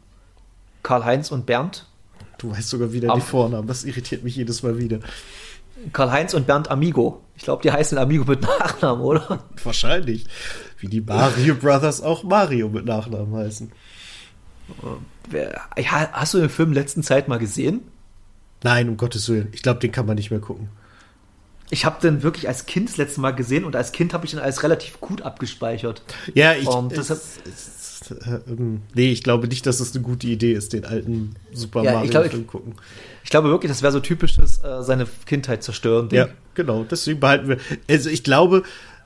Karl-Heinz 0.83 1.31
und 1.31 1.45
Bernd. 1.45 1.85
Du 2.39 2.49
weißt 2.51 2.67
sogar 2.69 2.91
wieder 2.91 3.11
Am- 3.11 3.19
die 3.19 3.25
Vornamen. 3.25 3.67
Das 3.67 3.83
irritiert 3.83 4.23
mich 4.23 4.35
jedes 4.35 4.63
Mal 4.63 4.77
wieder. 4.79 4.99
Karl-Heinz 5.93 6.33
und 6.33 6.47
Bernd 6.47 6.69
Amigo. 6.71 7.21
Ich 7.37 7.43
glaube, 7.43 7.61
die 7.61 7.71
heißen 7.71 7.97
Amigo 7.97 8.25
mit 8.25 8.41
Nachnamen, 8.41 9.01
oder? 9.03 9.43
Wahrscheinlich. 9.63 10.25
Wie 10.79 10.87
die 10.87 11.01
Mario 11.01 11.55
Brothers 11.55 12.01
auch 12.01 12.23
Mario 12.23 12.67
mit 12.69 12.85
Nachnamen 12.85 13.33
heißen. 13.35 13.71
Ja, 15.31 16.09
hast 16.11 16.33
du 16.33 16.39
den 16.39 16.49
Film 16.49 16.73
letzten 16.73 17.03
Zeit 17.03 17.27
mal 17.27 17.39
gesehen? 17.39 17.81
Nein, 18.63 18.89
um 18.89 18.97
Gottes 18.97 19.29
Willen. 19.29 19.49
Ich 19.53 19.61
glaube, 19.61 19.79
den 19.79 19.91
kann 19.91 20.05
man 20.05 20.15
nicht 20.15 20.31
mehr 20.31 20.39
gucken. 20.39 20.69
Ich 21.69 21.85
habe 21.85 22.01
den 22.01 22.23
wirklich 22.23 22.47
als 22.47 22.65
Kind 22.65 22.89
das 22.89 22.97
letzte 22.97 23.21
Mal 23.21 23.31
gesehen 23.31 23.63
und 23.63 23.75
als 23.75 23.91
Kind 23.91 24.13
habe 24.13 24.25
ich 24.25 24.31
den 24.31 24.39
als 24.39 24.63
relativ 24.63 24.99
gut 24.99 25.21
abgespeichert. 25.21 26.01
Ja, 26.33 26.53
ich. 26.53 26.67
Und 26.67 26.91
es, 26.91 27.07
deshalb- 27.07 27.21
äh, 28.11 28.39
ähm, 28.49 28.81
nee, 28.93 29.11
ich 29.11 29.23
glaube 29.23 29.47
nicht, 29.47 29.65
dass 29.65 29.79
es 29.79 29.93
eine 29.95 30.03
gute 30.03 30.27
Idee 30.27 30.53
ist, 30.53 30.73
den 30.73 30.85
alten 30.85 31.35
Super 31.53 31.83
Ja, 31.83 31.89
ich 31.91 31.95
Mario 31.95 32.11
glaub, 32.11 32.25
ich- 32.25 32.31
Film 32.31 32.47
gucken. 32.47 32.73
Ich 33.23 33.29
glaube 33.29 33.49
wirklich, 33.49 33.71
das 33.71 33.81
wäre 33.81 33.91
so 33.91 33.99
typisches 33.99 34.63
äh, 34.63 34.81
seine 34.81 35.05
Kindheit 35.25 35.63
zerstören. 35.63 36.09
Ding. 36.09 36.17
Ja, 36.19 36.29
genau. 36.55 36.83
Deswegen 36.89 37.19
behalten 37.19 37.47
wir. 37.49 37.57
Also 37.87 38.09
ich 38.09 38.23
glaube, 38.23 38.63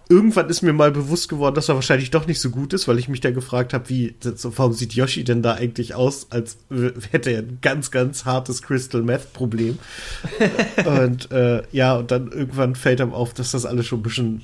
irgendwann 0.09 0.49
ist 0.49 0.61
mir 0.61 0.71
mal 0.73 0.91
bewusst 0.91 1.27
geworden, 1.29 1.55
dass 1.55 1.67
er 1.69 1.75
wahrscheinlich 1.75 2.11
doch 2.11 2.27
nicht 2.27 2.39
so 2.39 2.49
gut 2.49 2.73
ist, 2.73 2.87
weil 2.87 2.99
ich 2.99 3.09
mich 3.09 3.19
da 3.21 3.31
gefragt 3.31 3.73
habe, 3.73 3.89
wie, 3.89 4.15
warum 4.43 4.73
sieht 4.73 4.93
Yoshi 4.93 5.23
denn 5.23 5.41
da 5.41 5.55
eigentlich 5.55 5.95
aus, 5.95 6.27
als 6.29 6.57
hätte 7.11 7.31
er 7.31 7.39
ein 7.39 7.57
ganz, 7.61 7.91
ganz 7.91 8.23
hartes 8.25 8.61
Crystal 8.61 9.01
Meth 9.01 9.33
Problem. 9.33 9.77
und 10.85 11.31
äh, 11.31 11.63
ja, 11.71 11.95
und 11.97 12.11
dann 12.11 12.31
irgendwann 12.31 12.75
fällt 12.75 12.99
ihm 13.01 13.13
auf, 13.13 13.33
dass 13.33 13.51
das 13.51 13.65
alles 13.65 13.87
schon 13.87 13.99
ein 13.99 14.03
bisschen 14.03 14.43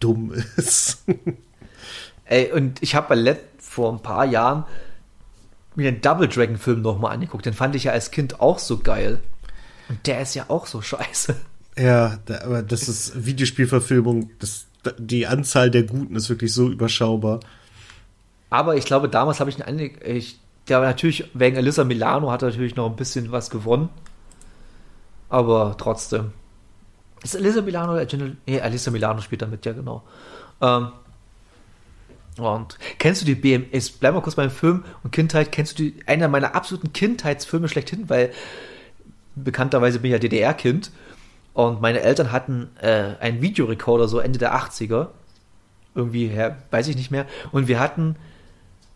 dumm 0.00 0.32
ist. 0.56 1.04
Ey, 2.26 2.52
und 2.52 2.82
ich 2.82 2.94
habe 2.94 3.38
vor 3.58 3.92
ein 3.92 4.00
paar 4.00 4.24
Jahren 4.24 4.64
mir 5.74 5.90
den 5.90 6.00
Double 6.00 6.28
Dragon 6.28 6.56
Film 6.56 6.82
nochmal 6.82 7.14
angeguckt. 7.14 7.46
Den 7.46 7.54
fand 7.54 7.74
ich 7.74 7.84
ja 7.84 7.92
als 7.92 8.10
Kind 8.10 8.40
auch 8.40 8.58
so 8.58 8.78
geil. 8.78 9.20
Und 9.88 10.06
der 10.06 10.20
ist 10.20 10.34
ja 10.34 10.46
auch 10.48 10.66
so 10.66 10.82
scheiße. 10.82 11.36
ja, 11.78 12.18
aber 12.42 12.62
das 12.62 12.88
ist 12.88 13.24
Videospielverfilmung, 13.24 14.30
das, 14.38 14.66
die 14.98 15.26
Anzahl 15.26 15.70
der 15.70 15.84
Guten 15.84 16.16
ist 16.16 16.28
wirklich 16.28 16.52
so 16.52 16.68
überschaubar. 16.68 17.40
Aber 18.50 18.76
ich 18.76 18.84
glaube, 18.84 19.08
damals 19.08 19.40
habe 19.40 19.50
ich 19.50 19.64
einen 19.64 19.90
ich 20.04 20.40
der 20.68 20.80
war 20.80 20.86
natürlich 20.86 21.30
wegen 21.34 21.56
Alyssa 21.56 21.84
Milano 21.84 22.30
hat 22.30 22.42
er 22.42 22.48
natürlich 22.48 22.76
noch 22.76 22.88
ein 22.90 22.96
bisschen 22.96 23.30
was 23.30 23.50
gewonnen. 23.50 23.88
Aber 25.28 25.76
trotzdem. 25.78 26.32
Ist 27.22 27.36
Alyssa 27.36 27.62
Milano 27.62 27.92
oder 27.92 28.06
General? 28.06 28.36
Nee, 28.46 28.60
Alyssa 28.60 28.90
Milano 28.90 29.20
spielt 29.20 29.42
damit, 29.42 29.64
ja 29.64 29.72
genau. 29.72 30.02
Ähm, 30.60 30.88
und 32.38 32.78
kennst 32.98 33.22
du 33.22 33.26
die 33.26 33.34
BMS? 33.34 33.90
Bleib 33.90 34.14
mal 34.14 34.20
kurz 34.20 34.36
beim 34.36 34.50
Film 34.50 34.84
und 35.02 35.10
Kindheit. 35.10 35.52
Kennst 35.52 35.78
du 35.78 35.84
die, 35.84 35.94
einer 36.06 36.28
meiner 36.28 36.54
absoluten 36.54 36.92
Kindheitsfilme 36.92 37.68
schlechthin, 37.68 38.08
weil 38.08 38.30
bekannterweise 39.34 40.00
bin 40.00 40.10
ich 40.10 40.12
ja 40.12 40.18
DDR-Kind 40.18 40.90
und 41.54 41.80
meine 41.80 42.00
Eltern 42.00 42.32
hatten 42.32 42.68
äh, 42.82 43.14
einen 43.18 43.40
Videorekorder 43.40 44.08
so 44.08 44.18
Ende 44.18 44.38
der 44.38 44.54
80er. 44.54 45.08
Irgendwie 45.94 46.26
her, 46.26 46.58
weiß 46.70 46.88
ich 46.88 46.96
nicht 46.96 47.10
mehr. 47.10 47.24
Und 47.52 47.68
wir 47.68 47.80
hatten 47.80 48.16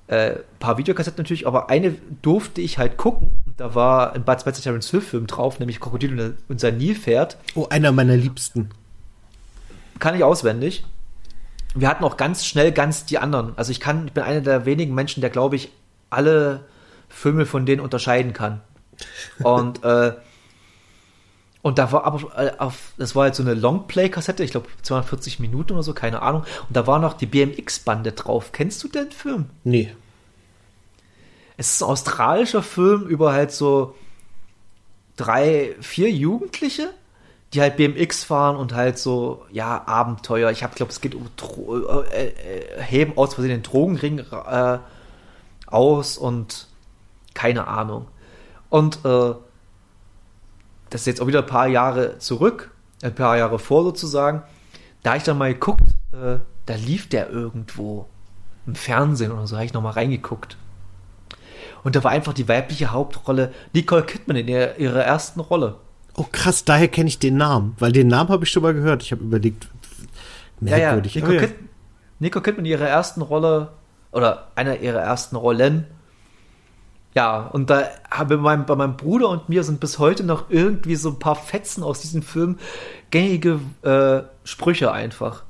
äh, 0.08 0.34
paar 0.58 0.76
Videokassetten 0.76 1.22
natürlich, 1.22 1.46
aber 1.46 1.70
eine 1.70 1.94
durfte 2.20 2.60
ich 2.60 2.76
halt 2.76 2.98
gucken. 2.98 3.32
Da 3.56 3.74
war 3.74 4.12
ein 4.12 4.24
Bud 4.24 4.40
Spencer 4.40 4.62
Terence 4.62 4.90
Hill 4.90 5.00
Film 5.00 5.26
drauf, 5.26 5.58
nämlich 5.58 5.80
Krokodil 5.80 6.36
und 6.48 6.60
sein 6.60 6.76
Nilpferd. 6.76 7.38
Oh, 7.54 7.66
einer 7.70 7.92
meiner 7.92 8.16
Liebsten. 8.16 8.70
Kann 9.98 10.14
ich 10.14 10.22
auswendig. 10.22 10.84
Wir 11.74 11.88
hatten 11.88 12.04
auch 12.04 12.16
ganz 12.16 12.44
schnell 12.44 12.72
ganz 12.72 13.04
die 13.04 13.18
anderen. 13.18 13.52
Also 13.56 13.70
ich 13.70 13.80
kann, 13.80 14.08
ich 14.08 14.12
bin 14.12 14.24
einer 14.24 14.40
der 14.40 14.66
wenigen 14.66 14.94
Menschen, 14.94 15.20
der 15.20 15.30
glaube 15.30 15.56
ich 15.56 15.70
alle 16.08 16.64
Filme 17.08 17.46
von 17.46 17.66
denen 17.66 17.80
unterscheiden 17.80 18.32
kann. 18.32 18.60
Und 19.42 19.84
äh, 19.84 20.12
und 21.62 21.78
da 21.78 21.92
war 21.92 22.04
aber 22.04 22.38
äh, 22.38 22.52
auf, 22.58 22.92
das 22.96 23.14
war 23.14 23.24
halt 23.24 23.34
so 23.34 23.42
eine 23.42 23.54
Longplay-Kassette, 23.54 24.42
ich 24.42 24.52
glaube 24.52 24.68
240 24.82 25.40
Minuten 25.40 25.74
oder 25.74 25.82
so, 25.82 25.92
keine 25.92 26.22
Ahnung. 26.22 26.44
Und 26.68 26.76
da 26.76 26.86
war 26.86 26.98
noch 26.98 27.14
die 27.14 27.26
BMX-Bande 27.26 28.12
drauf. 28.12 28.52
Kennst 28.52 28.82
du 28.82 28.88
den 28.88 29.10
Film? 29.12 29.50
Nee. 29.62 29.94
Es 31.56 31.72
ist 31.72 31.82
ein 31.82 31.88
australischer 31.90 32.62
Film 32.62 33.06
über 33.06 33.32
halt 33.34 33.52
so 33.52 33.94
drei, 35.16 35.76
vier 35.80 36.10
Jugendliche, 36.10 36.94
die 37.52 37.60
halt 37.60 37.76
BMX 37.76 38.24
fahren 38.24 38.56
und 38.56 38.74
halt 38.74 38.98
so, 38.98 39.44
ja, 39.50 39.86
Abenteuer. 39.86 40.50
Ich 40.50 40.60
glaube, 40.60 40.92
es 40.92 41.00
geht 41.00 41.14
um 41.14 41.28
Dro 41.36 42.02
äh, 42.02 42.28
äh, 42.28 42.82
heben 42.82 43.16
aus 43.16 43.34
Versehen 43.34 43.50
den 43.50 43.62
Drogenring 43.62 44.20
äh, 44.20 44.78
aus 45.66 46.16
und 46.16 46.68
keine 47.34 47.66
Ahnung. 47.66 48.06
Und 48.68 49.04
äh, 49.04 49.34
das 50.90 51.02
ist 51.02 51.06
jetzt 51.06 51.20
auch 51.20 51.26
wieder 51.26 51.40
ein 51.40 51.46
paar 51.46 51.66
Jahre 51.66 52.18
zurück, 52.18 52.70
ein 53.02 53.14
paar 53.14 53.36
Jahre 53.36 53.58
vor 53.58 53.82
sozusagen, 53.82 54.42
da 55.02 55.16
ich 55.16 55.22
dann 55.24 55.38
mal 55.38 55.52
geguckt, 55.52 55.82
äh, 56.12 56.38
da 56.66 56.74
lief 56.74 57.08
der 57.08 57.30
irgendwo 57.30 58.06
im 58.66 58.74
Fernsehen 58.74 59.32
oder 59.32 59.46
so, 59.46 59.56
habe 59.56 59.66
ich 59.66 59.72
nochmal 59.72 59.94
reingeguckt. 59.94 60.56
Und 61.82 61.96
da 61.96 62.04
war 62.04 62.10
einfach 62.10 62.34
die 62.34 62.48
weibliche 62.48 62.92
Hauptrolle 62.92 63.52
Nicole 63.72 64.04
Kidman 64.04 64.36
in 64.36 64.48
ihrer, 64.48 64.78
ihrer 64.78 65.02
ersten 65.02 65.40
Rolle. 65.40 65.76
Oh 66.20 66.26
krass, 66.30 66.64
daher 66.64 66.88
kenne 66.88 67.08
ich 67.08 67.18
den 67.18 67.36
Namen, 67.36 67.74
weil 67.78 67.92
den 67.92 68.08
Namen 68.08 68.30
habe 68.30 68.44
ich 68.44 68.50
schon 68.50 68.62
mal 68.62 68.74
gehört. 68.74 69.02
Ich 69.02 69.12
habe 69.12 69.22
überlegt, 69.22 69.68
merkwürdig. 70.60 71.14
Ja, 71.14 71.22
ja. 71.22 71.26
Nicole, 71.26 71.38
oh, 71.38 71.40
ja. 71.42 71.46
Kid 71.48 71.56
Nicole 72.18 72.42
Kidman 72.42 72.66
in 72.66 72.72
ihrer 72.72 72.88
ersten 72.88 73.22
Rolle 73.22 73.70
oder 74.12 74.48
einer 74.54 74.80
ihrer 74.80 75.00
ersten 75.00 75.36
Rollen 75.36 75.86
ja, 77.14 77.40
und 77.40 77.70
da 77.70 77.88
habe 78.08 78.36
mein, 78.36 78.66
bei 78.66 78.76
meinem 78.76 78.96
Bruder 78.96 79.28
und 79.28 79.48
mir 79.48 79.64
sind 79.64 79.80
bis 79.80 79.98
heute 79.98 80.22
noch 80.22 80.48
irgendwie 80.48 80.94
so 80.94 81.10
ein 81.10 81.18
paar 81.18 81.34
Fetzen 81.34 81.82
aus 81.82 82.00
diesem 82.00 82.22
Film 82.22 82.58
gängige 83.10 83.60
äh, 83.82 84.22
Sprüche 84.44 84.92
einfach. 84.92 85.42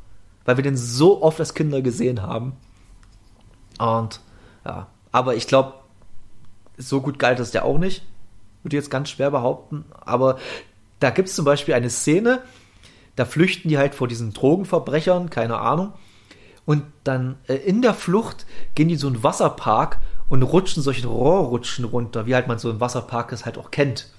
Weil 0.47 0.57
wir 0.57 0.65
den 0.65 0.77
so 0.77 1.23
oft 1.23 1.39
als 1.39 1.53
Kinder 1.53 1.83
gesehen 1.83 2.23
haben. 2.23 2.55
Und 3.79 4.21
ja, 4.65 4.87
aber 5.13 5.35
ich 5.35 5.47
glaube, 5.47 5.75
so 6.79 7.03
gut 7.03 7.19
galt 7.19 7.39
das 7.39 7.53
ja 7.53 7.63
auch 7.63 7.77
nicht. 7.77 8.07
Würde 8.63 8.77
ich 8.77 8.83
jetzt 8.83 8.91
ganz 8.91 9.11
schwer 9.11 9.31
behaupten. 9.31 9.85
Aber 10.01 10.39
da 10.99 11.11
gibt 11.11 11.29
es 11.29 11.35
zum 11.35 11.45
Beispiel 11.45 11.75
eine 11.75 11.91
Szene, 11.91 12.43
da 13.17 13.25
flüchten 13.25 13.69
die 13.69 13.79
halt 13.79 13.95
vor 13.95 14.09
diesen 14.09 14.33
Drogenverbrechern, 14.33 15.31
keine 15.31 15.59
Ahnung. 15.59 15.93
Und 16.67 16.85
dann 17.05 17.39
äh, 17.49 17.55
in 17.55 17.83
der 17.83 17.95
Flucht 17.95 18.47
gehen 18.75 18.89
die 18.89 18.97
so 18.97 19.09
einen 19.09 19.23
Wasserpark 19.23 19.99
und 20.29 20.43
rutschen 20.43 20.83
solche 20.83 21.07
Rohrrutschen 21.07 21.85
runter, 21.85 22.27
wie 22.27 22.35
halt 22.35 22.47
man 22.47 22.59
so 22.59 22.71
im 22.71 22.81
Wasserpark 22.81 23.33
es 23.33 23.45
halt 23.45 23.59
auch 23.59 23.71
kennt. 23.71 24.11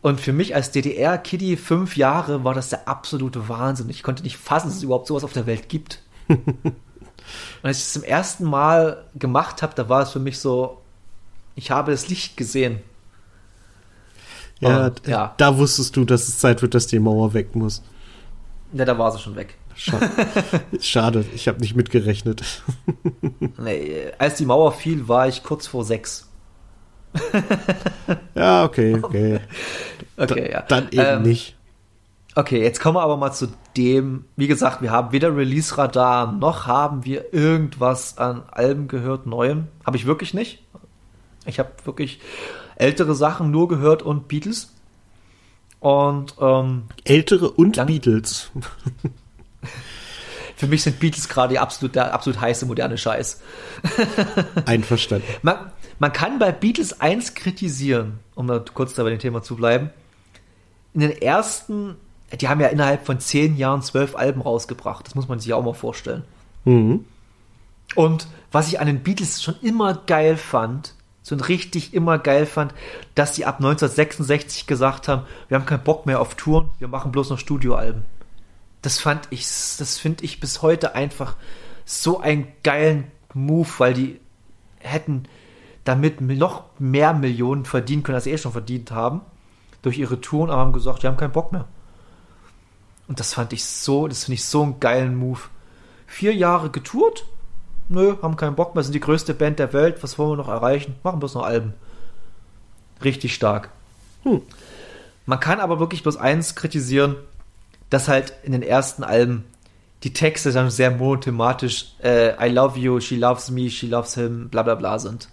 Und 0.00 0.20
für 0.20 0.32
mich 0.32 0.56
als 0.56 0.72
DDR-Kiddy 0.72 1.56
fünf 1.56 1.96
Jahre 1.96 2.42
war 2.42 2.54
das 2.54 2.70
der 2.70 2.88
absolute 2.88 3.48
Wahnsinn. 3.48 3.88
Ich 3.88 4.02
konnte 4.02 4.24
nicht 4.24 4.36
fassen, 4.36 4.66
dass 4.66 4.78
es 4.78 4.82
überhaupt 4.82 5.06
sowas 5.06 5.22
auf 5.22 5.32
der 5.32 5.46
Welt 5.46 5.68
gibt. 5.68 6.02
und 6.28 6.74
als 7.62 7.78
ich 7.78 7.84
es 7.84 7.92
zum 7.92 8.02
ersten 8.02 8.44
Mal 8.44 9.04
gemacht 9.14 9.62
habe, 9.62 9.74
da 9.76 9.88
war 9.88 10.02
es 10.02 10.10
für 10.10 10.18
mich 10.18 10.40
so, 10.40 10.82
ich 11.54 11.70
habe 11.70 11.92
das 11.92 12.08
Licht 12.08 12.36
gesehen. 12.36 12.80
Ja, 14.62 14.86
und, 14.86 15.06
ja. 15.06 15.34
da 15.36 15.58
wusstest 15.58 15.96
du, 15.96 16.04
dass 16.04 16.28
es 16.28 16.38
Zeit 16.38 16.62
wird, 16.62 16.74
dass 16.74 16.86
die 16.86 17.00
Mauer 17.00 17.34
weg 17.34 17.54
muss. 17.56 17.82
Ja, 18.72 18.84
da 18.84 18.96
war 18.96 19.10
sie 19.12 19.18
schon 19.18 19.36
weg. 19.36 19.56
Schade, 19.74 20.08
Schade 20.80 21.24
ich 21.34 21.48
habe 21.48 21.60
nicht 21.60 21.74
mitgerechnet. 21.74 22.42
nee, 23.58 24.12
als 24.18 24.36
die 24.36 24.46
Mauer 24.46 24.72
fiel, 24.72 25.08
war 25.08 25.28
ich 25.28 25.42
kurz 25.42 25.66
vor 25.66 25.84
sechs. 25.84 26.28
ja, 28.34 28.64
okay, 28.64 28.98
okay. 29.02 29.40
Okay, 30.14 30.52
ja. 30.52 30.60
Dann 30.68 30.88
eben 30.90 31.02
ähm, 31.02 31.22
nicht. 31.22 31.56
Okay, 32.34 32.62
jetzt 32.62 32.80
kommen 32.80 32.96
wir 32.96 33.02
aber 33.02 33.16
mal 33.16 33.32
zu 33.32 33.48
dem, 33.76 34.26
wie 34.36 34.46
gesagt, 34.46 34.82
wir 34.82 34.90
haben 34.90 35.10
weder 35.10 35.34
Release-Radar, 35.34 36.32
noch 36.32 36.66
haben 36.66 37.04
wir 37.04 37.32
irgendwas 37.32 38.18
an 38.18 38.42
Alben 38.50 38.88
gehört, 38.88 39.26
Neuem. 39.26 39.68
Habe 39.84 39.96
ich 39.96 40.06
wirklich 40.06 40.34
nicht. 40.34 40.62
Ich 41.46 41.58
habe 41.58 41.70
wirklich 41.84 42.20
ältere 42.76 43.14
Sachen 43.14 43.50
nur 43.50 43.68
gehört 43.68 44.02
und 44.02 44.28
Beatles. 44.28 44.72
Und 45.80 46.36
ähm, 46.40 46.84
ältere 47.04 47.50
und 47.50 47.84
Beatles. 47.86 48.50
Für 50.56 50.66
mich 50.68 50.84
sind 50.84 51.00
Beatles 51.00 51.28
gerade 51.28 51.60
absolut, 51.60 51.96
der 51.96 52.14
absolut 52.14 52.40
heiße 52.40 52.66
moderne 52.66 52.96
Scheiß. 52.96 53.40
Einverstanden. 54.64 55.26
Man, 55.42 55.72
man 55.98 56.12
kann 56.12 56.38
bei 56.38 56.52
Beatles 56.52 57.00
eins 57.00 57.34
kritisieren, 57.34 58.20
um 58.36 58.46
da 58.46 58.64
kurz 58.72 58.94
da 58.94 59.02
bei 59.02 59.10
dem 59.10 59.18
Thema 59.18 59.42
zu 59.42 59.56
bleiben. 59.56 59.90
In 60.94 61.00
den 61.00 61.10
ersten, 61.10 61.96
die 62.40 62.48
haben 62.48 62.60
ja 62.60 62.68
innerhalb 62.68 63.06
von 63.06 63.18
zehn 63.18 63.56
Jahren 63.56 63.82
zwölf 63.82 64.14
Alben 64.14 64.40
rausgebracht. 64.40 65.06
Das 65.06 65.16
muss 65.16 65.26
man 65.26 65.40
sich 65.40 65.52
auch 65.52 65.64
mal 65.64 65.74
vorstellen. 65.74 66.22
Mhm. 66.64 67.06
Und 67.96 68.28
was 68.52 68.68
ich 68.68 68.78
an 68.78 68.86
den 68.86 69.02
Beatles 69.02 69.42
schon 69.42 69.56
immer 69.62 69.94
geil 69.94 70.36
fand, 70.36 70.94
so 71.22 71.36
richtig 71.36 71.94
immer 71.94 72.18
geil 72.18 72.46
fand, 72.46 72.74
dass 73.14 73.34
sie 73.34 73.44
ab 73.44 73.56
1966 73.56 74.66
gesagt 74.66 75.08
haben, 75.08 75.22
wir 75.48 75.56
haben 75.56 75.66
keinen 75.66 75.84
Bock 75.84 76.06
mehr 76.06 76.20
auf 76.20 76.34
Touren, 76.34 76.70
wir 76.78 76.88
machen 76.88 77.12
bloß 77.12 77.30
noch 77.30 77.38
Studioalben. 77.38 78.02
Das 78.82 78.98
fand 78.98 79.28
ich, 79.30 79.42
das 79.42 79.98
finde 79.98 80.24
ich 80.24 80.40
bis 80.40 80.62
heute 80.62 80.94
einfach 80.94 81.36
so 81.84 82.20
einen 82.20 82.48
geilen 82.64 83.04
Move, 83.34 83.68
weil 83.78 83.94
die 83.94 84.20
hätten 84.80 85.24
damit 85.84 86.20
noch 86.20 86.64
mehr 86.78 87.12
Millionen 87.12 87.64
verdienen 87.64 88.02
können, 88.02 88.16
als 88.16 88.24
sie 88.24 88.32
eh 88.32 88.38
schon 88.38 88.52
verdient 88.52 88.90
haben, 88.90 89.20
durch 89.82 89.98
ihre 89.98 90.20
Touren, 90.20 90.50
aber 90.50 90.60
haben 90.60 90.72
gesagt, 90.72 91.02
die 91.02 91.06
haben 91.06 91.16
keinen 91.16 91.32
Bock 91.32 91.52
mehr. 91.52 91.66
Und 93.08 93.20
das 93.20 93.34
fand 93.34 93.52
ich 93.52 93.64
so, 93.64 94.08
das 94.08 94.24
finde 94.24 94.34
ich 94.34 94.44
so 94.44 94.62
einen 94.62 94.80
geilen 94.80 95.16
Move. 95.16 95.40
Vier 96.06 96.34
Jahre 96.34 96.70
getourt, 96.70 97.26
nö, 97.88 98.16
haben 98.22 98.36
keinen 98.36 98.56
Bock 98.56 98.74
mehr, 98.74 98.84
sind 98.84 98.94
die 98.94 99.00
größte 99.00 99.34
Band 99.34 99.58
der 99.58 99.72
Welt, 99.72 100.02
was 100.02 100.18
wollen 100.18 100.30
wir 100.30 100.36
noch 100.36 100.48
erreichen? 100.48 100.96
Machen 101.02 101.20
bloß 101.20 101.34
noch 101.34 101.44
Alben. 101.44 101.74
Richtig 103.02 103.34
stark. 103.34 103.70
Hm. 104.22 104.42
Man 105.26 105.40
kann 105.40 105.60
aber 105.60 105.80
wirklich 105.80 106.02
bloß 106.02 106.16
eins 106.16 106.54
kritisieren, 106.54 107.16
dass 107.90 108.08
halt 108.08 108.32
in 108.42 108.52
den 108.52 108.62
ersten 108.62 109.04
Alben 109.04 109.44
die 110.02 110.12
Texte 110.12 110.52
dann 110.52 110.70
sehr 110.70 110.90
monothematisch 110.90 111.94
äh, 112.02 112.34
I 112.44 112.50
love 112.50 112.78
you, 112.78 113.00
she 113.00 113.16
loves 113.16 113.50
me, 113.50 113.70
she 113.70 113.86
loves 113.86 114.14
him, 114.14 114.48
bla 114.48 114.62
bla 114.62 114.74
bla 114.74 114.98
sind. 114.98 115.28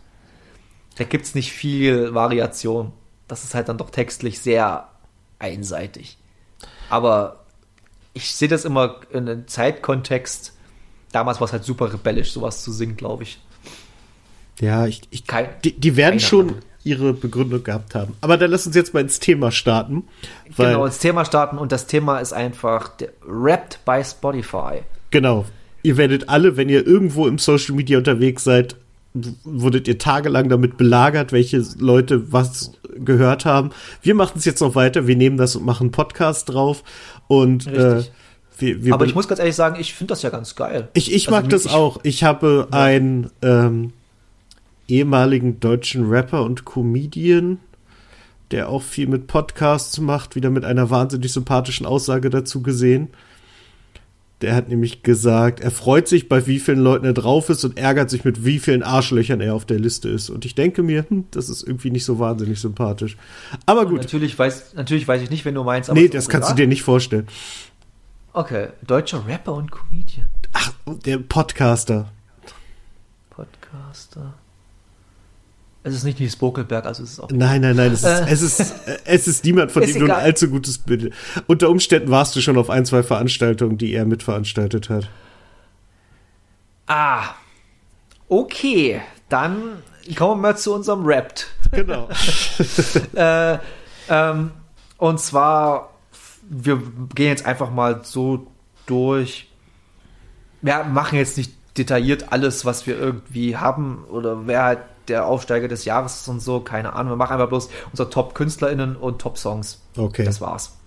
Da 0.97 1.05
gibt 1.05 1.25
es 1.25 1.33
nicht 1.33 1.51
viel 1.51 2.13
Variation. 2.13 2.91
Das 3.27 3.43
ist 3.43 3.55
halt 3.55 3.69
dann 3.69 3.77
doch 3.77 3.89
textlich 3.89 4.39
sehr 4.39 4.89
einseitig. 5.39 6.17
Aber 6.89 7.45
ich 8.13 8.35
sehe 8.35 8.47
das 8.47 8.65
immer 8.65 8.97
in 9.11 9.29
einem 9.29 9.47
Zeitkontext. 9.47 10.53
Damals 11.11 11.39
war 11.39 11.45
es 11.45 11.53
halt 11.53 11.63
super 11.63 11.91
rebellisch, 11.91 12.31
sowas 12.31 12.63
zu 12.63 12.71
singen, 12.71 12.95
glaube 12.95 13.23
ich. 13.23 13.39
Ja, 14.59 14.85
ich, 14.85 15.01
ich 15.09 15.25
Kein, 15.25 15.47
die, 15.63 15.79
die 15.79 15.95
werden 15.95 16.19
schon, 16.19 16.49
Ahnung 16.49 16.61
ihre 16.83 17.13
Begründung 17.13 17.63
gehabt 17.63 17.95
haben. 17.95 18.15
Aber 18.21 18.37
dann 18.37 18.51
lass 18.51 18.65
uns 18.65 18.75
jetzt 18.75 18.93
mal 18.93 19.01
ins 19.01 19.19
Thema 19.19 19.51
starten. 19.51 20.03
genau, 20.55 20.85
ins 20.85 20.99
Thema 20.99 21.25
starten 21.25 21.57
und 21.57 21.71
das 21.71 21.87
Thema 21.87 22.19
ist 22.19 22.33
einfach 22.33 22.91
Rapped 23.27 23.79
by 23.85 24.01
Spotify. 24.03 24.81
Genau. 25.11 25.45
Ihr 25.83 25.97
werdet 25.97 26.29
alle, 26.29 26.57
wenn 26.57 26.69
ihr 26.69 26.85
irgendwo 26.85 27.27
im 27.27 27.37
Social 27.37 27.75
Media 27.75 27.97
unterwegs 27.97 28.43
seid, 28.43 28.75
wurdet 29.43 29.87
ihr 29.87 29.97
tagelang 29.97 30.49
damit 30.49 30.77
belagert, 30.77 31.31
welche 31.31 31.63
Leute 31.77 32.31
was 32.31 32.73
gehört 32.95 33.45
haben. 33.45 33.71
Wir 34.01 34.13
machen 34.13 34.37
es 34.37 34.45
jetzt 34.45 34.61
noch 34.61 34.75
weiter. 34.75 35.07
Wir 35.07 35.15
nehmen 35.15 35.37
das 35.37 35.55
und 35.55 35.65
machen 35.65 35.85
einen 35.85 35.91
Podcast 35.91 36.49
drauf. 36.49 36.83
Und 37.27 37.67
äh, 37.67 38.03
wir, 38.59 38.83
wir 38.83 38.93
Aber 38.93 39.05
ich 39.05 39.15
muss 39.15 39.27
ganz 39.27 39.39
ehrlich 39.39 39.55
sagen, 39.55 39.79
ich 39.79 39.93
finde 39.93 40.11
das 40.13 40.21
ja 40.21 40.29
ganz 40.29 40.55
geil. 40.55 40.89
Ich, 40.93 41.13
ich 41.13 41.27
also 41.27 41.41
mag 41.41 41.49
das 41.49 41.67
auch. 41.67 41.99
Ich 42.03 42.23
habe 42.23 42.67
ja. 42.71 42.77
ein 42.77 43.29
ähm, 43.41 43.93
ehemaligen 44.87 45.59
deutschen 45.59 46.09
Rapper 46.09 46.43
und 46.43 46.65
Comedian, 46.65 47.59
der 48.51 48.69
auch 48.69 48.81
viel 48.81 49.07
mit 49.07 49.27
Podcasts 49.27 49.99
macht, 49.99 50.35
wieder 50.35 50.49
mit 50.49 50.65
einer 50.65 50.89
wahnsinnig 50.89 51.31
sympathischen 51.31 51.85
Aussage 51.85 52.29
dazu 52.29 52.61
gesehen. 52.61 53.09
Der 54.41 54.55
hat 54.55 54.69
nämlich 54.69 55.03
gesagt, 55.03 55.59
er 55.59 55.69
freut 55.69 56.07
sich, 56.07 56.29
bei 56.29 56.47
wie 56.47 56.59
vielen 56.59 56.79
Leuten 56.79 57.05
er 57.05 57.13
drauf 57.13 57.49
ist 57.49 57.65
und 57.65 57.77
ärgert 57.77 58.09
sich, 58.09 58.23
mit 58.23 58.45
wie 58.45 58.59
vielen 58.59 58.83
Arschlöchern 58.83 59.41
er 59.41 59.53
auf 59.53 59.65
der 59.65 59.79
Liste 59.79 60.07
ist. 60.07 60.29
Und 60.29 60.45
ich 60.45 60.55
denke 60.55 60.81
mir, 60.81 61.05
hm, 61.09 61.25
das 61.31 61.49
ist 61.49 61.61
irgendwie 61.61 61.91
nicht 61.91 62.05
so 62.05 62.19
wahnsinnig 62.19 62.57
sympathisch. 62.59 63.17
Aber 63.65 63.85
gut. 63.85 63.97
Natürlich 63.97 64.39
weiß, 64.39 64.75
natürlich 64.75 65.05
weiß 65.05 65.21
ich 65.21 65.29
nicht, 65.29 65.43
wenn 65.43 65.55
du 65.55 65.63
meinst. 65.65 65.91
nee, 65.91 66.07
das 66.07 66.29
kannst 66.29 66.51
du 66.51 66.55
dir 66.55 66.67
nicht 66.67 66.83
vorstellen. 66.83 67.27
Okay, 68.33 68.69
deutscher 68.85 69.25
Rapper 69.27 69.53
und 69.53 69.71
Comedian. 69.71 70.29
Ach, 70.53 70.71
der 71.05 71.17
Podcaster. 71.17 72.11
Podcast. 73.29 73.59
Podcaster. 74.11 74.33
Es 75.83 75.93
ist 75.95 76.03
nicht 76.03 76.19
Nils 76.19 76.35
Bokelberg, 76.35 76.85
also 76.85 77.03
es 77.03 77.11
ist 77.13 77.19
auch. 77.21 77.29
Nein, 77.31 77.61
nein, 77.61 77.75
nein, 77.75 77.93
es 77.93 78.03
ist, 78.03 78.05
Äh. 78.05 78.25
es 78.29 78.41
ist, 78.41 78.73
es 79.05 79.27
ist 79.27 79.45
niemand, 79.45 79.71
von 79.71 79.81
Ist 79.81 79.93
dem 79.95 79.99
du 80.01 80.05
ein 80.07 80.11
egal. 80.11 80.23
allzu 80.23 80.49
gutes 80.49 80.77
Bild. 80.77 81.13
Unter 81.47 81.69
Umständen 81.69 82.11
warst 82.11 82.35
du 82.35 82.41
schon 82.41 82.57
auf 82.57 82.69
ein, 82.69 82.85
zwei 82.85 83.01
Veranstaltungen, 83.01 83.77
die 83.77 83.93
er 83.93 84.05
mitveranstaltet 84.05 84.89
hat. 84.89 85.09
Ah. 86.87 87.23
Okay, 88.27 89.01
dann 89.29 89.81
kommen 90.17 90.41
wir 90.41 90.49
mal 90.49 90.57
zu 90.57 90.73
unserem 90.73 91.01
Rapt. 91.05 91.47
Genau. 91.71 92.09
äh, 93.15 93.57
ähm, 94.09 94.51
und 94.97 95.19
zwar, 95.19 95.91
wir 96.49 96.81
gehen 97.13 97.27
jetzt 97.27 97.45
einfach 97.45 97.71
mal 97.71 98.01
so 98.03 98.47
durch. 98.85 99.47
Wir 100.61 100.83
machen 100.83 101.17
jetzt 101.17 101.37
nicht 101.37 101.53
detailliert 101.77 102.31
alles, 102.31 102.65
was 102.65 102.87
wir 102.87 102.97
irgendwie 102.97 103.55
haben 103.55 104.03
oder 104.11 104.47
wer 104.47 104.63
halt 104.63 104.79
der 105.07 105.25
Aufsteiger 105.25 105.67
des 105.67 105.85
Jahres 105.85 106.21
ist 106.21 106.27
und 106.27 106.39
so, 106.39 106.59
keine 106.59 106.93
Ahnung. 106.93 107.13
Wir 107.13 107.17
machen 107.17 107.33
einfach 107.33 107.47
bloß 107.49 107.69
unsere 107.91 108.09
Top-KünstlerInnen 108.09 108.95
und 108.95 109.19
Top-Songs. 109.19 109.81
Okay. 109.97 110.23
Das 110.23 110.41
war's. 110.41 110.77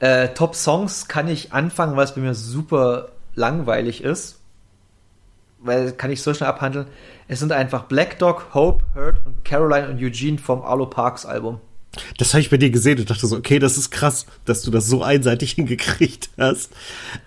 Äh, 0.00 0.30
Top-Songs 0.30 1.08
kann 1.08 1.28
ich 1.28 1.52
anfangen, 1.52 1.96
weil 1.96 2.04
es 2.04 2.14
bei 2.14 2.20
mir 2.20 2.34
super 2.34 3.10
langweilig 3.34 4.02
ist. 4.02 4.40
Weil 5.58 5.92
kann 5.92 6.10
ich 6.10 6.22
so 6.22 6.32
schnell 6.32 6.48
abhandeln. 6.48 6.86
Es 7.28 7.38
sind 7.38 7.52
einfach 7.52 7.84
Black 7.84 8.18
Dog, 8.18 8.54
Hope, 8.54 8.82
Hurt 8.94 9.24
und 9.26 9.44
Caroline 9.44 9.88
und 9.88 10.02
Eugene 10.02 10.38
vom 10.38 10.62
Arlo 10.62 10.86
Parks 10.86 11.26
Album. 11.26 11.60
Das 12.18 12.32
habe 12.34 12.40
ich 12.40 12.50
bei 12.50 12.56
dir 12.56 12.70
gesehen 12.70 12.98
und 13.00 13.10
dachte 13.10 13.26
so, 13.26 13.36
okay, 13.36 13.58
das 13.58 13.76
ist 13.76 13.90
krass, 13.90 14.26
dass 14.44 14.62
du 14.62 14.70
das 14.70 14.86
so 14.86 15.02
einseitig 15.02 15.52
hingekriegt 15.54 16.30
hast. 16.38 16.70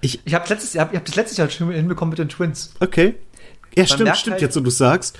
Ich, 0.01 0.21
Ich 0.25 0.33
habe 0.33 0.47
letztes, 0.47 0.73
ich 0.75 0.79
hab, 0.79 0.91
ich 0.93 0.97
hab 0.97 1.05
das 1.05 1.15
letztes 1.15 1.37
Jahr 1.37 1.49
schon 1.49 1.69
hinbekommen 1.71 2.11
mit 2.11 2.19
den 2.19 2.29
Twins. 2.29 2.71
okay. 2.79 3.15
Ja, 3.75 3.87
stimmt, 3.87 4.03
merkt 4.03 4.19
stimmt, 4.19 4.33
halt- 4.33 4.41
jetzt, 4.43 4.55
wo 4.55 4.59
du 4.59 4.69
sagst. 4.69 5.17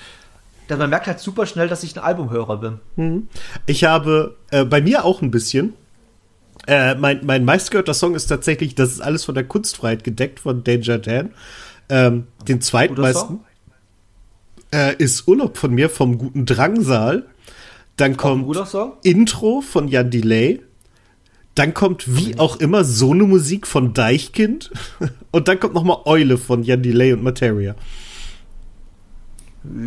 Denn 0.70 0.78
man 0.78 0.90
merkt 0.92 1.08
halt 1.08 1.20
super 1.20 1.46
schnell, 1.48 1.68
dass 1.68 1.84
ich 1.84 1.96
ein 1.98 2.04
Albumhörer 2.04 2.80
bin. 2.96 3.28
Ich 3.66 3.84
habe 3.84 4.36
äh, 4.52 4.64
bei 4.64 4.80
mir 4.80 5.04
auch 5.04 5.22
ein 5.22 5.32
bisschen. 5.32 5.74
Äh, 6.68 6.96
mein, 6.96 7.26
mein 7.26 7.44
meistgehörter 7.46 7.94
Song 7.96 8.16
ist 8.16 8.28
tatsächlich, 8.28 8.76
das 8.76 8.92
ist 8.92 9.02
alles 9.02 9.26
von 9.26 9.36
der 9.36 9.44
Kunstfreiheit 9.44 10.04
gedeckt 10.06 10.40
von 10.40 10.64
Danger 10.64 11.00
Dan. 11.00 11.32
Ähm, 11.90 12.28
den 12.48 12.62
zweitmeisten 12.62 13.42
äh, 14.74 14.96
ist 14.98 15.28
Urlaub 15.28 15.58
von 15.58 15.74
mir 15.74 15.90
vom 15.90 16.18
guten 16.18 16.46
Drangsal. 16.46 17.26
Dann 17.98 18.18
kommt. 18.18 18.58
Intro 19.04 19.62
von 19.62 19.88
Jan 19.88 20.10
Delay. 20.10 20.62
Dann 21.56 21.74
kommt 21.76 22.16
wie 22.16 22.40
auch 22.40 22.56
immer 22.56 22.84
so 22.84 23.12
eine 23.12 23.26
Musik 23.26 23.68
von 23.68 23.94
Deichkind. 23.94 24.72
Und 25.32 25.48
dann 25.48 25.60
kommt 25.60 25.76
noch 25.76 25.84
mal 25.84 26.02
Eule 26.06 26.38
von 26.38 26.64
Jan 26.64 26.82
Delay 26.82 27.14
und 27.14 27.24
Materia. 27.24 27.76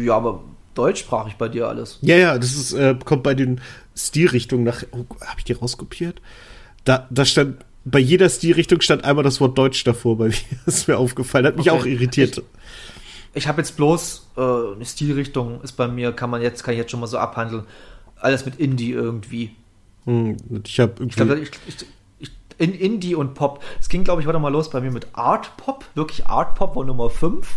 Ja, 0.01 0.17
aber 0.17 0.43
deutschsprachig 0.75 1.37
bei 1.37 1.49
dir 1.49 1.69
alles. 1.69 1.99
Ja, 2.03 2.17
ja, 2.17 2.39
das 2.39 2.55
ist, 2.55 2.73
äh, 2.73 2.97
kommt 3.05 3.23
bei 3.23 3.35
den 3.35 3.61
Stilrichtungen 3.97 4.65
nach. 4.65 4.83
Oh, 4.93 5.05
habe 5.21 5.39
ich 5.39 5.45
die 5.45 5.53
rauskopiert? 5.53 6.21
Da, 6.85 7.07
da 7.11 7.25
stand, 7.25 7.65
bei 7.85 7.99
jeder 7.99 8.29
Stilrichtung 8.29 8.81
stand 8.81 9.05
einmal 9.05 9.25
das 9.25 9.41
Wort 9.41 9.57
Deutsch 9.59 9.85
davor 9.85 10.19
bei 10.19 10.29
mir. 10.29 10.35
Das 10.67 10.79
ist 10.79 10.89
mir 10.89 10.99
aufgefallen, 10.99 11.47
hat 11.47 11.57
mich 11.57 11.71
Okay. 11.71 11.81
auch 11.81 11.87
irritiert. 11.87 12.43
Ich 13.35 13.47
habe 13.49 13.61
jetzt 13.61 13.77
bloß 13.77 14.29
äh, 14.37 14.41
eine 14.41 14.85
Stilrichtung 14.85 15.61
ist 15.63 15.73
bei 15.73 15.89
mir, 15.89 16.13
kann 16.13 16.31
man 16.31 16.43
jetzt, 16.43 16.65
kann 16.65 16.73
ich 16.73 16.79
jetzt 16.79 16.91
schon 16.91 17.01
mal 17.01 17.07
so 17.07 17.19
abhandeln. 17.19 17.65
Alles 18.21 18.45
mit 18.45 18.57
Indie 18.57 18.93
irgendwie. 18.93 19.51
Hm, 20.05 20.37
ich 20.65 20.81
habe 20.81 20.95
irgendwie. 20.99 21.43
ich, 21.43 21.51
ich, 21.67 21.87
ich, 22.19 22.31
in 22.59 22.73
Indie 22.75 23.15
und 23.15 23.35
Pop. 23.35 23.63
Es 23.81 23.89
ging, 23.89 24.05
glaube 24.05 24.21
ich, 24.21 24.27
warte 24.27 24.39
mal 24.39 24.49
los 24.53 24.71
bei 24.71 24.81
mir 24.81 24.91
mit 24.91 25.09
Art 25.15 25.57
Pop. 25.57 25.85
Wirklich 25.95 26.27
Art 26.27 26.55
Pop 26.55 26.77
war 26.77 26.85
Nummer 26.85 27.11
5. 27.11 27.57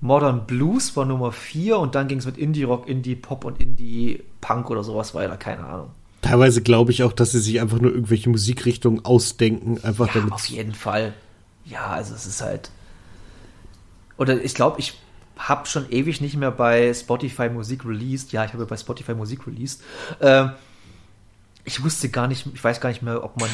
Modern 0.00 0.46
Blues 0.46 0.94
war 0.96 1.06
Nummer 1.06 1.32
4 1.32 1.78
und 1.78 1.94
dann 1.94 2.08
ging 2.08 2.18
es 2.18 2.26
mit 2.26 2.36
Indie 2.36 2.64
Rock, 2.64 2.88
Indie 2.88 3.14
Pop 3.16 3.44
und 3.46 3.60
Indie 3.60 4.22
Punk 4.42 4.68
oder 4.68 4.84
sowas 4.84 5.14
weiter. 5.14 5.36
Keine 5.38 5.64
Ahnung. 5.64 5.90
Teilweise 6.20 6.60
glaube 6.62 6.90
ich 6.92 7.02
auch, 7.02 7.12
dass 7.12 7.32
sie 7.32 7.40
sich 7.40 7.60
einfach 7.60 7.80
nur 7.80 7.92
irgendwelche 7.92 8.28
Musikrichtungen 8.28 9.04
ausdenken, 9.04 9.78
einfach 9.82 10.08
Ja, 10.08 10.14
damit. 10.14 10.32
auf 10.32 10.46
jeden 10.46 10.74
Fall. 10.74 11.14
Ja, 11.64 11.86
also 11.86 12.14
es 12.14 12.26
ist 12.26 12.42
halt. 12.42 12.70
Oder 14.18 14.42
ich 14.44 14.54
glaube, 14.54 14.78
ich 14.80 14.94
habe 15.36 15.66
schon 15.66 15.90
ewig 15.90 16.20
nicht 16.20 16.36
mehr 16.36 16.50
bei 16.50 16.92
Spotify 16.94 17.48
Musik 17.48 17.84
released. 17.84 18.32
Ja, 18.32 18.44
ich 18.44 18.52
habe 18.52 18.66
bei 18.66 18.76
Spotify 18.76 19.14
Musik 19.14 19.46
released. 19.46 19.82
Ähm, 20.20 20.50
ich 21.64 21.82
wusste 21.82 22.08
gar 22.10 22.28
nicht, 22.28 22.46
ich 22.52 22.62
weiß 22.62 22.80
gar 22.80 22.90
nicht 22.90 23.02
mehr, 23.02 23.24
ob 23.24 23.40
man, 23.40 23.48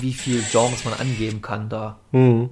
wie 0.00 0.12
viel 0.12 0.42
Genres 0.50 0.84
man 0.84 0.94
angeben 0.94 1.42
kann 1.42 1.68
da. 1.68 1.98
Hm, 2.12 2.50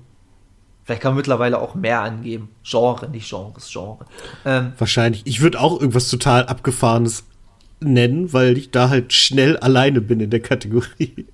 Vielleicht 0.84 1.00
kann 1.00 1.12
man 1.12 1.16
mittlerweile 1.16 1.58
auch 1.60 1.74
mehr 1.74 2.02
angeben. 2.02 2.50
Genre, 2.62 3.08
nicht 3.08 3.28
Genres, 3.28 3.70
Genre. 3.72 4.04
Ähm, 4.44 4.74
wahrscheinlich. 4.76 5.22
Ich 5.26 5.40
würde 5.40 5.58
auch 5.58 5.80
irgendwas 5.80 6.10
total 6.10 6.44
abgefahrenes 6.44 7.24
nennen, 7.80 8.32
weil 8.34 8.58
ich 8.58 8.70
da 8.70 8.90
halt 8.90 9.14
schnell 9.14 9.56
alleine 9.56 10.02
bin 10.02 10.20
in 10.20 10.28
der 10.28 10.40
Kategorie. 10.40 11.26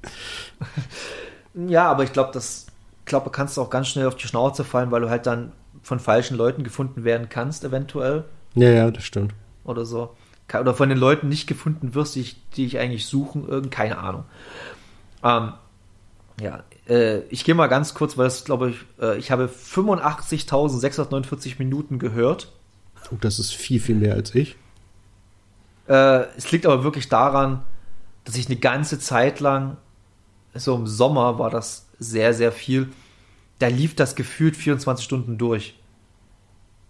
ja, 1.55 1.90
aber 1.90 2.05
ich 2.05 2.12
glaube, 2.12 2.30
das, 2.32 2.66
ich 3.01 3.07
glaube, 3.07 3.24
du 3.24 3.30
kannst 3.30 3.59
auch 3.59 3.70
ganz 3.70 3.88
schnell 3.88 4.07
auf 4.07 4.14
die 4.14 4.28
Schnauze 4.28 4.62
fallen, 4.62 4.92
weil 4.92 5.01
du 5.01 5.11
halt 5.11 5.26
dann 5.26 5.53
von 5.82 6.00
falschen 6.00 6.36
Leuten 6.36 6.64
gefunden 6.64 7.04
werden 7.04 7.28
kannst, 7.28 7.64
eventuell. 7.64 8.24
Ja, 8.54 8.70
ja, 8.70 8.90
das 8.90 9.04
stimmt. 9.04 9.34
oder 9.64 9.84
so. 9.84 10.16
Oder 10.52 10.74
von 10.74 10.88
den 10.88 10.98
Leuten 10.98 11.28
nicht 11.28 11.46
gefunden 11.46 11.94
wirst, 11.94 12.16
die 12.16 12.20
ich, 12.20 12.36
die 12.56 12.66
ich 12.66 12.78
eigentlich 12.78 13.06
suchen, 13.06 13.48
irgend, 13.48 13.70
keine 13.70 13.98
Ahnung. 13.98 14.24
Ähm, 15.22 15.52
ja, 16.40 16.64
äh, 16.88 17.20
ich 17.28 17.44
gehe 17.44 17.54
mal 17.54 17.68
ganz 17.68 17.94
kurz, 17.94 18.18
weil 18.18 18.24
das 18.24 18.44
glaube 18.44 18.70
ich, 18.70 18.78
äh, 19.00 19.16
ich 19.18 19.30
habe 19.30 19.48
85.649 19.48 21.58
Minuten 21.58 22.00
gehört. 22.00 22.50
Oh, 23.12 23.16
das 23.20 23.38
ist 23.38 23.54
viel, 23.54 23.78
viel 23.80 23.94
mehr 23.94 24.14
als 24.14 24.34
ich. 24.34 24.56
Äh, 25.88 26.24
es 26.36 26.50
liegt 26.50 26.66
aber 26.66 26.82
wirklich 26.82 27.08
daran, 27.08 27.62
dass 28.24 28.34
ich 28.36 28.46
eine 28.46 28.56
ganze 28.56 28.98
Zeit 28.98 29.38
lang, 29.40 29.76
so 30.54 30.74
im 30.74 30.86
Sommer 30.86 31.38
war 31.38 31.50
das 31.50 31.86
sehr, 31.98 32.32
sehr 32.34 32.52
viel, 32.52 32.88
da 33.61 33.68
lief 33.68 33.94
das 33.94 34.16
gefühlt 34.16 34.56
24 34.56 35.04
Stunden 35.04 35.38
durch. 35.38 35.78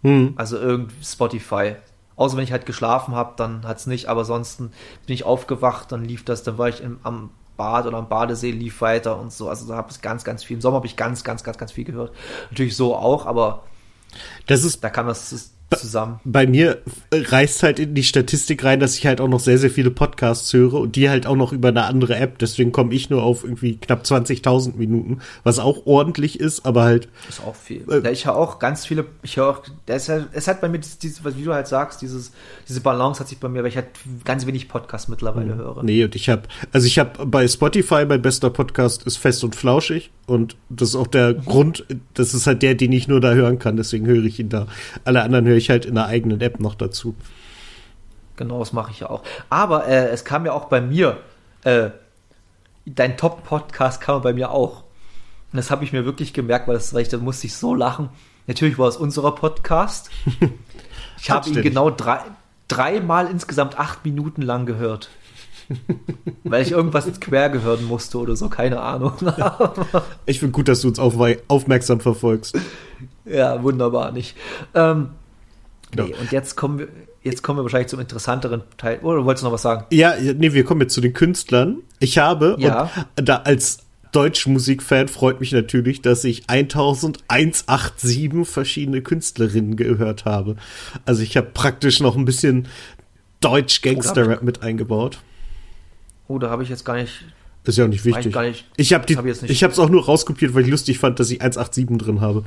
Hm. 0.01 0.33
Also 0.35 0.57
irgendwie 0.57 1.03
Spotify. 1.03 1.75
Außer 2.15 2.35
wenn 2.37 2.43
ich 2.43 2.51
halt 2.51 2.65
geschlafen 2.65 3.15
habe, 3.15 3.33
dann 3.37 3.67
hat's 3.67 3.85
nicht. 3.87 4.07
Aber 4.07 4.21
ansonsten 4.21 4.71
bin 5.05 5.13
ich 5.13 5.23
aufgewacht, 5.23 5.91
dann 5.91 6.03
lief 6.03 6.25
das, 6.25 6.43
dann 6.43 6.57
war 6.57 6.69
ich 6.69 6.81
im, 6.81 6.99
am 7.03 7.29
Bad 7.57 7.85
oder 7.85 7.97
am 7.97 8.09
Badesee, 8.09 8.51
lief 8.51 8.81
weiter 8.81 9.19
und 9.19 9.31
so. 9.31 9.47
Also 9.49 9.67
da 9.67 9.75
habe 9.75 9.91
ich 9.91 10.01
ganz, 10.01 10.23
ganz 10.23 10.43
viel. 10.43 10.55
Im 10.55 10.61
Sommer 10.61 10.77
habe 10.77 10.87
ich 10.87 10.95
ganz, 10.95 11.23
ganz, 11.23 11.43
ganz, 11.43 11.57
ganz 11.57 11.71
viel 11.71 11.83
gehört. 11.85 12.13
Natürlich 12.49 12.75
so 12.75 12.95
auch, 12.95 13.25
aber 13.27 13.63
Das 14.47 14.63
ist 14.63 14.83
da 14.83 14.89
kam 14.89 15.07
das 15.07 15.29
zus- 15.29 15.51
zusammen. 15.77 16.19
bei 16.23 16.47
mir 16.47 16.81
reißt 17.13 17.63
halt 17.63 17.79
in 17.79 17.95
die 17.95 18.03
Statistik 18.03 18.63
rein, 18.63 18.79
dass 18.79 18.97
ich 18.97 19.05
halt 19.05 19.21
auch 19.21 19.27
noch 19.27 19.39
sehr, 19.39 19.57
sehr 19.57 19.69
viele 19.69 19.91
Podcasts 19.91 20.51
höre 20.53 20.75
und 20.75 20.95
die 20.95 21.09
halt 21.09 21.25
auch 21.25 21.35
noch 21.35 21.53
über 21.53 21.69
eine 21.69 21.83
andere 21.85 22.15
App. 22.15 22.39
Deswegen 22.39 22.71
komme 22.71 22.93
ich 22.93 23.09
nur 23.09 23.23
auf 23.23 23.43
irgendwie 23.43 23.77
knapp 23.77 24.03
20.000 24.03 24.75
Minuten, 24.77 25.19
was 25.43 25.59
auch 25.59 25.85
ordentlich 25.85 26.39
ist, 26.39 26.65
aber 26.65 26.83
halt, 26.83 27.09
ist 27.29 27.41
auch 27.41 27.55
viel. 27.55 27.85
Äh, 27.89 28.11
ich 28.11 28.25
höre 28.25 28.35
auch 28.35 28.59
ganz 28.59 28.85
viele, 28.85 29.05
ich 29.23 29.37
höre 29.37 29.49
auch, 29.49 29.61
halt, 29.87 30.27
es 30.33 30.47
hat 30.47 30.61
bei 30.61 30.69
mir, 30.69 30.79
dieses, 30.79 31.23
wie 31.23 31.43
du 31.43 31.53
halt 31.53 31.67
sagst, 31.67 32.01
dieses, 32.01 32.31
diese 32.67 32.81
Balance 32.81 33.19
hat 33.19 33.27
sich 33.27 33.39
bei 33.39 33.49
mir, 33.49 33.63
weil 33.63 33.69
ich 33.69 33.75
halt 33.75 33.87
ganz 34.25 34.45
wenig 34.45 34.67
Podcasts 34.67 35.07
mittlerweile 35.07 35.55
höre. 35.55 35.83
nee, 35.83 36.03
und 36.03 36.15
ich 36.15 36.29
habe, 36.29 36.43
also 36.71 36.87
ich 36.87 36.99
habe 36.99 37.25
bei 37.25 37.47
Spotify, 37.47 38.05
mein 38.05 38.21
bester 38.21 38.49
Podcast 38.49 39.03
ist 39.03 39.17
fest 39.17 39.43
und 39.43 39.55
flauschig 39.55 40.11
und 40.27 40.55
das 40.69 40.89
ist 40.89 40.95
auch 40.95 41.07
der 41.07 41.33
Grund, 41.33 41.85
das 42.13 42.33
ist 42.33 42.47
halt 42.47 42.61
der, 42.61 42.75
den 42.75 42.91
ich 42.91 43.07
nur 43.07 43.21
da 43.21 43.33
hören 43.33 43.59
kann, 43.59 43.77
deswegen 43.77 44.05
höre 44.05 44.23
ich 44.23 44.39
ihn 44.39 44.49
da. 44.49 44.67
Alle 45.03 45.23
anderen 45.23 45.45
höre 45.45 45.57
ich 45.57 45.60
halt 45.69 45.85
in 45.85 45.95
der 45.95 46.05
eigenen 46.07 46.41
App 46.41 46.59
noch 46.59 46.75
dazu. 46.75 47.15
Genau, 48.37 48.59
das 48.59 48.73
mache 48.73 48.91
ich 48.91 49.01
ja 49.01 49.09
auch. 49.09 49.23
Aber 49.49 49.87
äh, 49.87 50.07
es 50.09 50.25
kam 50.25 50.45
ja 50.45 50.53
auch 50.53 50.65
bei 50.65 50.81
mir, 50.81 51.17
äh, 51.63 51.91
dein 52.85 53.17
Top-Podcast 53.17 54.01
kam 54.01 54.21
bei 54.21 54.33
mir 54.33 54.51
auch. 54.51 54.83
Und 55.51 55.57
das 55.57 55.69
habe 55.69 55.83
ich 55.83 55.91
mir 55.93 56.05
wirklich 56.05 56.33
gemerkt, 56.33 56.67
weil, 56.67 56.75
das, 56.75 56.93
weil 56.93 57.01
ich, 57.01 57.09
da 57.09 57.17
musste 57.17 57.45
ich 57.47 57.53
so 57.55 57.75
lachen. 57.75 58.09
Natürlich 58.47 58.77
war 58.79 58.87
es 58.87 58.97
unserer 58.97 59.35
Podcast. 59.35 60.09
Ich 61.23 61.29
habe 61.29 61.47
ihn 61.49 61.61
genau 61.61 61.91
drei, 61.91 62.17
dreimal 62.67 63.27
insgesamt 63.27 63.77
acht 63.77 64.03
Minuten 64.05 64.41
lang 64.41 64.65
gehört. 64.65 65.09
weil 66.43 66.63
ich 66.63 66.71
irgendwas 66.71 67.07
quer 67.19 67.49
gehören 67.51 67.85
musste 67.85 68.17
oder 68.17 68.35
so, 68.35 68.49
keine 68.49 68.81
Ahnung. 68.81 69.13
Ich 70.25 70.39
finde 70.39 70.53
gut, 70.53 70.67
dass 70.67 70.81
du 70.81 70.87
uns 70.87 70.99
aufwe- 70.99 71.39
aufmerksam 71.47 71.99
verfolgst. 71.99 72.57
ja, 73.23 73.61
wunderbar 73.61 74.11
nicht. 74.11 74.35
Ähm, 74.73 75.11
Ja. 75.95 76.05
nee, 76.05 76.13
und 76.19 76.31
jetzt 76.31 76.55
kommen 76.55 76.79
wir, 76.79 76.87
jetzt 77.23 77.43
kommen 77.43 77.59
wir 77.59 77.63
wahrscheinlich 77.63 77.89
zum 77.89 77.99
interessanteren 77.99 78.61
Teil. 78.77 78.99
Oder 78.99 79.25
wolltest 79.25 79.43
du 79.43 79.47
noch 79.47 79.53
was 79.53 79.61
sagen? 79.61 79.85
Ja, 79.91 80.13
nee, 80.19 80.53
wir 80.53 80.63
kommen 80.63 80.81
jetzt 80.81 80.93
zu 80.93 81.01
den 81.01 81.13
Künstlern. 81.13 81.77
Ich 81.99 82.17
habe, 82.17 82.55
Ja. 82.59 82.89
und 83.17 83.27
da 83.29 83.37
als 83.37 83.79
Deutschmusikfan 84.11 85.07
freut 85.07 85.39
mich 85.39 85.51
natürlich, 85.53 86.01
dass 86.01 86.23
ich 86.23 86.49
1187 86.49 88.45
verschiedene 88.45 89.01
Künstlerinnen 89.01 89.75
gehört 89.75 90.25
habe. 90.25 90.55
Also 91.05 91.21
ich 91.23 91.37
habe 91.37 91.47
praktisch 91.53 91.99
noch 91.99 92.15
ein 92.17 92.25
bisschen 92.25 92.67
Deutsch-Gangster-Rap 93.41 94.43
mit 94.43 94.63
eingebaut. 94.63 95.19
Oh, 96.27 96.39
da 96.39 96.49
habe 96.49 96.63
ich 96.63 96.69
jetzt 96.69 96.85
gar 96.85 96.95
nicht. 96.95 97.23
Ist 97.63 97.77
ja 97.77 97.85
auch 97.85 97.89
nicht 97.89 98.05
wichtig. 98.05 98.35
nicht. 98.35 98.65
Ich 98.75 98.93
habe 98.93 99.05
die, 99.05 99.15
Hab 99.17 99.71
es 99.71 99.79
auch 99.79 99.89
nur 99.89 100.05
rauskopiert, 100.05 100.55
weil 100.55 100.63
ich 100.63 100.69
lustig 100.69 100.97
fand, 100.97 101.19
dass 101.19 101.29
ich 101.29 101.41
187 101.41 101.97
drin 101.97 102.21
habe. 102.21 102.43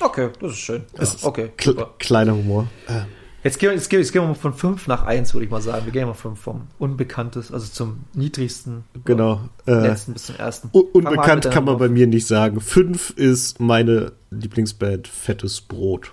Okay, 0.00 0.30
das 0.40 0.52
ist 0.52 0.58
schön. 0.58 0.84
Ja, 0.96 1.02
ist 1.02 1.24
okay, 1.24 1.50
super. 1.62 1.94
kleiner 1.98 2.34
Humor. 2.34 2.66
Äh, 2.88 3.00
Jetzt 3.44 3.60
gehen, 3.60 3.68
wir, 3.70 3.74
jetzt, 3.76 3.88
gehen, 3.88 4.00
jetzt 4.00 4.12
gehen 4.12 4.22
wir 4.22 4.26
mal 4.28 4.34
von 4.34 4.52
5 4.54 4.88
nach 4.88 5.04
1, 5.04 5.32
würde 5.32 5.44
ich 5.44 5.50
mal 5.52 5.60
sagen. 5.62 5.84
Wir 5.86 5.92
gehen 5.92 6.08
mal 6.08 6.14
vom, 6.14 6.34
vom 6.34 6.66
Unbekanntes, 6.80 7.52
also 7.52 7.68
zum 7.70 8.00
niedrigsten. 8.12 8.82
genau. 9.04 9.42
Äh, 9.68 9.72
Letzten 9.86 10.14
bis 10.14 10.24
zum 10.26 10.34
ersten. 10.36 10.68
un- 10.72 10.86
mit 10.86 10.94
unbekannt 11.06 11.44
kann 11.44 11.64
man 11.64 11.74
Nummer 11.74 11.78
bei 11.78 11.88
mir 11.88 12.08
nicht 12.08 12.26
sagen. 12.26 12.60
Fünf 12.60 13.10
ist 13.10 13.60
meine 13.60 14.12
Lieblingsband 14.32 15.06
Fettes 15.06 15.60
Brot. 15.60 16.12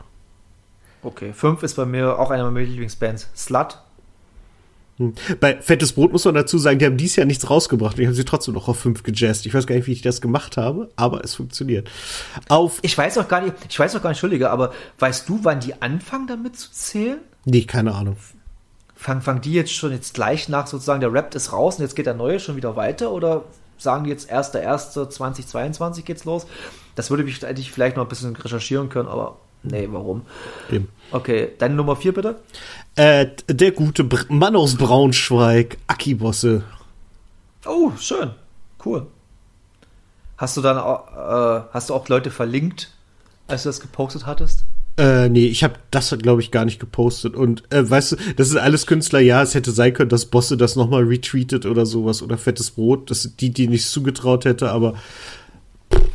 Okay, 1.01 1.33
5 1.33 1.63
ist 1.63 1.73
bei 1.75 1.85
mir 1.85 2.19
auch 2.19 2.29
einer 2.29 2.49
meiner 2.51 2.67
Lieblingsbands. 2.67 3.27
Slut. 3.35 3.79
Hm. 4.97 5.13
Bei 5.39 5.59
Fettes 5.61 5.93
Brot 5.93 6.11
muss 6.11 6.25
man 6.25 6.35
dazu 6.35 6.57
sagen, 6.57 6.79
die 6.79 6.85
haben 6.85 6.97
dieses 6.97 7.15
Jahr 7.15 7.25
nichts 7.25 7.49
rausgebracht. 7.49 7.97
Die 7.97 8.05
haben 8.05 8.13
sie 8.13 8.25
trotzdem 8.25 8.53
noch 8.53 8.67
auf 8.67 8.79
fünf 8.79 9.03
gejazzt. 9.03 9.45
Ich 9.45 9.53
weiß 9.53 9.65
gar 9.65 9.75
nicht, 9.75 9.87
wie 9.87 9.91
ich 9.91 10.01
das 10.01 10.21
gemacht 10.21 10.57
habe, 10.57 10.89
aber 10.95 11.23
es 11.23 11.35
funktioniert. 11.35 11.89
Auf. 12.49 12.79
Ich 12.81 12.97
weiß 12.97 13.17
auch 13.17 13.27
gar 13.27 13.41
nicht, 13.41 13.55
ich 13.69 13.79
weiß 13.79 13.95
auch 13.95 14.01
gar 14.01 14.09
nicht, 14.09 14.17
Entschuldige, 14.17 14.51
aber 14.51 14.73
weißt 14.99 15.27
du, 15.27 15.39
wann 15.43 15.59
die 15.59 15.81
anfangen 15.81 16.27
damit 16.27 16.57
zu 16.57 16.71
zählen? 16.71 17.19
Nee, 17.45 17.63
keine 17.63 17.93
Ahnung. 17.93 18.17
Fangen, 18.95 19.21
fangen 19.21 19.41
die 19.41 19.53
jetzt 19.53 19.73
schon 19.73 19.91
jetzt 19.91 20.13
gleich 20.13 20.47
nach 20.47 20.67
sozusagen, 20.67 21.01
der 21.01 21.11
Rap 21.11 21.33
ist 21.35 21.51
raus 21.51 21.77
und 21.77 21.81
jetzt 21.81 21.95
geht 21.95 22.05
der 22.05 22.13
neue 22.13 22.39
schon 22.39 22.55
wieder 22.55 22.75
weiter 22.75 23.11
oder 23.11 23.43
sagen 23.77 24.05
die 24.05 24.11
jetzt 24.11 24.31
1.1.2022 24.31 26.03
geht's 26.03 26.23
los? 26.23 26.45
Das 26.95 27.09
würde 27.09 27.23
ich 27.23 27.71
vielleicht 27.71 27.97
noch 27.97 28.05
ein 28.05 28.09
bisschen 28.09 28.35
recherchieren 28.35 28.89
können, 28.89 29.09
aber 29.09 29.37
nee, 29.63 29.87
warum? 29.91 30.23
Eben. 30.71 30.89
Okay, 31.11 31.51
deine 31.57 31.75
Nummer 31.75 31.95
4 31.95 32.13
bitte? 32.13 32.39
Äh, 32.95 33.27
der 33.47 33.71
gute 33.71 34.03
Br 34.03 34.25
Mann 34.29 34.55
aus 34.55 34.75
Braunschweig, 34.75 35.77
Aki-Bosse. 35.87 36.63
Oh, 37.65 37.91
schön. 37.97 38.31
Cool. 38.83 39.07
Hast 40.37 40.57
du 40.57 40.61
dann 40.61 40.77
auch, 40.77 41.07
äh, 41.07 41.63
hast 41.71 41.89
du 41.89 41.93
auch 41.93 42.09
Leute 42.09 42.31
verlinkt, 42.31 42.91
als 43.47 43.63
du 43.63 43.69
das 43.69 43.79
gepostet 43.79 44.25
hattest? 44.25 44.65
Äh, 44.97 45.29
nee, 45.29 45.47
ich 45.47 45.63
habe 45.63 45.75
das, 45.89 46.15
glaube 46.19 46.41
ich, 46.41 46.51
gar 46.51 46.65
nicht 46.65 46.79
gepostet. 46.79 47.35
Und 47.35 47.63
äh, 47.73 47.89
weißt 47.89 48.11
du, 48.11 48.15
das 48.35 48.49
ist 48.49 48.57
alles 48.57 48.85
Künstler, 48.85 49.19
ja, 49.19 49.41
es 49.41 49.55
hätte 49.55 49.71
sein 49.71 49.93
können, 49.93 50.09
dass 50.09 50.27
Bosse 50.27 50.55
das 50.55 50.75
nochmal 50.75 51.03
retweetet 51.03 51.65
oder 51.65 51.85
sowas 51.85 52.21
oder 52.21 52.37
fettes 52.37 52.71
Brot. 52.71 53.09
Das 53.09 53.23
sind 53.23 53.41
die, 53.41 53.51
die 53.51 53.67
nicht 53.67 53.87
zugetraut 53.87 54.45
hätte, 54.45 54.71
aber 54.71 54.95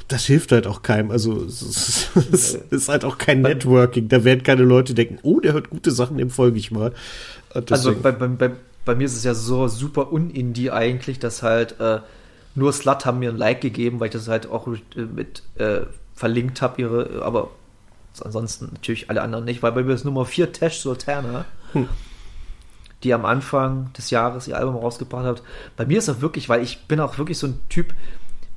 das 0.09 0.25
hilft 0.25 0.53
halt 0.53 0.67
auch 0.67 0.83
keinem. 0.83 1.11
Also 1.11 1.45
es 1.45 1.63
ist, 1.63 2.11
es 2.33 2.55
ist 2.55 2.89
halt 2.89 3.05
auch 3.05 3.19
kein 3.19 3.43
Networking. 3.43 4.09
Da 4.09 4.25
werden 4.25 4.43
keine 4.43 4.63
Leute 4.63 4.95
denken, 4.95 5.19
oh, 5.23 5.41
der 5.41 5.53
hört 5.53 5.71
gute 5.71 5.91
Sachen, 5.91 6.17
dem 6.17 6.31
folge 6.31 6.59
ich 6.59 6.71
mal. 6.71 6.93
Also 7.71 7.95
bei, 7.95 8.13
bei, 8.13 8.27
bei, 8.27 8.51
bei 8.85 8.95
mir 8.95 9.05
ist 9.05 9.17
es 9.17 9.25
ja 9.25 9.35
so 9.35 9.69
super 9.69 10.13
unindie 10.13 10.71
eigentlich, 10.71 11.19
dass 11.19 11.43
halt 11.43 11.79
äh, 11.79 12.01
nur 12.55 12.73
Slut 12.73 13.05
haben 13.05 13.19
mir 13.21 13.31
ein 13.31 13.37
Like 13.37 13.61
gegeben, 13.61 14.01
weil 14.01 14.09
ich 14.09 14.13
das 14.13 14.29
halt 14.29 14.49
auch 14.49 14.67
mit, 14.95 15.43
äh, 15.57 15.63
äh, 15.63 15.87
verlinkt 16.15 16.63
habe, 16.63 16.81
ihre, 16.83 17.23
aber 17.23 17.51
ansonsten 18.23 18.71
natürlich 18.73 19.11
alle 19.11 19.23
anderen 19.23 19.45
nicht, 19.45 19.63
weil 19.63 19.73
bei 19.73 19.85
mir 19.85 19.93
ist 19.93 20.05
Nummer 20.05 20.25
4 20.25 20.53
Tash 20.53 20.81
Sultana, 20.81 21.45
die 23.05 23.15
am 23.15 23.25
Anfang 23.25 23.93
des 23.97 24.11
Jahres 24.11 24.49
ihr 24.49 24.57
Album 24.57 24.75
rausgebracht 24.77 25.25
hat. 25.25 25.43
Bei 25.77 25.87
mir 25.87 25.99
ist 25.99 26.09
das 26.09 26.21
wirklich, 26.21 26.49
weil 26.49 26.63
ich 26.63 26.87
bin 26.87 26.99
auch 26.99 27.19
wirklich 27.19 27.39
so 27.39 27.47
ein 27.47 27.61
Typ, 27.69 27.95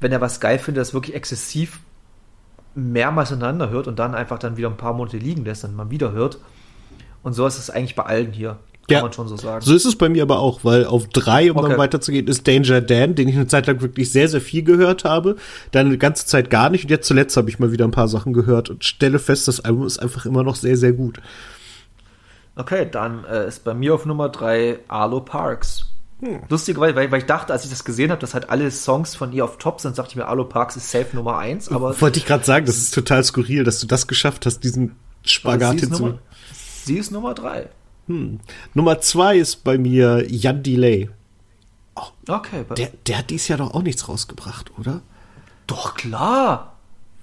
wenn 0.02 0.12
er 0.12 0.20
was 0.22 0.39
geil 0.39 0.60
findet, 0.60 0.82
das 0.82 0.93
wirklich 0.93 1.16
exzessiv 1.16 1.80
mehrmals 2.76 3.32
ineinander 3.32 3.70
hört 3.70 3.88
und 3.88 3.99
dann 3.99 4.16
einfach 4.16 4.39
dann 4.39 4.58
wieder 4.58 4.70
ein 4.70 4.78
paar 4.78 4.93
Monate 4.93 5.18
liegen 5.18 5.45
lässt 5.45 5.64
und 5.64 5.76
mal 5.76 5.89
wieder 5.89 6.12
hört. 6.12 6.39
Und 7.24 7.34
so 7.34 7.45
ist 7.45 7.58
es 7.60 7.70
eigentlich 7.70 7.95
bei 7.95 8.04
allen 8.04 8.32
hier, 8.32 8.58
kann 8.88 8.97
Ja. 8.97 9.02
man 9.04 9.14
schon 9.14 9.28
so 9.28 9.38
sagen. 9.38 9.64
So 9.64 9.76
ist 9.76 9.86
es 9.86 9.95
bei 9.95 10.10
mir 10.10 10.24
aber 10.24 10.39
auch, 10.39 10.64
weil 10.64 10.86
auf 10.86 11.08
drei, 11.08 11.52
um 11.52 11.58
Okay. 11.58 11.70
dann 11.70 11.78
weiterzugehen, 11.78 12.28
ist 12.28 12.47
Danger 12.47 12.82
Dan, 12.82 13.14
den 13.16 13.28
ich 13.28 13.36
eine 13.36 13.47
Zeit 13.47 13.68
lang 13.68 13.82
wirklich 13.82 14.12
sehr, 14.12 14.28
sehr 14.28 14.41
viel 14.41 14.64
gehört 14.64 15.04
habe. 15.04 15.36
Dann 15.72 15.88
eine 15.88 15.97
ganze 15.97 16.26
Zeit 16.26 16.49
gar 16.49 16.70
nicht. 16.70 16.86
Und 16.86 16.89
jetzt 16.89 17.08
zuletzt 17.08 17.38
habe 17.38 17.49
ich 17.49 17.60
mal 17.60 17.72
wieder 17.72 17.86
ein 17.86 17.91
paar 17.91 18.08
Sachen 18.08 18.34
gehört 18.34 18.70
und 18.70 18.84
stelle 18.86 19.20
fest, 19.20 19.47
das 19.47 19.60
Album 19.60 19.86
ist 19.86 19.99
einfach 19.99 20.26
immer 20.26 20.43
noch 20.43 20.56
sehr, 20.56 20.78
sehr 20.78 20.93
gut. 20.93 21.20
Okay, 22.56 22.88
dann 22.89 23.24
äh, 23.26 23.47
ist 23.47 23.64
bei 23.64 23.74
mir 23.74 23.93
auf 23.93 24.06
Nummer 24.06 24.30
3 24.30 24.80
Arlo 24.88 25.22
Parks. 25.22 25.88
Lustigerweise, 26.49 26.95
weil, 26.95 27.11
weil 27.11 27.19
ich 27.19 27.26
dachte, 27.26 27.51
als 27.51 27.63
ich 27.63 27.69
das 27.69 27.84
gesehen 27.84 28.11
habe, 28.11 28.22
dass 28.22 28.34
halt 28.34 28.49
alle 28.49 28.69
Songs 28.69 29.15
von 29.15 29.34
ihr 29.34 29.43
auf 29.43 29.57
Top 29.57 29.82
sind, 29.82 29.97
dachte 29.97 30.11
ich 30.11 30.15
mir, 30.15 30.28
Arlo 30.28 30.45
Parks 30.45 30.76
ist 30.76 30.91
safe 30.91 31.15
Nummer 31.15 31.38
1, 31.38 31.69
aber 31.69 31.99
Wollte 31.99 32.19
ich 32.19 32.26
gerade 32.26 32.43
sagen, 32.43 32.65
das 32.65 32.78
ist 32.78 32.93
total 32.93 33.24
skurril, 33.24 33.63
dass 33.63 33.80
du 33.80 33.88
das 33.88 34.07
geschafft 34.07 34.45
hast, 34.45 34.59
diesen 34.63 34.95
Spagat 35.24 35.80
sie 35.80 35.86
ist, 35.86 35.91
Nummer, 35.91 36.07
hinzu. 36.09 36.19
sie 36.86 36.97
ist 36.97 37.11
Nummer 37.11 37.34
3. 37.34 37.69
Nummer 38.74 38.99
zwei 38.99 39.38
ist 39.38 39.63
bei 39.63 39.78
mir 39.78 40.26
Jan 40.30 40.63
Delay. 40.63 41.09
Okay, 42.28 42.65
bei, 42.67 42.76
Der, 42.76 42.89
der 43.07 43.17
hat 43.19 43.30
dieses 43.30 43.47
Jahr 43.47 43.59
doch 43.59 43.74
auch 43.74 43.84
nichts 43.84 44.07
rausgebracht, 44.09 44.72
oder? 44.78 45.01
doch 45.67 45.95
klar. 45.95 46.70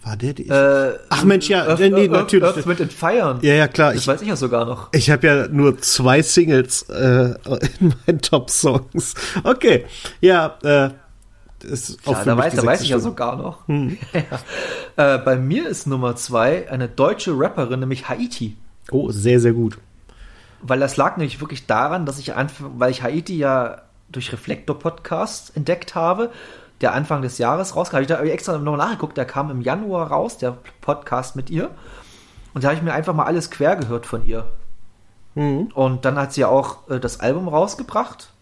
War 0.09 0.17
der 0.17 0.33
die? 0.33 0.49
Äh, 0.49 0.99
Ach 1.11 1.23
Mensch, 1.25 1.51
ja, 1.51 1.67
Earth, 1.67 1.81
nee, 1.81 1.93
Earth, 1.93 2.11
natürlich. 2.11 2.43
Earth, 2.43 2.67
Wind 2.67 2.81
and 2.81 2.93
Fire. 2.95 3.39
ja, 3.43 3.53
ja, 3.55 3.69
klar. 3.69 3.93
Das 3.93 4.01
Ich, 4.01 4.09
weiß 4.09 4.23
ich 4.23 4.29
ja 4.29 4.37
sogar 4.37 4.65
noch. 4.65 4.89
Ich 4.93 5.11
habe 5.11 5.27
ja 5.27 5.49
nur 5.49 5.77
zwei 5.83 6.23
Singles 6.23 6.89
äh, 6.89 7.35
in 7.79 7.95
meinen 8.07 8.23
Top-Songs. 8.23 9.15
Okay, 9.45 9.85
ja, 10.23 10.57
äh, 10.63 10.91
ist 11.63 11.99
auch 12.07 12.13
Ja, 12.13 12.19
für 12.21 12.25
da 12.25 12.39
weiß, 12.39 12.55
da 12.55 12.65
weiß 12.65 12.81
ich 12.81 12.89
ja 12.89 12.99
sogar 13.01 13.37
noch. 13.37 13.59
ja. 13.69 15.17
äh, 15.17 15.19
bei 15.19 15.37
mir 15.37 15.69
ist 15.69 15.87
Nummer 15.87 16.17
2 16.17 16.71
eine 16.71 16.89
deutsche 16.89 17.33
Rapperin, 17.39 17.81
nämlich 17.81 18.09
Haiti. 18.09 18.57
Oh, 18.91 19.11
sehr, 19.11 19.41
sehr 19.41 19.53
gut. 19.53 19.77
Weil 20.63 20.81
das 20.81 20.97
lag 20.97 21.19
nämlich 21.19 21.43
wirklich 21.43 21.67
daran, 21.67 22.07
dass 22.07 22.19
ich 22.19 22.35
einfach, 22.35 22.65
weil 22.79 22.91
ich 22.93 23.03
Haiti 23.03 23.37
ja 23.37 23.83
durch 24.09 24.33
Reflektor 24.33 24.79
Podcast 24.79 25.55
entdeckt 25.55 25.95
habe, 25.95 26.31
der 26.81 26.95
Anfang 26.95 27.23
des 27.23 27.39
Jahres 27.39 27.75
rauskam. 27.75 27.97
Hab 27.97 28.03
Ich 28.03 28.09
da 28.09 28.19
hab 28.19 28.25
ich 28.25 28.33
extra 28.33 28.59
noch 28.59 28.77
nachgeguckt, 28.77 29.17
der 29.17 29.25
kam 29.25 29.51
im 29.51 29.61
Januar 29.61 30.09
raus, 30.09 30.39
der 30.39 30.59
Podcast 30.81 31.37
mit 31.37 31.51
ihr. 31.51 31.71
Und 32.55 32.65
da 32.65 32.69
habe 32.69 32.77
ich 32.77 32.83
mir 32.83 32.93
einfach 32.93 33.15
mal 33.15 33.25
alles 33.25 33.51
quer 33.51 33.77
gehört 33.77 34.07
von 34.07 34.27
ihr. 34.27 34.51
Und 35.75 36.05
dann 36.05 36.17
hat 36.17 36.33
sie 36.33 36.43
ja 36.43 36.49
auch 36.49 36.89
äh, 36.89 36.99
das 36.99 37.21
Album 37.21 37.49
rausgebracht. 37.49 38.33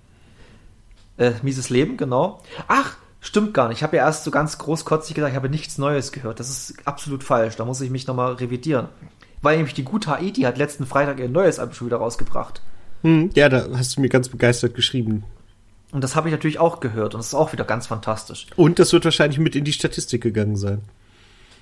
Äh, 1.18 1.32
Mieses 1.42 1.70
Leben, 1.70 1.96
genau. 1.96 2.42
Ach, 2.68 2.96
stimmt 3.20 3.54
gar 3.54 3.68
nicht. 3.68 3.78
Ich 3.78 3.82
habe 3.82 3.96
ja 3.96 4.06
erst 4.06 4.24
so 4.24 4.30
ganz 4.30 4.58
großkotzig 4.58 5.14
gesagt, 5.14 5.32
ich 5.32 5.36
habe 5.36 5.48
nichts 5.48 5.78
Neues 5.78 6.12
gehört. 6.12 6.40
Das 6.40 6.48
ist 6.48 6.74
absolut 6.86 7.24
falsch. 7.24 7.56
Da 7.56 7.64
muss 7.64 7.80
ich 7.80 7.90
mich 7.90 8.06
nochmal 8.06 8.34
revidieren. 8.34 8.88
Weil 9.42 9.56
nämlich 9.56 9.74
die 9.74 9.84
gute 9.84 10.10
Haiti 10.10 10.42
hat 10.42 10.58
letzten 10.58 10.86
Freitag 10.86 11.18
ihr 11.18 11.28
neues 11.28 11.58
Album 11.58 11.74
schon 11.74 11.86
wieder 11.88 11.98
rausgebracht. 11.98 12.62
Hm, 13.02 13.30
ja, 13.34 13.48
da 13.48 13.66
hast 13.74 13.96
du 13.96 14.00
mir 14.00 14.08
ganz 14.08 14.28
begeistert 14.28 14.74
geschrieben. 14.74 15.24
Und 15.96 16.04
das 16.04 16.14
habe 16.14 16.28
ich 16.28 16.32
natürlich 16.32 16.58
auch 16.58 16.80
gehört 16.80 17.14
und 17.14 17.20
das 17.20 17.28
ist 17.28 17.34
auch 17.34 17.54
wieder 17.54 17.64
ganz 17.64 17.86
fantastisch. 17.86 18.48
Und 18.54 18.78
das 18.78 18.92
wird 18.92 19.06
wahrscheinlich 19.06 19.38
mit 19.38 19.56
in 19.56 19.64
die 19.64 19.72
Statistik 19.72 20.22
gegangen 20.22 20.56
sein. 20.56 20.82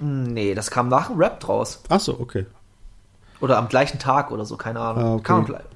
Nee, 0.00 0.56
das 0.56 0.72
kam 0.72 0.88
nach 0.88 1.06
dem 1.06 1.18
Rap 1.18 1.38
draus. 1.38 1.80
Ach 1.88 2.00
so, 2.00 2.18
okay. 2.18 2.44
Oder 3.40 3.58
am 3.58 3.68
gleichen 3.68 4.00
Tag 4.00 4.32
oder 4.32 4.44
so, 4.44 4.56
keine 4.56 4.80
Ahnung. 4.80 5.04
Ah, 5.04 5.14
okay. 5.14 5.22
Kann 5.22 5.36
man 5.36 5.44
bleiben. 5.46 5.68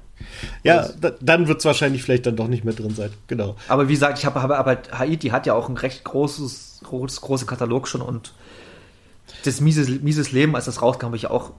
Ja, 0.65 0.89
da, 0.99 1.11
dann 1.21 1.47
wird 1.47 1.59
es 1.59 1.65
wahrscheinlich 1.65 2.03
vielleicht 2.03 2.25
dann 2.25 2.35
doch 2.35 2.49
nicht 2.49 2.65
mehr 2.65 2.73
drin 2.73 2.93
sein. 2.93 3.13
Genau. 3.27 3.55
Aber 3.69 3.87
wie 3.87 3.93
gesagt, 3.93 4.19
ich 4.19 4.25
habe 4.25 4.41
habe 4.41 4.57
aber 4.57 4.77
Haiti 4.91 5.29
hat 5.29 5.45
ja 5.45 5.53
auch 5.53 5.69
ein 5.69 5.77
recht 5.77 6.03
großes, 6.03 6.81
groß, 6.83 7.21
große 7.21 7.45
Katalog 7.45 7.87
schon 7.87 8.01
und 8.01 8.33
das 9.45 9.61
mieses, 9.61 10.01
mieses 10.01 10.33
Leben, 10.33 10.57
als 10.57 10.65
das 10.65 10.81
rauskam, 10.81 11.05
habe 11.05 11.15
ich 11.15 11.27
auch, 11.27 11.51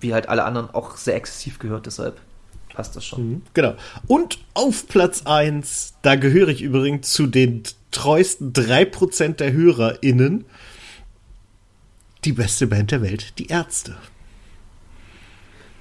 wie 0.00 0.14
halt 0.14 0.30
alle 0.30 0.44
anderen, 0.44 0.70
auch 0.70 0.96
sehr 0.96 1.16
exzessiv 1.16 1.58
gehört, 1.58 1.84
deshalb 1.84 2.18
passt 2.76 2.94
das 2.94 3.04
schon. 3.04 3.28
Mhm, 3.28 3.42
Genau. 3.54 3.74
Und 4.06 4.38
auf 4.54 4.86
Platz 4.86 5.22
1, 5.24 5.94
da 6.02 6.14
gehöre 6.16 6.48
ich 6.48 6.62
übrigens 6.62 7.10
zu 7.10 7.26
den 7.26 7.62
treuesten 7.90 8.52
3% 8.52 9.36
der 9.36 9.52
HörerInnen. 9.52 10.44
Die 12.24 12.32
beste 12.32 12.66
Band 12.66 12.90
der 12.90 13.02
Welt, 13.02 13.38
die 13.38 13.46
Ärzte. 13.46 13.96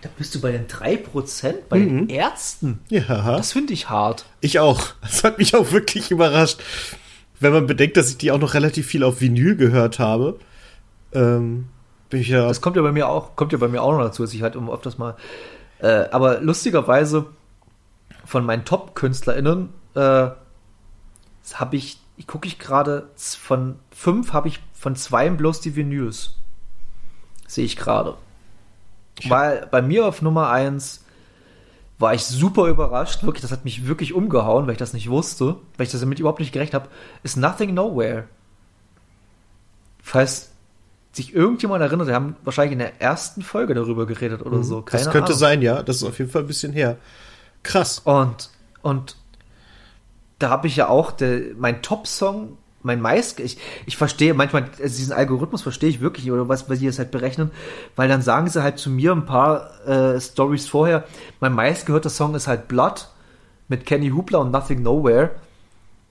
Da 0.01 0.09
bist 0.17 0.35
du 0.35 0.41
bei 0.41 0.51
den 0.51 0.67
3%, 0.67 1.53
bei 1.67 1.79
den 1.79 2.09
Ärzten. 2.09 2.79
Ja. 2.89 3.35
Das 3.37 3.53
finde 3.53 3.73
ich 3.73 3.89
hart. 3.89 4.25
Ich 4.39 4.59
auch. 4.59 4.93
Das 5.01 5.23
hat 5.23 5.39
mich 5.39 5.55
auch 5.55 5.71
wirklich 5.71 6.11
überrascht. 6.11 6.59
Wenn 7.39 7.51
man 7.51 7.65
bedenkt, 7.65 7.97
dass 7.97 8.09
ich 8.11 8.17
die 8.17 8.31
auch 8.31 8.37
noch 8.37 8.53
relativ 8.53 8.85
viel 8.85 9.03
auf 9.03 9.19
Vinyl 9.19 9.55
gehört 9.55 9.97
habe, 9.97 10.39
ähm, 11.11 11.65
bin 12.09 12.21
ich 12.21 12.27
ja. 12.27 12.47
Das 12.47 12.61
kommt 12.61 12.75
ja 12.75 12.83
bei 12.83 12.91
mir 12.91 13.09
auch, 13.09 13.35
kommt 13.35 13.51
ja 13.51 13.57
bei 13.57 13.67
mir 13.67 13.81
auch 13.81 13.91
noch 13.93 14.03
dazu, 14.03 14.21
dass 14.21 14.33
ich 14.33 14.43
halt 14.43 14.55
öfters 14.55 14.97
mal. 14.99 15.15
Äh, 15.85 16.09
aber 16.09 16.39
lustigerweise 16.39 17.27
von 18.25 18.43
meinen 18.43 18.65
Top-KünstlerInnen 18.65 19.69
äh, 19.93 20.29
habe 21.53 21.75
ich, 21.75 21.99
gucke 22.25 22.47
ich 22.47 22.57
gerade, 22.57 23.07
von 23.15 23.77
fünf 23.91 24.33
habe 24.33 24.47
ich 24.47 24.61
von 24.73 24.95
zwei 24.95 25.29
bloß 25.29 25.61
die 25.61 25.75
Vinyls. 25.75 26.37
Sehe 27.45 27.65
ich 27.65 27.77
gerade. 27.77 28.17
Weil 29.27 29.67
bei 29.69 29.83
mir 29.83 30.07
auf 30.07 30.23
Nummer 30.23 30.49
eins 30.49 31.05
war 31.99 32.15
ich 32.15 32.25
super 32.25 32.65
überrascht, 32.65 33.21
wirklich, 33.21 33.43
das 33.43 33.51
hat 33.51 33.63
mich 33.63 33.85
wirklich 33.85 34.13
umgehauen, 34.13 34.65
weil 34.65 34.73
ich 34.73 34.79
das 34.79 34.93
nicht 34.93 35.11
wusste, 35.11 35.57
weil 35.77 35.85
ich 35.85 35.91
das 35.91 36.01
damit 36.01 36.19
überhaupt 36.19 36.39
nicht 36.39 36.51
gerechnet 36.51 36.81
habe, 36.81 36.89
ist 37.21 37.37
Nothing 37.37 37.75
Nowhere. 37.75 38.27
Falls 40.01 40.51
sich 41.15 41.33
irgendjemand 41.33 41.81
erinnert, 41.81 42.07
wir 42.07 42.15
haben 42.15 42.35
wahrscheinlich 42.43 42.73
in 42.73 42.79
der 42.79 43.01
ersten 43.01 43.41
Folge 43.41 43.73
darüber 43.73 44.05
geredet 44.05 44.45
oder 44.45 44.63
so. 44.63 44.81
Keine 44.81 45.01
Mhm. 45.01 45.05
das 45.05 45.11
könnte 45.13 45.27
Ahnung. 45.27 45.39
sein, 45.39 45.61
ja. 45.61 45.81
Das 45.83 45.97
ist 45.97 46.03
auf 46.03 46.19
jeden 46.19 46.29
Fall 46.29 46.41
ein 46.41 46.47
bisschen 46.47 46.73
her. 46.73 46.97
Krass. 47.63 47.99
Und, 47.99 48.49
und 48.81 49.15
da 50.39 50.49
habe 50.49 50.67
ich 50.67 50.75
ja 50.75 50.89
auch, 50.89 51.11
der, 51.11 51.39
mein 51.57 51.81
Top-Song 51.81 52.57
mein 52.83 53.01
meist, 53.01 53.39
ich, 53.39 53.57
ich 53.87 53.97
verstehe 53.97 54.35
manchmal, 54.35 54.65
also 54.65 54.97
diesen 54.97 55.11
Algorithmus 55.11 55.63
verstehe 55.63 55.89
ich 55.89 56.01
wirklich, 56.01 56.31
oder 56.31 56.47
was, 56.47 56.69
was 56.69 56.77
sie 56.77 56.85
das 56.85 56.99
halt 56.99 57.09
berechnen, 57.09 57.49
weil 57.95 58.07
dann 58.07 58.21
sagen 58.21 58.47
sie 58.47 58.61
halt 58.61 58.77
zu 58.77 58.91
mir 58.91 59.11
ein 59.11 59.25
paar 59.25 59.71
äh, 59.87 60.21
Stories 60.21 60.67
vorher, 60.67 61.03
mein 61.39 61.53
meistgehörter 61.53 62.11
Song 62.11 62.35
ist 62.35 62.45
halt 62.45 62.67
Blood 62.67 63.07
mit 63.69 63.87
Kenny 63.87 64.11
Hoopla 64.11 64.37
und 64.37 64.51
Nothing 64.51 64.83
Nowhere, 64.83 65.31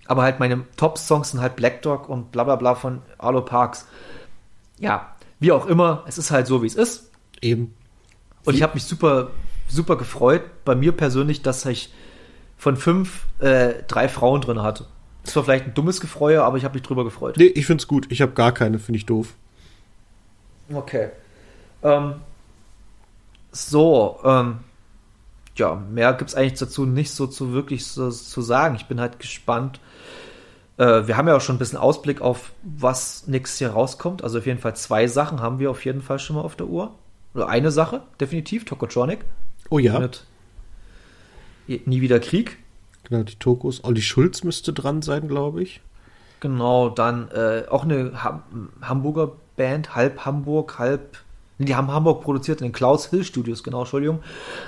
aber 0.06 0.22
halt 0.24 0.40
meine 0.40 0.64
Top-Songs 0.76 1.30
sind 1.30 1.40
halt 1.40 1.54
Black 1.54 1.80
Dog 1.82 2.08
und 2.08 2.32
bla 2.32 2.42
bla 2.42 2.56
bla 2.56 2.74
von 2.74 3.02
Arlo 3.18 3.42
Parks. 3.42 3.86
Ja, 4.78 5.14
wie 5.40 5.52
auch 5.52 5.66
immer, 5.66 6.04
es 6.06 6.18
ist 6.18 6.30
halt 6.30 6.46
so, 6.46 6.62
wie 6.62 6.66
es 6.66 6.74
ist. 6.74 7.10
Eben. 7.40 7.74
Und 8.44 8.54
ich 8.54 8.62
habe 8.62 8.74
mich 8.74 8.84
super, 8.84 9.30
super 9.68 9.96
gefreut, 9.96 10.42
bei 10.64 10.74
mir 10.74 10.92
persönlich, 10.92 11.42
dass 11.42 11.64
ich 11.64 11.92
von 12.56 12.76
fünf 12.76 13.26
äh, 13.40 13.82
drei 13.88 14.08
Frauen 14.08 14.40
drin 14.40 14.62
hatte. 14.62 14.86
Das 15.24 15.34
war 15.36 15.44
vielleicht 15.44 15.66
ein 15.66 15.74
dummes 15.74 16.00
Gefreue, 16.00 16.42
aber 16.44 16.58
ich 16.58 16.64
habe 16.64 16.74
mich 16.74 16.82
drüber 16.82 17.04
gefreut. 17.04 17.36
Nee, 17.38 17.46
ich 17.46 17.66
find's 17.66 17.88
gut. 17.88 18.06
Ich 18.10 18.20
habe 18.20 18.32
gar 18.32 18.52
keine, 18.52 18.78
finde 18.78 18.98
ich 18.98 19.06
doof. 19.06 19.34
Okay. 20.72 21.10
Ähm, 21.82 22.16
so, 23.50 24.20
ähm, 24.24 24.58
ja, 25.56 25.74
mehr 25.74 26.12
gibt's 26.14 26.34
eigentlich 26.34 26.58
dazu 26.58 26.84
nicht 26.84 27.10
so 27.10 27.26
zu 27.26 27.52
wirklich 27.52 27.86
so, 27.86 28.10
zu 28.10 28.42
sagen. 28.42 28.74
Ich 28.76 28.86
bin 28.86 29.00
halt 29.00 29.18
gespannt. 29.18 29.80
Äh, 30.76 31.06
wir 31.06 31.16
haben 31.16 31.28
ja 31.28 31.36
auch 31.36 31.40
schon 31.40 31.56
ein 31.56 31.58
bisschen 31.58 31.78
Ausblick 31.78 32.20
auf, 32.20 32.52
was 32.62 33.26
nächstes 33.26 33.60
Jahr 33.60 33.72
rauskommt. 33.72 34.24
Also 34.24 34.38
auf 34.38 34.46
jeden 34.46 34.60
Fall 34.60 34.76
zwei 34.76 35.06
Sachen 35.06 35.40
haben 35.40 35.58
wir 35.58 35.70
auf 35.70 35.84
jeden 35.84 36.02
Fall 36.02 36.18
schon 36.18 36.36
mal 36.36 36.42
auf 36.42 36.56
der 36.56 36.66
Uhr. 36.66 36.94
Oder 37.34 37.48
eine 37.48 37.70
Sache, 37.70 38.02
definitiv, 38.20 38.64
Tokotronic. 38.64 39.24
Oh 39.70 39.78
ja. 39.78 39.98
Mit 39.98 40.24
Nie 41.66 42.00
wieder 42.00 42.20
Krieg. 42.20 42.58
Genau, 43.04 43.22
die 43.22 43.36
Tokos. 43.36 43.82
Olli 43.84 44.02
Schulz 44.02 44.44
müsste 44.44 44.72
dran 44.72 45.02
sein, 45.02 45.28
glaube 45.28 45.62
ich. 45.62 45.80
Genau, 46.40 46.90
dann 46.90 47.28
äh, 47.30 47.64
auch 47.70 47.84
eine 47.84 48.22
Ham 48.22 48.42
Hamburger 48.82 49.32
Band, 49.56 49.94
halb 49.94 50.24
Hamburg, 50.24 50.78
halb. 50.78 51.18
Nee, 51.58 51.66
die 51.66 51.74
haben 51.74 51.90
Hamburg 51.90 52.22
produziert 52.22 52.60
in 52.60 52.68
den 52.68 52.72
Klaus 52.72 53.06
Hill 53.06 53.24
Studios, 53.24 53.62
genau, 53.62 53.80
Entschuldigung. 53.80 54.22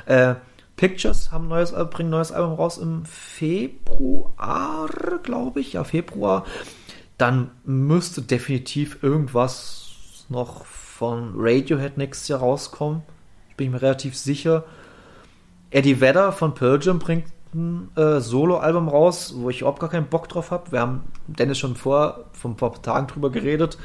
Äh, 0.06 0.36
Pictures 0.76 1.32
haben 1.32 1.48
neues, 1.48 1.72
bringen 1.72 2.08
ein 2.08 2.10
neues 2.10 2.32
Album 2.32 2.54
raus 2.54 2.78
im 2.78 3.04
Februar, 3.06 4.88
glaube 5.22 5.60
ich. 5.60 5.74
Ja, 5.74 5.84
Februar. 5.84 6.44
Dann 7.18 7.50
müsste 7.64 8.22
definitiv 8.22 9.02
irgendwas 9.02 10.26
noch 10.28 10.66
von 10.66 11.34
Radiohead 11.36 11.96
nächstes 11.96 12.28
Jahr 12.28 12.40
rauskommen. 12.40 13.02
Ich 13.50 13.56
bin 13.56 13.70
mir 13.70 13.80
relativ 13.80 14.16
sicher. 14.16 14.64
Eddie 15.70 16.00
Vedder 16.00 16.32
von 16.32 16.54
Pearl 16.54 16.78
Jam 16.82 16.98
bringt 16.98 17.26
ein 17.54 17.90
äh, 17.96 18.20
Solo-Album 18.20 18.88
raus, 18.88 19.34
wo 19.36 19.50
ich 19.50 19.60
überhaupt 19.60 19.80
gar 19.80 19.88
keinen 19.88 20.06
Bock 20.06 20.28
drauf 20.28 20.50
habe. 20.50 20.72
Wir 20.72 20.80
haben 20.80 21.04
Dennis 21.26 21.58
schon 21.58 21.74
vor, 21.74 22.24
vor 22.32 22.50
ein 22.50 22.56
paar 22.56 22.80
Tagen 22.82 23.06
drüber 23.06 23.30
geredet, 23.30 23.78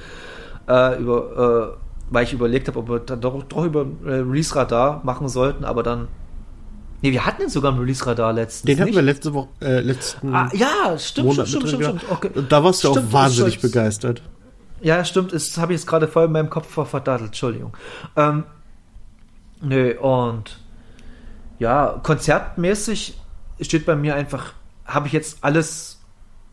äh, 0.67 0.99
über, 0.99 1.77
äh, 1.77 1.85
weil 2.09 2.25
ich 2.25 2.33
überlegt 2.33 2.67
habe, 2.67 2.79
ob 2.79 2.89
wir 2.89 2.99
dann 2.99 3.21
doch, 3.21 3.41
doch 3.43 3.65
über 3.65 3.85
äh, 4.05 4.15
Release 4.15 4.55
Radar 4.55 5.01
machen 5.03 5.29
sollten, 5.29 5.63
aber 5.63 5.83
dann. 5.83 6.07
Nee, 7.01 7.11
wir 7.11 7.25
hatten 7.25 7.41
jetzt 7.41 7.53
sogar 7.53 7.71
ein 7.71 7.79
Release 7.79 8.05
Radar 8.05 8.31
letztens. 8.31 8.67
Den 8.67 8.79
hatten 8.79 8.93
wir 8.93 9.01
letzte 9.01 9.33
Woche, 9.33 9.49
äh, 9.61 9.79
letzten 9.79 10.33
ah, 10.35 10.49
ja, 10.53 10.97
stimmt, 10.99 11.27
Monat 11.29 11.47
stimmt, 11.47 11.67
stimmt, 11.67 11.83
stimmt, 11.83 12.01
stimmt. 12.01 12.11
Okay. 12.11 12.29
Und 12.35 12.51
da 12.51 12.63
warst 12.63 12.83
du 12.83 12.91
Stimmt, 12.91 13.07
auch 13.07 13.13
wahnsinnig 13.13 13.55
Scholz. 13.55 13.73
begeistert. 13.73 14.21
Ja, 14.81 15.03
stimmt, 15.03 15.33
das 15.33 15.57
habe 15.57 15.73
ich 15.73 15.79
jetzt 15.79 15.87
gerade 15.87 16.07
voll 16.07 16.25
in 16.25 16.31
meinem 16.31 16.49
Kopf 16.49 16.67
verdattelt, 16.87 17.29
Entschuldigung. 17.29 17.75
Ähm, 18.15 18.43
nö, 19.61 19.97
und 19.99 20.59
ja, 21.59 21.99
konzertmäßig 22.03 23.17
steht 23.61 23.85
bei 23.85 23.95
mir 23.95 24.15
einfach, 24.15 24.53
habe 24.85 25.07
ich 25.07 25.13
jetzt 25.13 25.43
alles 25.43 25.99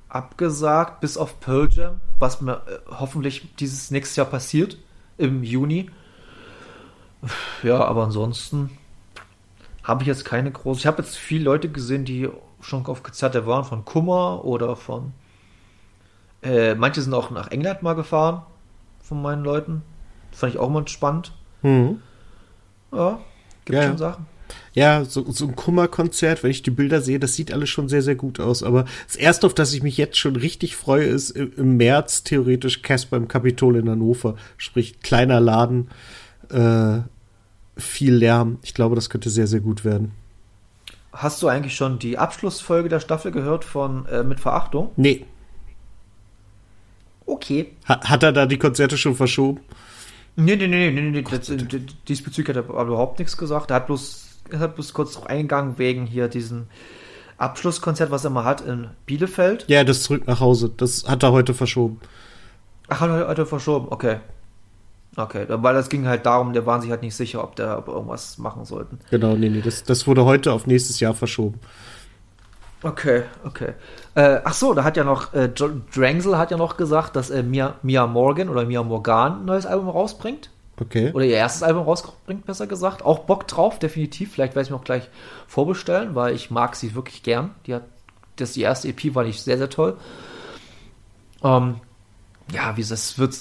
abgesagt, 0.09 1.01
bis 1.01 1.17
auf 1.17 1.41
Pearl 1.41 1.69
Jam, 1.71 2.01
was 2.19 2.41
mir 2.41 2.55
äh, 2.67 2.79
hoffentlich 2.91 3.55
dieses 3.57 3.91
nächstes 3.91 4.17
Jahr 4.17 4.27
passiert, 4.27 4.79
im 5.19 5.43
Juni. 5.43 5.91
Ja, 7.63 7.85
aber 7.85 8.05
ansonsten 8.05 8.71
habe 9.89 10.03
ich 10.03 10.07
jetzt 10.07 10.25
keine 10.25 10.53
große. 10.53 10.81
Ich 10.81 10.87
habe 10.87 11.03
jetzt 11.03 11.17
viele 11.17 11.45
Leute 11.45 11.71
gesehen, 11.71 12.05
die 12.05 12.29
schon 12.61 12.85
auf 12.87 13.03
Konzerte 13.03 13.47
waren, 13.47 13.65
von 13.65 13.85
Kummer 13.85 14.45
oder 14.45 14.77
von. 14.77 15.13
Äh, 16.43 16.75
manche 16.75 17.01
sind 17.01 17.15
auch 17.15 17.31
nach 17.31 17.51
England 17.51 17.83
mal 17.83 17.95
gefahren, 17.95 18.43
von 19.03 19.21
meinen 19.23 19.43
Leuten. 19.43 19.83
Fand 20.31 20.53
ich 20.53 20.61
auch 20.61 20.69
mal 20.69 20.87
spannend. 20.87 21.33
Mhm. 21.63 22.03
Ja, 22.93 23.19
gibt 23.65 23.79
Ja, 23.79 23.89
schon. 23.89 23.99
Sachen. 23.99 24.27
Ja, 24.73 25.05
so, 25.05 25.31
so 25.31 25.47
ein 25.47 25.57
Kummerkonzert, 25.57 26.43
wenn 26.43 26.51
ich 26.51 26.63
die 26.63 26.71
Bilder 26.71 27.01
sehe, 27.01 27.19
das 27.19 27.35
sieht 27.35 27.53
alles 27.53 27.69
schon 27.69 27.89
sehr, 27.89 28.03
sehr 28.03 28.15
gut 28.15 28.41
aus. 28.41 28.63
Aber 28.63 28.85
das 29.07 29.17
erste, 29.17 29.47
auf 29.47 29.55
das 29.55 29.73
ich 29.73 29.83
mich 29.83 29.97
jetzt 29.97 30.17
schon 30.17 30.37
richtig 30.37 30.77
freue, 30.77 31.05
ist 31.05 31.31
im, 31.31 31.53
im 31.57 31.77
März 31.77 32.25
theoretisch 32.25 32.83
Casper 32.83 33.17
im 33.17 33.29
Kapitol 33.29 33.77
in 33.77 33.91
Hannover. 33.91 34.37
Sprich, 34.57 35.01
kleiner 35.01 35.41
Laden, 35.41 35.89
äh, 36.51 37.01
viel 37.79 38.15
Lärm. 38.15 38.59
Ich 38.63 38.75
glaube, 38.75 38.95
das 38.95 39.09
könnte 39.11 39.31
sehr, 39.31 39.47
sehr 39.47 39.61
gut 39.61 39.85
werden. 39.85 40.13
Hast 41.13 41.43
du 41.43 41.49
eigentlich 41.49 41.75
schon 41.75 41.99
die 41.99 42.19
Abschlussfolge 42.19 42.89
der 42.89 43.01
Staffel 43.01 43.33
gehört 43.33 43.65
von 43.65 44.07
äh, 44.07 44.23
Mit 44.23 44.41
Verachtung? 44.41 44.91
Nee, 44.97 45.25
Okay. 47.29 47.73
ha, 47.87 48.01
hat 48.09 48.23
er 48.23 48.33
da 48.33 48.47
die 48.47 48.59
Konzerte 48.59 48.97
schon 48.97 49.15
verschoben? 49.15 49.61
Nee, 50.37 50.57
nee, 50.57 50.67
nee, 50.67 50.91
nee, 50.91 51.01
nee, 51.03 51.11
nee. 51.11 51.23
Das, 51.23 51.53
diesbezüglich 52.09 52.57
hat 52.57 52.65
er 52.65 52.71
aber 52.75 52.89
überhaupt 52.89 53.19
nichts 53.19 53.37
gesagt. 53.37 53.71
Er 53.71 53.77
hat 53.77 53.87
bloß, 53.87 54.39
er 54.51 54.61
hat 54.61 54.75
bloß 54.77 54.95
kurz 54.95 55.19
eingegangen 55.19 55.77
wegen 55.79 56.07
hier 56.07 56.29
diesem 56.29 56.69
Abschlusskonzert, 57.37 58.11
was 58.11 58.25
er 58.25 58.31
mal 58.31 58.45
hat 58.45 58.63
in 58.63 58.89
Bielefeld. 59.05 59.67
Ja, 59.69 59.85
das 59.85 60.05
zurück 60.05 60.27
nach 60.27 60.41
Hause. 60.41 60.73
Das 60.75 61.05
hat 61.07 61.23
er 61.23 61.33
heute 61.33 61.53
verschoben. 61.53 62.01
Ach, 62.89 63.01
hat 63.01 63.11
er, 63.11 63.29
hat 63.29 63.39
er 63.39 63.47
verschoben, 63.47 63.89
okay. 63.91 64.21
Okay, 65.19 65.47
weil 65.49 65.75
das 65.75 65.89
ging 65.89 66.07
halt 66.07 66.27
darum, 66.27 66.53
der 66.53 66.65
waren 66.65 66.81
sich 66.81 66.91
halt 66.93 67.03
nicht 67.03 67.17
sicher, 67.17 67.43
ob 67.43 67.57
der 67.57 67.77
ob 67.77 67.89
irgendwas 67.89 68.39
machen 68.39 68.65
sollten. 68.65 69.01
Genau, 69.11 69.35
nee, 69.35 69.49
nee, 69.49 69.61
das, 69.61 69.83
das 69.83 70.07
wurde 70.07 70.25
heute 70.25 70.53
auf 70.53 70.69
nächstes 70.69 71.01
Jahr 71.01 71.13
verschoben. 71.13 71.59
Okay, 72.85 73.25
okay. 73.45 73.73
Äh, 74.15 74.39
ach 74.45 74.53
so, 74.53 74.75
da 74.75 74.85
hat 74.85 74.97
ja 74.97 75.03
noch, 75.03 75.35
äh, 75.35 75.49
Drangsel 75.49 76.39
hat 76.39 76.53
ja 76.53 76.57
noch 76.57 76.77
gesagt, 76.77 77.17
dass 77.17 77.31
äh, 77.31 77.43
Mia, 77.43 77.75
Mia 77.83 78.07
Morgan 78.07 78.49
oder 78.49 78.65
Mia 78.65 78.85
Morgan 78.85 79.41
ein 79.41 79.45
neues 79.47 79.67
Album 79.67 79.89
rausbringt. 79.89 80.51
Okay. 80.81 81.11
Oder 81.13 81.25
ihr 81.25 81.35
erstes 81.35 81.65
Album 81.65 81.83
rausbringt, 81.83 82.47
besser 82.47 82.69
gesagt. 82.69 83.05
Auch 83.05 83.21
Bock 83.21 83.49
drauf, 83.49 83.81
definitiv. 83.81 84.31
Vielleicht 84.31 84.55
werde 84.55 84.67
ich 84.67 84.71
mir 84.71 84.77
auch 84.77 84.85
gleich 84.85 85.09
vorbestellen, 85.49 86.15
weil 86.15 86.33
ich 86.33 86.53
mag 86.53 86.77
sie 86.77 86.95
wirklich 86.95 87.25
gern. 87.25 87.57
Die 87.67 87.75
hat, 87.75 87.83
das 88.37 88.53
die 88.53 88.63
erste 88.63 88.87
EP 88.87 89.17
war 89.17 89.25
nicht 89.25 89.43
sehr, 89.43 89.59
sehr 89.59 89.71
toll. 89.71 89.97
Ähm, 91.43 91.81
ja, 92.53 92.77
wie 92.77 92.85
das 92.85 93.19
wird, 93.19 93.37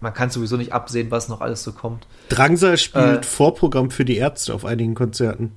man 0.00 0.14
kann 0.14 0.30
sowieso 0.30 0.56
nicht 0.56 0.72
absehen, 0.72 1.10
was 1.10 1.28
noch 1.28 1.40
alles 1.40 1.62
so 1.62 1.72
kommt. 1.72 2.06
Drangsal 2.28 2.78
spielt 2.78 3.22
Äh. 3.24 3.26
Vorprogramm 3.26 3.90
für 3.90 4.04
die 4.04 4.16
Ärzte 4.16 4.54
auf 4.54 4.64
einigen 4.64 4.94
Konzerten. 4.94 5.52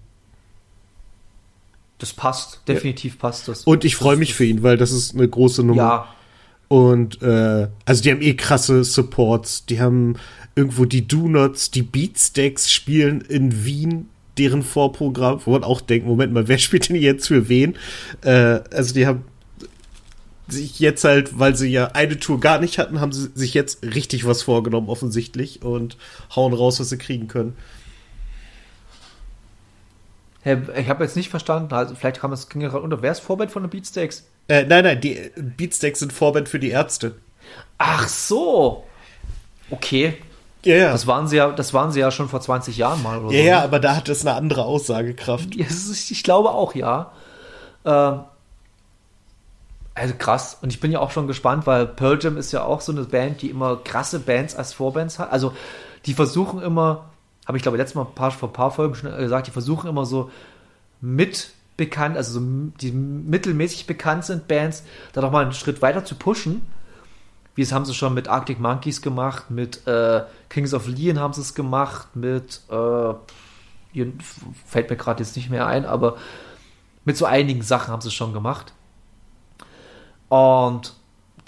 Das 2.00 2.14
passt, 2.14 2.62
definitiv 2.68 3.20
passt 3.20 3.48
das. 3.48 3.64
Und 3.66 3.86
ich 3.86 3.96
freue 3.96 4.18
mich 4.18 4.34
für 4.34 4.46
ihn, 4.46 4.64
weil 4.64 4.76
das 4.78 4.92
ist 4.92 5.14
eine 5.14 5.28
große 5.28 5.64
Nummer. 5.64 5.82
Ja, 5.82 6.08
Und 6.68 7.22
äh, 7.22 7.68
also 7.86 8.02
die 8.02 8.10
haben 8.10 8.22
eh 8.24 8.34
krasse 8.34 8.84
Supports. 8.84 9.66
Die 9.68 9.80
haben 9.80 10.16
irgendwo 10.56 10.86
die 10.86 11.08
Do-Nots, 11.08 11.70
die 11.70 11.84
Beatsteaks 11.84 12.72
spielen 12.72 13.22
in 13.22 13.66
Wien 13.66 14.10
deren 14.38 14.64
Vorprogramm, 14.64 15.42
wo 15.46 15.52
man 15.52 15.64
auch 15.64 15.82
denkt, 15.82 16.08
Moment 16.08 16.34
mal, 16.34 16.48
wer 16.48 16.58
spielt 16.58 16.89
denn 16.89 16.96
jetzt 16.96 17.28
für 17.28 17.50
wen? 17.50 17.76
Äh, 18.24 18.62
also 18.72 18.94
die 18.96 19.06
haben 19.06 19.24
sich 20.52 20.80
jetzt 20.80 21.04
halt, 21.04 21.39
weil 21.39 21.56
sie 21.56 21.70
ja 21.70 21.88
eine 21.88 22.20
Tour 22.20 22.39
gar 22.39 22.60
nicht 22.60 22.78
hatten, 22.78 22.99
haben 22.99 23.12
sie 23.12 23.30
sich 23.34 23.54
jetzt 23.54 23.84
richtig 23.84 24.26
was 24.26 24.43
vorgenommen 24.43 24.89
offensichtlich 24.89 25.64
und 25.64 25.97
hauen 26.36 26.54
raus, 26.54 26.80
was 26.80 26.89
sie 26.89 26.97
kriegen 26.97 27.28
können. 27.28 27.56
Hä, 30.43 30.58
ich 30.76 30.89
habe 30.89 31.04
jetzt 31.04 31.16
nicht 31.16 31.30
verstanden, 31.30 31.74
also 31.74 31.93
vielleicht 31.93 32.20
kam 32.20 32.34
es 32.34 32.49
ging 32.49 32.62
gerade 32.62 32.82
unter. 32.82 33.02
Wer 33.02 33.12
ist 33.12 33.20
Vorband 33.20 33.52
von 33.52 33.64
den 33.64 33.70
Beatsteaks? 33.70 34.26
Äh, 34.47 34.66
nein, 34.66 34.84
nein, 34.84 34.99
die 34.99 35.32
Beatsteaks 35.36 35.99
sind 35.99 36.12
Vorband 36.12 36.49
für 36.49 36.60
die 36.60 36.70
Ärzte. 36.70 37.16
Ach 37.78 38.08
so. 38.08 38.84
Okay. 39.70 40.18
Ja, 40.64 40.76
ja. 40.76 40.91
Das 40.91 41.08
waren 41.08 41.28
sie 41.28 41.38
ja, 41.38 41.52
das 41.52 41.74
waren 41.74 41.91
sie 41.91 41.99
ja 41.99 42.12
schon 42.12 42.30
vor 42.30 42.41
20 42.41 42.78
Jahren 42.78 43.02
mal 43.04 43.20
oder 43.20 43.36
ja, 43.36 43.41
so. 43.41 43.47
ja, 43.47 43.58
ne? 43.60 43.64
aber 43.64 43.80
da 43.80 43.95
hat 43.95 44.10
es 44.10 44.26
eine 44.26 44.36
andere 44.36 44.66
Aussagekraft. 44.66 45.56
Ich 45.56 46.24
glaube 46.24 46.52
auch, 46.52 46.76
ja. 46.76 47.12
Ähm, 47.86 48.22
also 49.94 50.14
krass. 50.18 50.58
Und 50.62 50.72
ich 50.72 50.80
bin 50.80 50.92
ja 50.92 51.00
auch 51.00 51.12
schon 51.12 51.28
gespannt, 51.28 51.68
weil 51.68 51.86
Pearl 51.86 52.18
Jam 52.22 52.38
ist 52.38 52.52
ja 52.52 52.64
auch 52.64 52.82
so 52.82 52.92
eine 52.92 53.04
Band, 53.04 53.42
die 53.42 53.50
immer 53.50 53.78
krasse 53.78 54.20
Bands 54.20 54.56
als 54.56 54.74
Vorbands 54.74 55.20
hat. 55.20 55.32
Also 55.32 55.54
die 56.06 56.14
versuchen 56.14 56.62
immer, 56.62 57.10
habe 57.46 57.58
ich 57.58 57.64
glaube 57.64 57.78
letztes 57.78 57.96
Mal 57.96 58.06
paar, 58.06 58.32
vor 58.32 58.50
ein 58.50 58.54
paar 58.54 58.72
Folgen 58.72 58.96
schon 58.96 59.16
gesagt, 59.16 59.48
die 59.48 59.52
versuchen 59.52 59.89
immer 59.89 60.06
so 60.06 60.32
mit 61.02 61.52
bekannt, 61.78 62.16
also 62.16 62.39
so 62.39 62.46
die 62.80 62.92
mittelmäßig 62.92 63.88
bekannt 63.88 64.26
sind 64.26 64.48
Bands, 64.48 64.84
da 65.14 65.22
noch 65.22 65.32
mal 65.32 65.44
einen 65.44 65.54
Schritt 65.54 65.82
weiter 65.82 66.06
zu 66.06 66.16
pushen. 66.16 66.62
Wie 67.56 67.64
es 67.64 67.74
haben 67.74 67.86
sie 67.86 67.94
schon 67.94 68.14
mit 68.14 68.30
Arctic 68.30 68.60
Monkeys 68.60 69.02
gemacht, 69.02 69.52
mit 69.52 69.86
äh, 69.86 70.22
Kings 70.48 70.74
of 70.74 70.88
Leon 70.88 71.20
haben 71.20 71.34
sie 71.34 71.42
es 71.42 71.54
gemacht, 71.54 72.16
mit 72.16 72.62
äh, 72.70 73.14
fällt 74.66 74.89
mir 74.89 74.96
gerade 74.96 75.22
jetzt 75.22 75.36
nicht 75.36 75.50
mehr 75.50 75.68
ein, 75.68 75.86
aber 75.86 76.16
mit 77.04 77.18
so 77.18 77.26
einigen 77.26 77.62
Sachen 77.62 77.92
haben 77.92 78.02
sie 78.02 78.08
es 78.08 78.14
schon 78.14 78.32
gemacht. 78.32 78.74
Und 80.32 80.94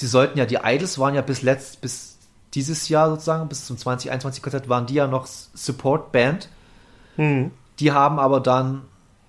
die 0.01 0.07
sollten 0.07 0.37
ja, 0.37 0.45
die 0.45 0.59
Idols 0.61 0.99
waren 0.99 1.15
ja 1.15 1.21
bis 1.21 1.41
letzt, 1.41 1.79
bis 1.79 2.17
dieses 2.53 2.89
Jahr 2.89 3.09
sozusagen, 3.09 3.47
bis 3.47 3.65
zum 3.65 3.77
2021 3.77 4.43
Konzert, 4.43 4.67
waren 4.67 4.87
die 4.87 4.95
ja 4.95 5.07
noch 5.07 5.25
Support-Band. 5.25 6.49
Hm. 7.15 7.51
Die 7.79 7.93
haben 7.93 8.19
aber 8.19 8.41
dann, 8.41 8.81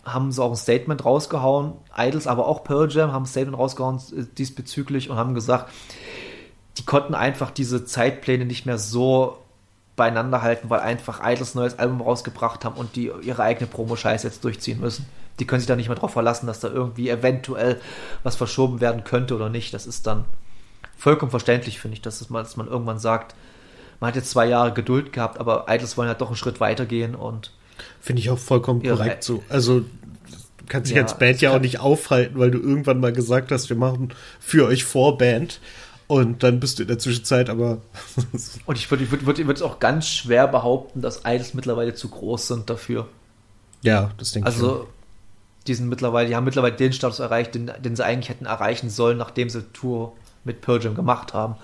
haben 0.05 0.33
sie 0.33 0.43
auch 0.43 0.51
ein 0.51 0.57
Statement 0.57 1.05
rausgehauen, 1.05 1.75
Idols, 1.97 2.27
aber 2.27 2.49
auch 2.49 2.65
Pearl 2.65 2.91
Jam 2.91 3.13
haben 3.13 3.23
ein 3.23 3.27
Statement 3.27 3.57
rausgehauen 3.57 3.99
äh, 3.99 4.25
diesbezüglich 4.37 5.09
und 5.09 5.19
haben 5.19 5.35
gesagt, 5.35 5.71
die 6.77 6.85
konnten 6.85 7.15
einfach 7.15 7.53
diese 7.53 7.85
Zeitpläne 7.85 8.47
nicht 8.47 8.67
mehr 8.67 8.79
so 8.79 9.39
beieinander 9.95 10.43
halten, 10.43 10.69
weil 10.69 10.81
einfach 10.81 11.21
Idols 11.25 11.55
ein 11.55 11.59
neues 11.59 11.79
Album 11.79 12.01
rausgebracht 12.01 12.65
haben 12.65 12.75
und 12.75 12.97
die 12.97 13.13
ihre 13.23 13.45
eigene 13.45 13.69
Promo-Scheiße 13.69 14.27
jetzt 14.27 14.43
durchziehen 14.43 14.81
müssen. 14.81 15.07
Die 15.39 15.47
können 15.47 15.61
sich 15.61 15.66
da 15.66 15.76
nicht 15.76 15.89
mehr 15.89 15.97
drauf 15.97 16.12
verlassen, 16.12 16.47
dass 16.47 16.61
da 16.61 16.68
irgendwie 16.68 17.09
eventuell 17.09 17.80
was 18.22 18.37
verschoben 18.37 18.80
werden 18.80 19.05
könnte 19.05 19.35
oder 19.35 19.49
nicht. 19.49 19.74
Das 19.74 19.87
ist 19.87 20.07
dann 20.07 20.24
vollkommen 20.97 21.30
verständlich, 21.30 21.80
finde 21.80 21.97
ich, 21.97 22.03
dass, 22.03 22.28
mal, 22.30 22.43
dass 22.43 22.57
man 22.57 22.68
irgendwann 22.68 22.99
sagt, 22.99 23.35
man 24.01 24.09
hat 24.09 24.16
jetzt 24.16 24.30
zwei 24.30 24.47
Jahre 24.47 24.72
Geduld 24.72 25.12
gehabt, 25.12 25.41
aber 25.41 25.66
Idols 25.68 25.97
wollen 25.97 26.09
halt 26.09 26.20
doch 26.20 26.28
einen 26.28 26.37
Schritt 26.37 26.61
weitergehen 26.61 27.14
und 27.14 27.53
Finde 28.01 28.20
ich 28.20 28.30
auch 28.30 28.39
vollkommen 28.39 28.82
Ja, 28.82 28.95
korrekt 28.95 29.22
äh, 29.22 29.26
so. 29.26 29.43
Also 29.49 29.80
du 29.80 29.87
kannst 30.68 30.91
dich 30.91 30.97
Ja, 30.97 31.03
als 31.03 31.18
Band 31.18 31.41
ja 31.41 31.55
auch 31.55 31.61
nicht 31.61 31.80
aufhalten, 31.80 32.39
weil 32.39 32.51
du 32.51 32.59
irgendwann 32.59 33.01
mal 33.01 33.12
gesagt 33.12 33.51
hast, 33.51 33.68
wir 33.68 33.76
machen 33.76 34.14
für 34.41 34.66
euch 34.66 34.85
Vorband. 34.85 35.61
Und 36.07 36.43
dann 36.43 36.61
bist 36.61 36.78
du 36.78 36.82
in 36.82 36.89
der 36.89 36.99
Zwischenzeit 36.99 37.49
aber. 37.49 37.80
Und 38.66 38.76
ich 38.76 38.91
würde 38.91 39.11
würd, 39.11 39.24
würd, 39.24 39.47
würd 39.47 39.62
auch 39.62 39.78
ganz 39.80 40.07
schwer 40.07 40.47
behaupten, 40.47 41.01
dass 41.01 41.22
Idols 41.24 41.55
mittlerweile 41.55 41.95
zu 41.95 42.09
groß 42.11 42.47
sind 42.49 42.68
dafür. 42.68 43.09
ja, 43.82 44.11
das 44.18 44.32
denke 44.32 44.49
ich. 44.49 44.55
Also, 44.55 44.87
die 45.67 45.75
sind 45.75 45.89
mittlerweile, 45.89 46.29
die 46.29 46.37
haben 46.37 46.45
mittlerweile 46.45 46.75
den 46.75 46.93
Status 46.93 47.19
erreicht, 47.19 47.55
den, 47.55 47.71
den 47.79 47.97
sie 47.97 48.05
eigentlich 48.05 48.29
hätten 48.29 48.47
erreichen 48.47 48.91
sollen, 48.91 49.19
nachdem 49.19 49.49
sie 49.49 49.62
Tour 49.73 50.12
mit 50.45 50.61
Pearl 50.61 50.83
Jam 50.83 50.95
gemacht 50.95 51.35
haben. 51.35 51.57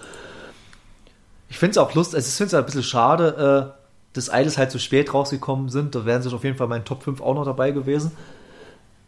Ich 1.48 1.58
finde 1.58 1.72
es 1.72 1.78
auch 1.78 1.94
lustig, 1.94 2.16
also 2.16 2.28
ich 2.28 2.34
finde 2.34 2.48
es 2.48 2.54
ein 2.54 2.64
bisschen 2.64 2.82
schade, 2.82 3.74
äh, 3.74 3.80
dass 4.12 4.28
Idols 4.28 4.58
halt 4.58 4.70
so 4.70 4.78
spät 4.78 5.12
rausgekommen 5.12 5.68
sind. 5.68 5.94
Da 5.94 6.04
wären 6.04 6.22
sie 6.22 6.32
auf 6.34 6.44
jeden 6.44 6.56
Fall 6.56 6.66
in 6.66 6.70
meinen 6.70 6.84
Top 6.84 7.02
5 7.02 7.20
auch 7.20 7.34
noch 7.34 7.44
dabei 7.44 7.72
gewesen. 7.72 8.12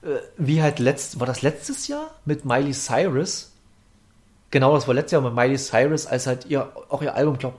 Äh, 0.03 0.17
wie 0.37 0.63
halt 0.63 0.79
letzt, 0.79 1.21
war 1.21 1.27
das 1.27 1.43
letztes 1.43 1.89
Jahr 1.89 2.11
mit 2.25 2.45
Miley 2.45 2.73
Cyrus? 2.73 3.53
Genau, 4.51 4.75
das 4.75 4.87
war 4.87 4.95
letztes 4.95 5.13
Jahr 5.13 5.23
mit 5.23 5.35
Miley 5.35 5.57
Cyrus, 5.57 6.07
als 6.07 6.27
halt 6.27 6.47
ihr, 6.47 6.71
auch 6.89 7.03
ihr 7.03 7.15
Album, 7.15 7.39
glaube 7.39 7.57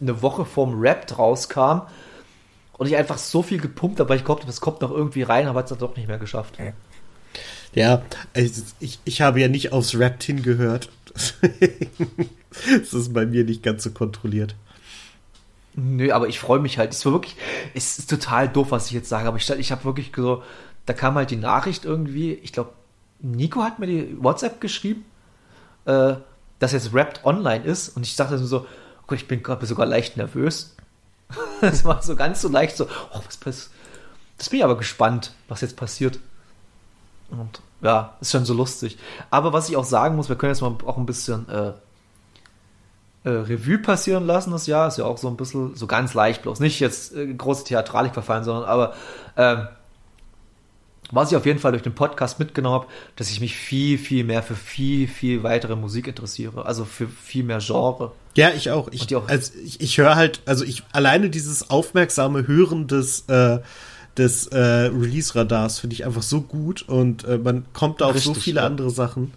eine 0.00 0.22
Woche 0.22 0.44
vorm 0.44 0.78
Rap 0.78 1.18
rauskam. 1.18 1.82
Und 2.78 2.86
ich 2.86 2.96
einfach 2.96 3.18
so 3.18 3.42
viel 3.42 3.58
gepumpt 3.60 4.00
habe, 4.00 4.08
weil 4.08 4.16
ich 4.16 4.24
gehofft 4.24 4.42
habe, 4.42 4.50
es 4.50 4.60
kommt 4.60 4.80
noch 4.80 4.90
irgendwie 4.90 5.22
rein, 5.22 5.46
aber 5.46 5.58
hat 5.58 5.66
es 5.66 5.70
dann 5.70 5.80
doch 5.80 5.96
nicht 5.96 6.08
mehr 6.08 6.18
geschafft. 6.18 6.58
Ja, 7.74 8.02
also 8.34 8.62
ich, 8.80 8.98
ich 9.04 9.20
habe 9.20 9.40
ja 9.40 9.48
nicht 9.48 9.72
aufs 9.72 9.96
Rap 9.96 10.22
hingehört. 10.22 10.88
das 12.62 12.94
ist 12.94 13.12
bei 13.12 13.26
mir 13.26 13.44
nicht 13.44 13.62
ganz 13.62 13.82
so 13.82 13.90
kontrolliert. 13.90 14.54
Nö, 15.74 16.12
aber 16.12 16.28
ich 16.28 16.40
freue 16.40 16.60
mich 16.60 16.78
halt. 16.78 16.92
Es 16.92 17.04
war 17.04 17.12
wirklich, 17.12 17.36
es 17.74 17.98
ist 17.98 18.10
total 18.10 18.48
doof, 18.48 18.70
was 18.70 18.86
ich 18.86 18.92
jetzt 18.92 19.08
sage, 19.08 19.28
aber 19.28 19.36
ich, 19.36 19.48
ich 19.50 19.70
habe 19.70 19.84
wirklich 19.84 20.12
so, 20.14 20.42
da 20.86 20.92
kam 20.92 21.14
halt 21.14 21.30
die 21.30 21.36
Nachricht 21.36 21.84
irgendwie, 21.84 22.32
ich 22.32 22.52
glaube, 22.52 22.72
Nico 23.20 23.62
hat 23.62 23.78
mir 23.78 23.86
die 23.86 24.16
WhatsApp 24.22 24.60
geschrieben, 24.60 25.04
äh, 25.84 26.14
dass 26.58 26.72
jetzt 26.72 26.94
Rapped 26.94 27.24
online 27.24 27.64
ist 27.64 27.90
und 27.90 28.04
ich 28.04 28.16
dachte 28.16 28.38
so, 28.38 28.66
okay, 29.04 29.16
ich 29.16 29.28
bin 29.28 29.42
gerade 29.42 29.66
sogar 29.66 29.86
leicht 29.86 30.16
nervös. 30.16 30.76
Es 31.60 31.84
war 31.84 32.02
so 32.02 32.16
ganz 32.16 32.40
so 32.40 32.48
leicht 32.48 32.76
so, 32.76 32.86
oh, 32.86 33.20
was 33.24 33.36
passiert? 33.36 33.70
Das 34.38 34.48
bin 34.48 34.58
ich 34.60 34.64
aber 34.64 34.76
gespannt, 34.76 35.32
was 35.48 35.60
jetzt 35.60 35.76
passiert. 35.76 36.20
Und 37.30 37.60
ja, 37.80 38.16
ist 38.20 38.30
schon 38.30 38.44
so 38.44 38.54
lustig. 38.54 38.98
Aber 39.30 39.52
was 39.52 39.68
ich 39.68 39.76
auch 39.76 39.84
sagen 39.84 40.16
muss, 40.16 40.28
wir 40.28 40.36
können 40.36 40.52
jetzt 40.52 40.62
mal 40.62 40.74
auch 40.86 40.96
ein 40.96 41.06
bisschen 41.06 41.48
äh, 41.48 41.72
äh, 43.24 43.30
Revue 43.30 43.78
passieren 43.78 44.26
lassen, 44.26 44.52
das 44.52 44.66
Jahr. 44.66 44.88
Ist 44.88 44.98
ja 44.98 45.04
auch 45.04 45.18
so 45.18 45.28
ein 45.28 45.36
bisschen, 45.36 45.74
so 45.74 45.86
ganz 45.86 46.14
leicht 46.14 46.42
bloß. 46.42 46.60
Nicht 46.60 46.80
jetzt 46.80 47.14
äh, 47.14 47.32
große 47.32 47.64
Theatralik 47.64 48.14
verfallen, 48.14 48.44
sondern 48.44 48.64
aber 48.64 48.94
ähm, 49.36 49.68
was 51.10 51.30
ich 51.30 51.36
auf 51.36 51.46
jeden 51.46 51.58
Fall 51.58 51.72
durch 51.72 51.82
den 51.82 51.94
Podcast 51.94 52.38
mitgenommen 52.38 52.74
habe, 52.82 52.86
dass 53.16 53.30
ich 53.30 53.40
mich 53.40 53.56
viel, 53.56 53.98
viel 53.98 54.24
mehr 54.24 54.42
für 54.42 54.54
viel, 54.56 55.08
viel 55.08 55.42
weitere 55.42 55.74
Musik 55.76 56.06
interessiere. 56.06 56.66
Also 56.66 56.84
für 56.84 57.08
viel 57.08 57.44
mehr 57.44 57.58
Genre. 57.60 58.12
Ja, 58.36 58.50
ich 58.50 58.70
auch. 58.70 58.88
Ich, 58.92 59.14
auch- 59.16 59.28
also 59.28 59.52
ich, 59.64 59.80
ich 59.80 59.98
höre 59.98 60.16
halt, 60.16 60.42
also 60.46 60.64
ich 60.64 60.82
alleine 60.92 61.30
dieses 61.30 61.70
aufmerksame 61.70 62.46
Hören 62.46 62.86
des, 62.88 63.24
äh, 63.28 63.58
des 64.16 64.48
äh, 64.48 64.58
Release-Radars 64.58 65.78
finde 65.78 65.94
ich 65.94 66.04
einfach 66.04 66.22
so 66.22 66.40
gut 66.42 66.82
und 66.88 67.24
äh, 67.24 67.38
man 67.38 67.64
kommt 67.72 68.00
da 68.00 68.06
auf 68.06 68.18
so 68.18 68.30
Richtig, 68.30 68.44
viele 68.44 68.60
ja. 68.60 68.66
andere 68.66 68.90
Sachen. 68.90 69.32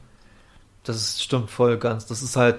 Das 0.83 0.95
ist, 0.97 1.23
stimmt 1.23 1.49
voll 1.51 1.77
ganz. 1.77 2.05
Das 2.07 2.21
ist 2.23 2.35
halt, 2.35 2.57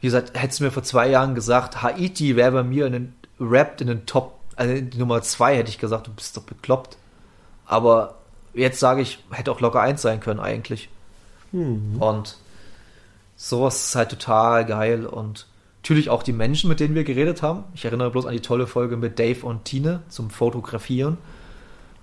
wie 0.00 0.06
gesagt, 0.06 0.38
hättest 0.38 0.60
du 0.60 0.64
mir 0.64 0.70
vor 0.70 0.82
zwei 0.82 1.08
Jahren 1.08 1.34
gesagt, 1.34 1.82
Haiti 1.82 2.36
wäre 2.36 2.52
bei 2.52 2.62
mir 2.62 2.86
in 2.86 2.92
den 2.92 3.14
Rap 3.40 3.80
in 3.80 3.86
den 3.88 4.06
Top, 4.06 4.38
also 4.54 4.72
in 4.72 4.90
die 4.90 4.98
Nummer 4.98 5.20
zwei, 5.22 5.56
hätte 5.56 5.70
ich 5.70 5.78
gesagt, 5.78 6.06
du 6.06 6.12
bist 6.12 6.36
doch 6.36 6.42
bekloppt. 6.42 6.96
Aber 7.66 8.16
jetzt 8.56 8.80
sage 8.80 9.02
ich, 9.02 9.18
hätte 9.30 9.52
auch 9.52 9.60
locker 9.60 9.80
eins 9.80 10.02
sein 10.02 10.20
können 10.20 10.40
eigentlich. 10.40 10.88
Und 11.98 12.36
sowas 13.36 13.86
ist 13.86 13.94
halt 13.94 14.10
total 14.10 14.66
geil 14.66 15.06
und 15.06 15.46
natürlich 15.82 16.10
auch 16.10 16.22
die 16.22 16.32
Menschen, 16.32 16.68
mit 16.68 16.80
denen 16.80 16.94
wir 16.94 17.04
geredet 17.04 17.42
haben. 17.42 17.64
Ich 17.74 17.84
erinnere 17.84 18.10
bloß 18.10 18.26
an 18.26 18.32
die 18.32 18.40
tolle 18.40 18.66
Folge 18.66 18.96
mit 18.96 19.18
Dave 19.18 19.46
und 19.46 19.64
Tine 19.64 20.02
zum 20.08 20.30
Fotografieren. 20.30 21.16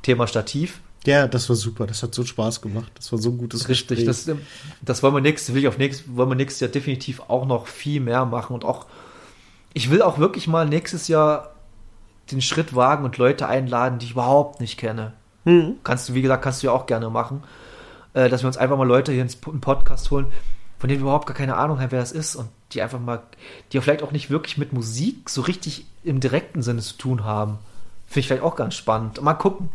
Thema 0.01 0.27
Stativ. 0.27 0.79
Ja, 1.05 1.27
das 1.27 1.49
war 1.49 1.55
super. 1.55 1.85
Das 1.85 2.01
hat 2.01 2.15
so 2.15 2.23
Spaß 2.23 2.61
gemacht. 2.61 2.91
Das 2.95 3.11
war 3.11 3.19
so 3.19 3.29
ein 3.29 3.37
gutes 3.37 3.67
Richtig, 3.67 4.05
Gespräch. 4.05 4.05
das, 4.05 4.37
das 4.81 5.03
wollen 5.03 5.13
wir 5.13 5.21
nächstes, 5.21 5.53
will 5.53 5.61
ich 5.61 5.67
auf 5.67 5.77
nächstes, 5.77 6.15
wollen 6.15 6.29
wir 6.29 6.35
nächstes 6.35 6.61
Jahr 6.61 6.71
definitiv 6.71 7.21
auch 7.27 7.45
noch 7.45 7.67
viel 7.67 7.99
mehr 7.99 8.25
machen 8.25 8.53
und 8.53 8.63
auch, 8.63 8.85
ich 9.73 9.91
will 9.91 10.01
auch 10.01 10.17
wirklich 10.17 10.47
mal 10.47 10.65
nächstes 10.67 11.09
Jahr 11.09 11.53
den 12.31 12.41
Schritt 12.41 12.73
wagen 12.73 13.03
und 13.03 13.17
Leute 13.17 13.47
einladen, 13.47 13.99
die 13.99 14.05
ich 14.05 14.11
überhaupt 14.13 14.61
nicht 14.61 14.77
kenne. 14.77 15.13
Hm. 15.45 15.75
Kannst 15.83 16.09
du, 16.09 16.13
wie 16.13 16.21
gesagt, 16.21 16.43
kannst 16.43 16.63
du 16.63 16.67
ja 16.67 16.73
auch 16.73 16.85
gerne 16.85 17.09
machen, 17.09 17.43
äh, 18.13 18.29
dass 18.29 18.43
wir 18.43 18.47
uns 18.47 18.57
einfach 18.57 18.77
mal 18.77 18.87
Leute 18.87 19.11
hier 19.11 19.21
ins 19.21 19.37
einen 19.45 19.61
Podcast 19.61 20.09
holen, 20.11 20.27
von 20.79 20.89
denen 20.89 21.01
wir 21.01 21.05
überhaupt 21.05 21.27
gar 21.27 21.35
keine 21.35 21.55
Ahnung 21.55 21.79
haben, 21.79 21.91
wer 21.91 21.99
das 21.99 22.11
ist 22.11 22.35
und 22.35 22.49
die 22.71 22.81
einfach 22.81 22.99
mal, 22.99 23.21
die 23.71 23.79
vielleicht 23.79 24.03
auch 24.03 24.11
nicht 24.11 24.29
wirklich 24.29 24.57
mit 24.57 24.73
Musik 24.73 25.29
so 25.29 25.41
richtig 25.41 25.85
im 26.03 26.19
direkten 26.19 26.61
Sinne 26.61 26.81
zu 26.81 26.97
tun 26.97 27.23
haben. 27.23 27.59
Finde 28.07 28.19
ich 28.21 28.27
vielleicht 28.27 28.43
auch 28.43 28.55
ganz 28.55 28.75
spannend. 28.75 29.21
Mal 29.21 29.33
gucken. 29.33 29.69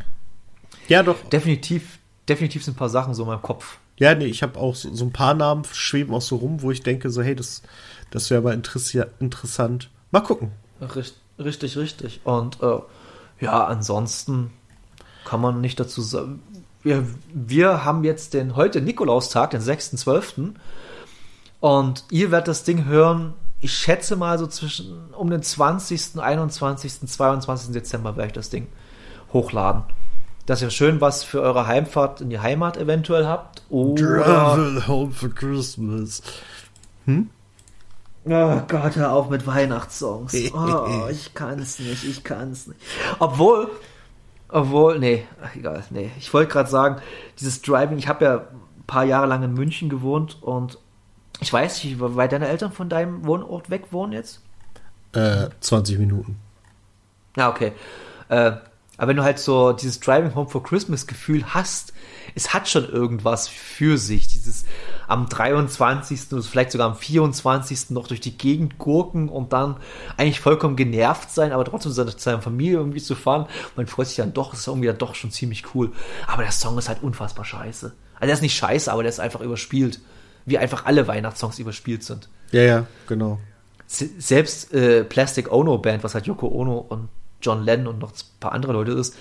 Ja, 0.88 1.02
doch. 1.02 1.16
Definitiv, 1.30 1.98
definitiv 2.28 2.64
sind 2.64 2.74
ein 2.74 2.78
paar 2.78 2.88
Sachen 2.88 3.14
so 3.14 3.22
in 3.22 3.28
meinem 3.28 3.42
Kopf. 3.42 3.78
Ja, 3.98 4.14
nee, 4.14 4.26
ich 4.26 4.42
habe 4.42 4.58
auch 4.58 4.74
so, 4.74 4.94
so 4.94 5.04
ein 5.04 5.12
paar 5.12 5.34
Namen 5.34 5.64
schweben 5.72 6.14
auch 6.14 6.22
so 6.22 6.36
rum, 6.36 6.62
wo 6.62 6.70
ich 6.70 6.82
denke, 6.82 7.10
so, 7.10 7.22
hey, 7.22 7.34
das, 7.34 7.62
das 8.10 8.30
wäre 8.30 8.42
mal 8.42 8.54
interessant. 8.54 9.90
Mal 10.10 10.20
gucken. 10.20 10.52
Richtig, 10.80 11.16
richtig, 11.38 11.76
richtig. 11.76 12.20
Und 12.24 12.62
äh, 12.62 12.78
ja, 13.40 13.64
ansonsten 13.66 14.52
kann 15.28 15.42
man 15.42 15.60
nicht 15.60 15.78
dazu 15.78 16.00
sagen. 16.00 16.42
Wir, 16.82 17.04
wir 17.34 17.84
haben 17.84 18.02
jetzt 18.02 18.32
den 18.32 18.56
heute 18.56 18.80
Nikolaustag, 18.80 19.50
den 19.50 19.60
6.12. 19.60 20.54
Und 21.60 22.04
ihr 22.10 22.30
werdet 22.30 22.48
das 22.48 22.64
Ding 22.64 22.86
hören, 22.86 23.34
ich 23.60 23.74
schätze 23.74 24.16
mal 24.16 24.38
so 24.38 24.46
zwischen 24.46 25.12
um 25.12 25.28
den 25.28 25.42
20., 25.42 26.18
21., 26.18 27.06
22. 27.06 27.72
Dezember 27.72 28.16
werde 28.16 28.28
ich 28.28 28.32
das 28.32 28.48
Ding 28.48 28.68
hochladen. 29.32 29.82
Dass 30.46 30.62
ihr 30.62 30.70
schön 30.70 31.00
was 31.02 31.24
für 31.24 31.42
eure 31.42 31.66
Heimfahrt 31.66 32.22
in 32.22 32.30
die 32.30 32.38
Heimat 32.38 32.78
eventuell 32.78 33.26
habt. 33.26 33.64
Oder 33.68 34.22
Travel 34.22 34.86
home 34.86 35.12
for 35.12 35.28
Christmas. 35.28 36.22
Oh 37.06 38.62
Gott, 38.66 38.96
hör 38.96 39.12
auf 39.12 39.28
mit 39.28 39.46
Weihnachtssongs. 39.46 40.34
Oh, 40.54 41.08
ich 41.10 41.34
kann 41.34 41.58
es 41.58 41.78
nicht, 41.80 42.04
ich 42.04 42.24
kann 42.24 42.52
es 42.52 42.66
nicht. 42.66 42.80
Obwohl, 43.18 43.70
obwohl, 44.48 44.98
nee, 44.98 45.26
ach, 45.42 45.54
egal, 45.54 45.84
nee. 45.90 46.10
Ich 46.18 46.32
wollte 46.32 46.50
gerade 46.50 46.70
sagen, 46.70 47.00
dieses 47.38 47.62
Driving, 47.62 47.98
ich 47.98 48.08
habe 48.08 48.24
ja 48.24 48.36
ein 48.36 48.84
paar 48.86 49.04
Jahre 49.04 49.26
lang 49.26 49.42
in 49.42 49.54
München 49.54 49.88
gewohnt 49.88 50.42
und 50.42 50.78
ich 51.40 51.52
weiß 51.52 51.84
nicht, 51.84 51.98
wie 51.98 52.16
weit 52.16 52.32
deine 52.32 52.48
Eltern 52.48 52.72
von 52.72 52.88
deinem 52.88 53.26
Wohnort 53.26 53.70
weg 53.70 53.92
wohnen 53.92 54.12
jetzt? 54.12 54.40
Äh, 55.12 55.48
20 55.60 55.98
Minuten. 55.98 56.36
Ja, 57.36 57.50
okay. 57.50 57.72
Äh, 58.28 58.52
aber 58.96 59.10
wenn 59.10 59.16
du 59.16 59.22
halt 59.22 59.38
so 59.38 59.72
dieses 59.72 60.00
Driving 60.00 60.34
Home 60.34 60.48
for 60.48 60.62
Christmas 60.62 61.06
Gefühl 61.06 61.44
hast, 61.54 61.92
es 62.34 62.52
hat 62.52 62.68
schon 62.68 62.88
irgendwas 62.88 63.46
für 63.46 63.96
sich. 63.96 64.26
Dieses 64.26 64.64
am 65.08 65.28
23. 65.28 66.32
oder 66.32 66.42
vielleicht 66.42 66.70
sogar 66.70 66.88
am 66.90 66.96
24. 66.96 67.90
noch 67.90 68.06
durch 68.06 68.20
die 68.20 68.36
Gegend 68.38 68.78
gurken 68.78 69.28
und 69.28 69.52
dann 69.52 69.76
eigentlich 70.16 70.40
vollkommen 70.40 70.76
genervt 70.76 71.30
sein, 71.30 71.50
aber 71.52 71.64
trotzdem 71.64 71.92
seine, 71.92 72.12
seiner 72.16 72.42
Familie 72.42 72.76
irgendwie 72.78 73.00
zu 73.02 73.14
fahren. 73.14 73.46
Man 73.74 73.86
freut 73.86 74.06
sich 74.06 74.16
dann 74.16 74.34
doch, 74.34 74.52
ist 74.52 74.66
irgendwie 74.66 74.86
dann 74.88 74.98
doch 74.98 75.14
schon 75.14 75.30
ziemlich 75.30 75.74
cool. 75.74 75.92
Aber 76.26 76.42
der 76.42 76.52
Song 76.52 76.76
ist 76.78 76.88
halt 76.88 77.02
unfassbar 77.02 77.44
scheiße. 77.44 77.86
Also 78.14 78.26
der 78.26 78.34
ist 78.34 78.42
nicht 78.42 78.56
scheiße, 78.56 78.92
aber 78.92 79.02
der 79.02 79.10
ist 79.10 79.18
einfach 79.20 79.40
überspielt. 79.40 80.00
Wie 80.44 80.58
einfach 80.58 80.84
alle 80.86 81.08
Weihnachtssongs 81.08 81.58
überspielt 81.58 82.02
sind. 82.04 82.28
Ja, 82.52 82.62
ja, 82.62 82.86
genau. 83.06 83.38
Se- 83.86 84.10
selbst 84.18 84.72
äh, 84.74 85.04
Plastic 85.04 85.50
Ono 85.52 85.78
Band, 85.78 86.04
was 86.04 86.14
halt 86.14 86.26
Yoko 86.26 86.48
Ono 86.48 86.78
und 86.78 87.08
John 87.40 87.62
Lennon 87.64 87.94
und 87.94 87.98
noch 88.00 88.10
ein 88.12 88.40
paar 88.40 88.52
andere 88.52 88.72
Leute 88.72 88.92
ist, 88.92 89.14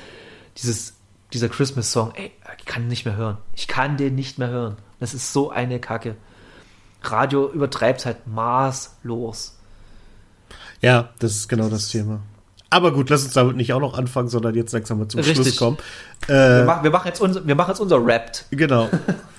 dieses, 0.58 0.96
dieser 1.34 1.50
Christmas 1.50 1.92
Song, 1.92 2.12
ey, 2.16 2.32
ich 2.58 2.66
kann 2.66 2.84
ihn 2.84 2.88
nicht 2.88 3.06
mehr 3.06 3.16
hören. 3.16 3.38
Ich 3.54 3.68
kann 3.68 3.98
den 3.98 4.16
nicht 4.16 4.38
mehr 4.40 4.50
hören. 4.50 4.78
Das 5.00 5.14
ist 5.14 5.34
so 5.34 5.50
eine 5.52 5.80
Kacke. 5.80 6.16
Radio 7.04 7.50
übertreibt 7.52 8.06
halt 8.06 8.28
maßlos. 8.28 9.58
Ja, 10.82 11.10
das 11.20 11.32
ist 11.32 11.48
genau 11.50 11.70
das 11.70 11.90
Thema. 11.90 12.22
Aber 12.70 12.92
gut, 12.92 13.10
lass 13.10 13.24
uns 13.24 13.34
damit 13.34 13.56
nicht 13.56 13.72
auch 13.74 13.80
noch 13.80 13.98
anfangen, 13.98 14.28
sondern 14.28 14.54
jetzt 14.56 14.74
langsam 14.74 15.00
mal 15.00 15.08
zum 15.08 15.20
Richtig. 15.22 15.38
Schluss 15.38 15.58
kommen. 15.58 15.78
Wir, 16.28 16.62
Äh, 16.62 16.66
machen, 16.66 16.84
wir, 16.84 16.92
machen 16.92 17.08
jetzt 17.08 17.22
unser, 17.22 17.46
wir 17.48 17.56
machen 17.56 17.70
jetzt 17.72 17.80
unser 17.80 17.98
Rapt. 18.06 18.46
genau. 18.52 18.90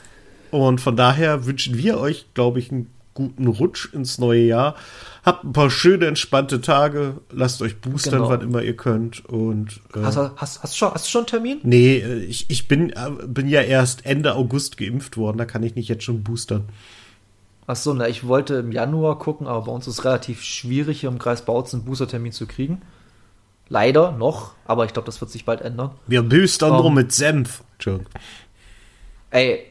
Und 0.50 0.80
von 0.80 0.96
daher 0.96 1.44
wünschen 1.44 1.76
wir 1.76 1.98
euch, 2.00 2.26
glaube 2.32 2.58
ich, 2.58 2.70
einen 2.72 2.90
guten 3.18 3.46
Rutsch 3.48 3.92
ins 3.92 4.18
neue 4.18 4.42
Jahr. 4.44 4.76
Habt 5.24 5.44
ein 5.44 5.52
paar 5.52 5.70
schöne, 5.70 6.06
entspannte 6.06 6.60
Tage. 6.60 7.16
Lasst 7.30 7.60
euch 7.60 7.80
boostern, 7.80 8.14
Genau. 8.20 8.28
wann 8.30 8.40
immer 8.40 8.62
ihr 8.62 8.76
könnt. 8.76 9.24
Und 9.26 9.80
äh, 9.94 10.00
Hast, 10.02 10.16
du- 10.16 10.30
hast, 10.36 10.62
hast, 10.62 10.76
schon, 10.78 10.92
hast 10.94 11.06
du 11.06 11.10
schon 11.10 11.20
einen 11.22 11.26
Termin? 11.26 11.58
nee, 11.64 11.96
äh, 11.98 12.18
ich, 12.24 12.48
ich 12.48 12.68
bin, 12.68 12.90
äh, 12.90 13.10
bin 13.26 13.48
ja 13.48 13.60
erst 13.62 14.06
Ende 14.06 14.34
August 14.36 14.76
geimpft 14.78 15.16
worden. 15.16 15.36
Da 15.38 15.44
kann 15.44 15.62
ich 15.64 15.74
nicht 15.74 15.88
jetzt 15.88 16.04
schon 16.04 16.22
boostern. 16.22 16.64
Achso, 17.66 17.92
na, 17.92 18.08
ich 18.08 18.26
wollte 18.26 18.54
im 18.54 18.72
Januar 18.72 19.18
gucken, 19.18 19.46
aber 19.46 19.66
bei 19.66 19.72
uns 19.72 19.86
ist 19.86 19.98
es 19.98 20.04
relativ 20.04 20.42
schwierig, 20.42 21.00
hier 21.00 21.10
im 21.10 21.18
Kreis 21.18 21.44
Bautzen 21.44 21.80
einen 21.80 21.86
Booster-Termin 21.86 22.32
zu 22.32 22.46
kriegen. 22.46 22.80
Leider 23.68 24.12
noch, 24.12 24.52
aber 24.64 24.86
ich 24.86 24.94
glaube, 24.94 25.04
das 25.06 25.20
wird 25.20 25.30
sich 25.30 25.44
bald 25.44 25.60
ändern. 25.60 25.90
Wir 26.06 26.22
boostern 26.22 26.70
Um. 26.70 26.76
nur 26.78 26.90
mit 26.92 27.12
Senf. 27.12 27.62
Entschuldigung. 27.74 28.06
Ey, 29.30 29.64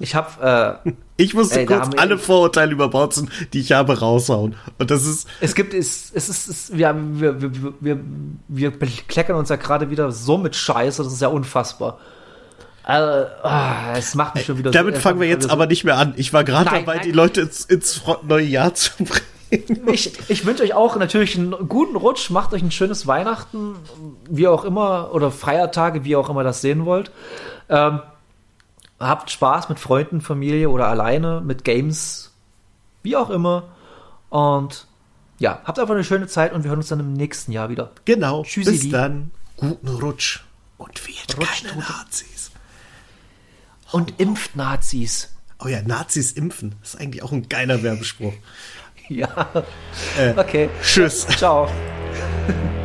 ich 0.00 0.14
habe, 0.16 0.80
äh, 0.84 0.90
Ich 1.20 1.34
musste 1.34 1.60
Ey, 1.60 1.66
kurz 1.66 1.90
alle 1.96 2.18
Vorurteile 2.18 2.72
über 2.72 2.88
Bautzen, 2.88 3.30
die 3.52 3.60
ich 3.60 3.72
habe, 3.72 3.98
raushauen. 3.98 4.56
Und 4.78 4.90
das 4.90 5.04
ist, 5.06 5.28
es 5.40 5.54
gibt, 5.54 5.74
es, 5.74 6.10
es 6.14 6.28
ist, 6.28 6.48
es, 6.48 6.76
wir, 6.76 6.88
haben- 6.88 7.20
wir, 7.20 7.40
wir, 7.42 7.52
wir, 7.80 8.00
wir 8.48 8.70
bekleckern 8.70 9.36
uns 9.36 9.50
ja 9.50 9.56
gerade 9.56 9.90
wieder 9.90 10.10
so 10.12 10.38
mit 10.38 10.56
Scheiße, 10.56 11.02
das 11.04 11.12
ist 11.12 11.20
ja 11.20 11.28
unfassbar. 11.28 11.98
Also, 12.82 13.28
ah, 13.42 13.94
es 13.96 14.14
macht 14.14 14.34
mich 14.34 14.46
schon 14.46 14.58
wieder 14.58 14.70
damit 14.70 14.96
es 14.96 15.02
fangen 15.02 15.20
wir 15.20 15.28
jetzt 15.28 15.44
wieder 15.44 15.52
aber 15.52 15.66
nicht 15.66 15.84
mehr 15.84 15.98
an. 15.98 16.14
Ich 16.16 16.32
war 16.32 16.44
gerade 16.44 16.70
dabei, 16.70 16.96
nein. 16.96 17.04
die 17.04 17.12
Leute 17.12 17.42
ins, 17.42 17.64
ins 17.66 18.00
neue 18.26 18.46
Jahr 18.46 18.74
zu 18.74 18.92
bringen. 19.04 19.20
Ich, 19.92 20.12
ich 20.30 20.46
wünsche 20.46 20.62
euch 20.62 20.74
auch 20.74 20.94
natürlich 20.94 21.36
einen 21.36 21.50
guten 21.68 21.96
Rutsch, 21.96 22.30
macht 22.30 22.52
euch 22.52 22.62
ein 22.62 22.70
schönes 22.70 23.08
Weihnachten, 23.08 23.74
wie 24.28 24.46
auch 24.46 24.64
immer, 24.64 25.10
oder 25.12 25.32
Feiertage, 25.32 26.04
wie 26.04 26.10
ihr 26.10 26.20
auch 26.20 26.30
immer 26.30 26.44
das 26.44 26.60
sehen 26.60 26.84
wollt. 26.86 27.10
Ähm, 27.68 27.98
habt 29.00 29.30
Spaß 29.30 29.68
mit 29.70 29.80
Freunden, 29.80 30.20
Familie 30.20 30.68
oder 30.68 30.86
alleine, 30.88 31.40
mit 31.40 31.64
Games, 31.64 32.32
wie 33.02 33.16
auch 33.16 33.30
immer. 33.30 33.68
Und 34.28 34.86
ja, 35.38 35.60
habt 35.64 35.78
einfach 35.78 35.94
eine 35.94 36.04
schöne 36.04 36.26
Zeit 36.26 36.52
und 36.52 36.62
wir 36.62 36.68
hören 36.70 36.80
uns 36.80 36.88
dann 36.88 37.00
im 37.00 37.14
nächsten 37.14 37.50
Jahr 37.50 37.70
wieder. 37.70 37.92
Genau. 38.04 38.44
Tschüssi, 38.44 38.70
Bis 38.70 38.88
dann. 38.90 39.30
Guten 39.56 39.88
Rutsch. 39.88 40.44
Und 40.76 41.06
wählt 41.06 41.36
Rutsch, 41.38 41.64
keine 41.64 41.80
Nazis. 41.80 42.50
Und 43.90 44.20
impft 44.20 44.54
Nazis. 44.54 45.34
Oh 45.58 45.68
ja, 45.68 45.82
Nazis 45.82 46.32
impfen. 46.32 46.76
Das 46.80 46.94
ist 46.94 47.00
eigentlich 47.00 47.22
auch 47.22 47.32
ein 47.32 47.48
geiler 47.48 47.82
Werbespruch. 47.82 48.34
Ja. 49.08 49.48
Okay. 50.36 50.70
Tschüss. 50.82 51.26
Ciao. 51.26 51.68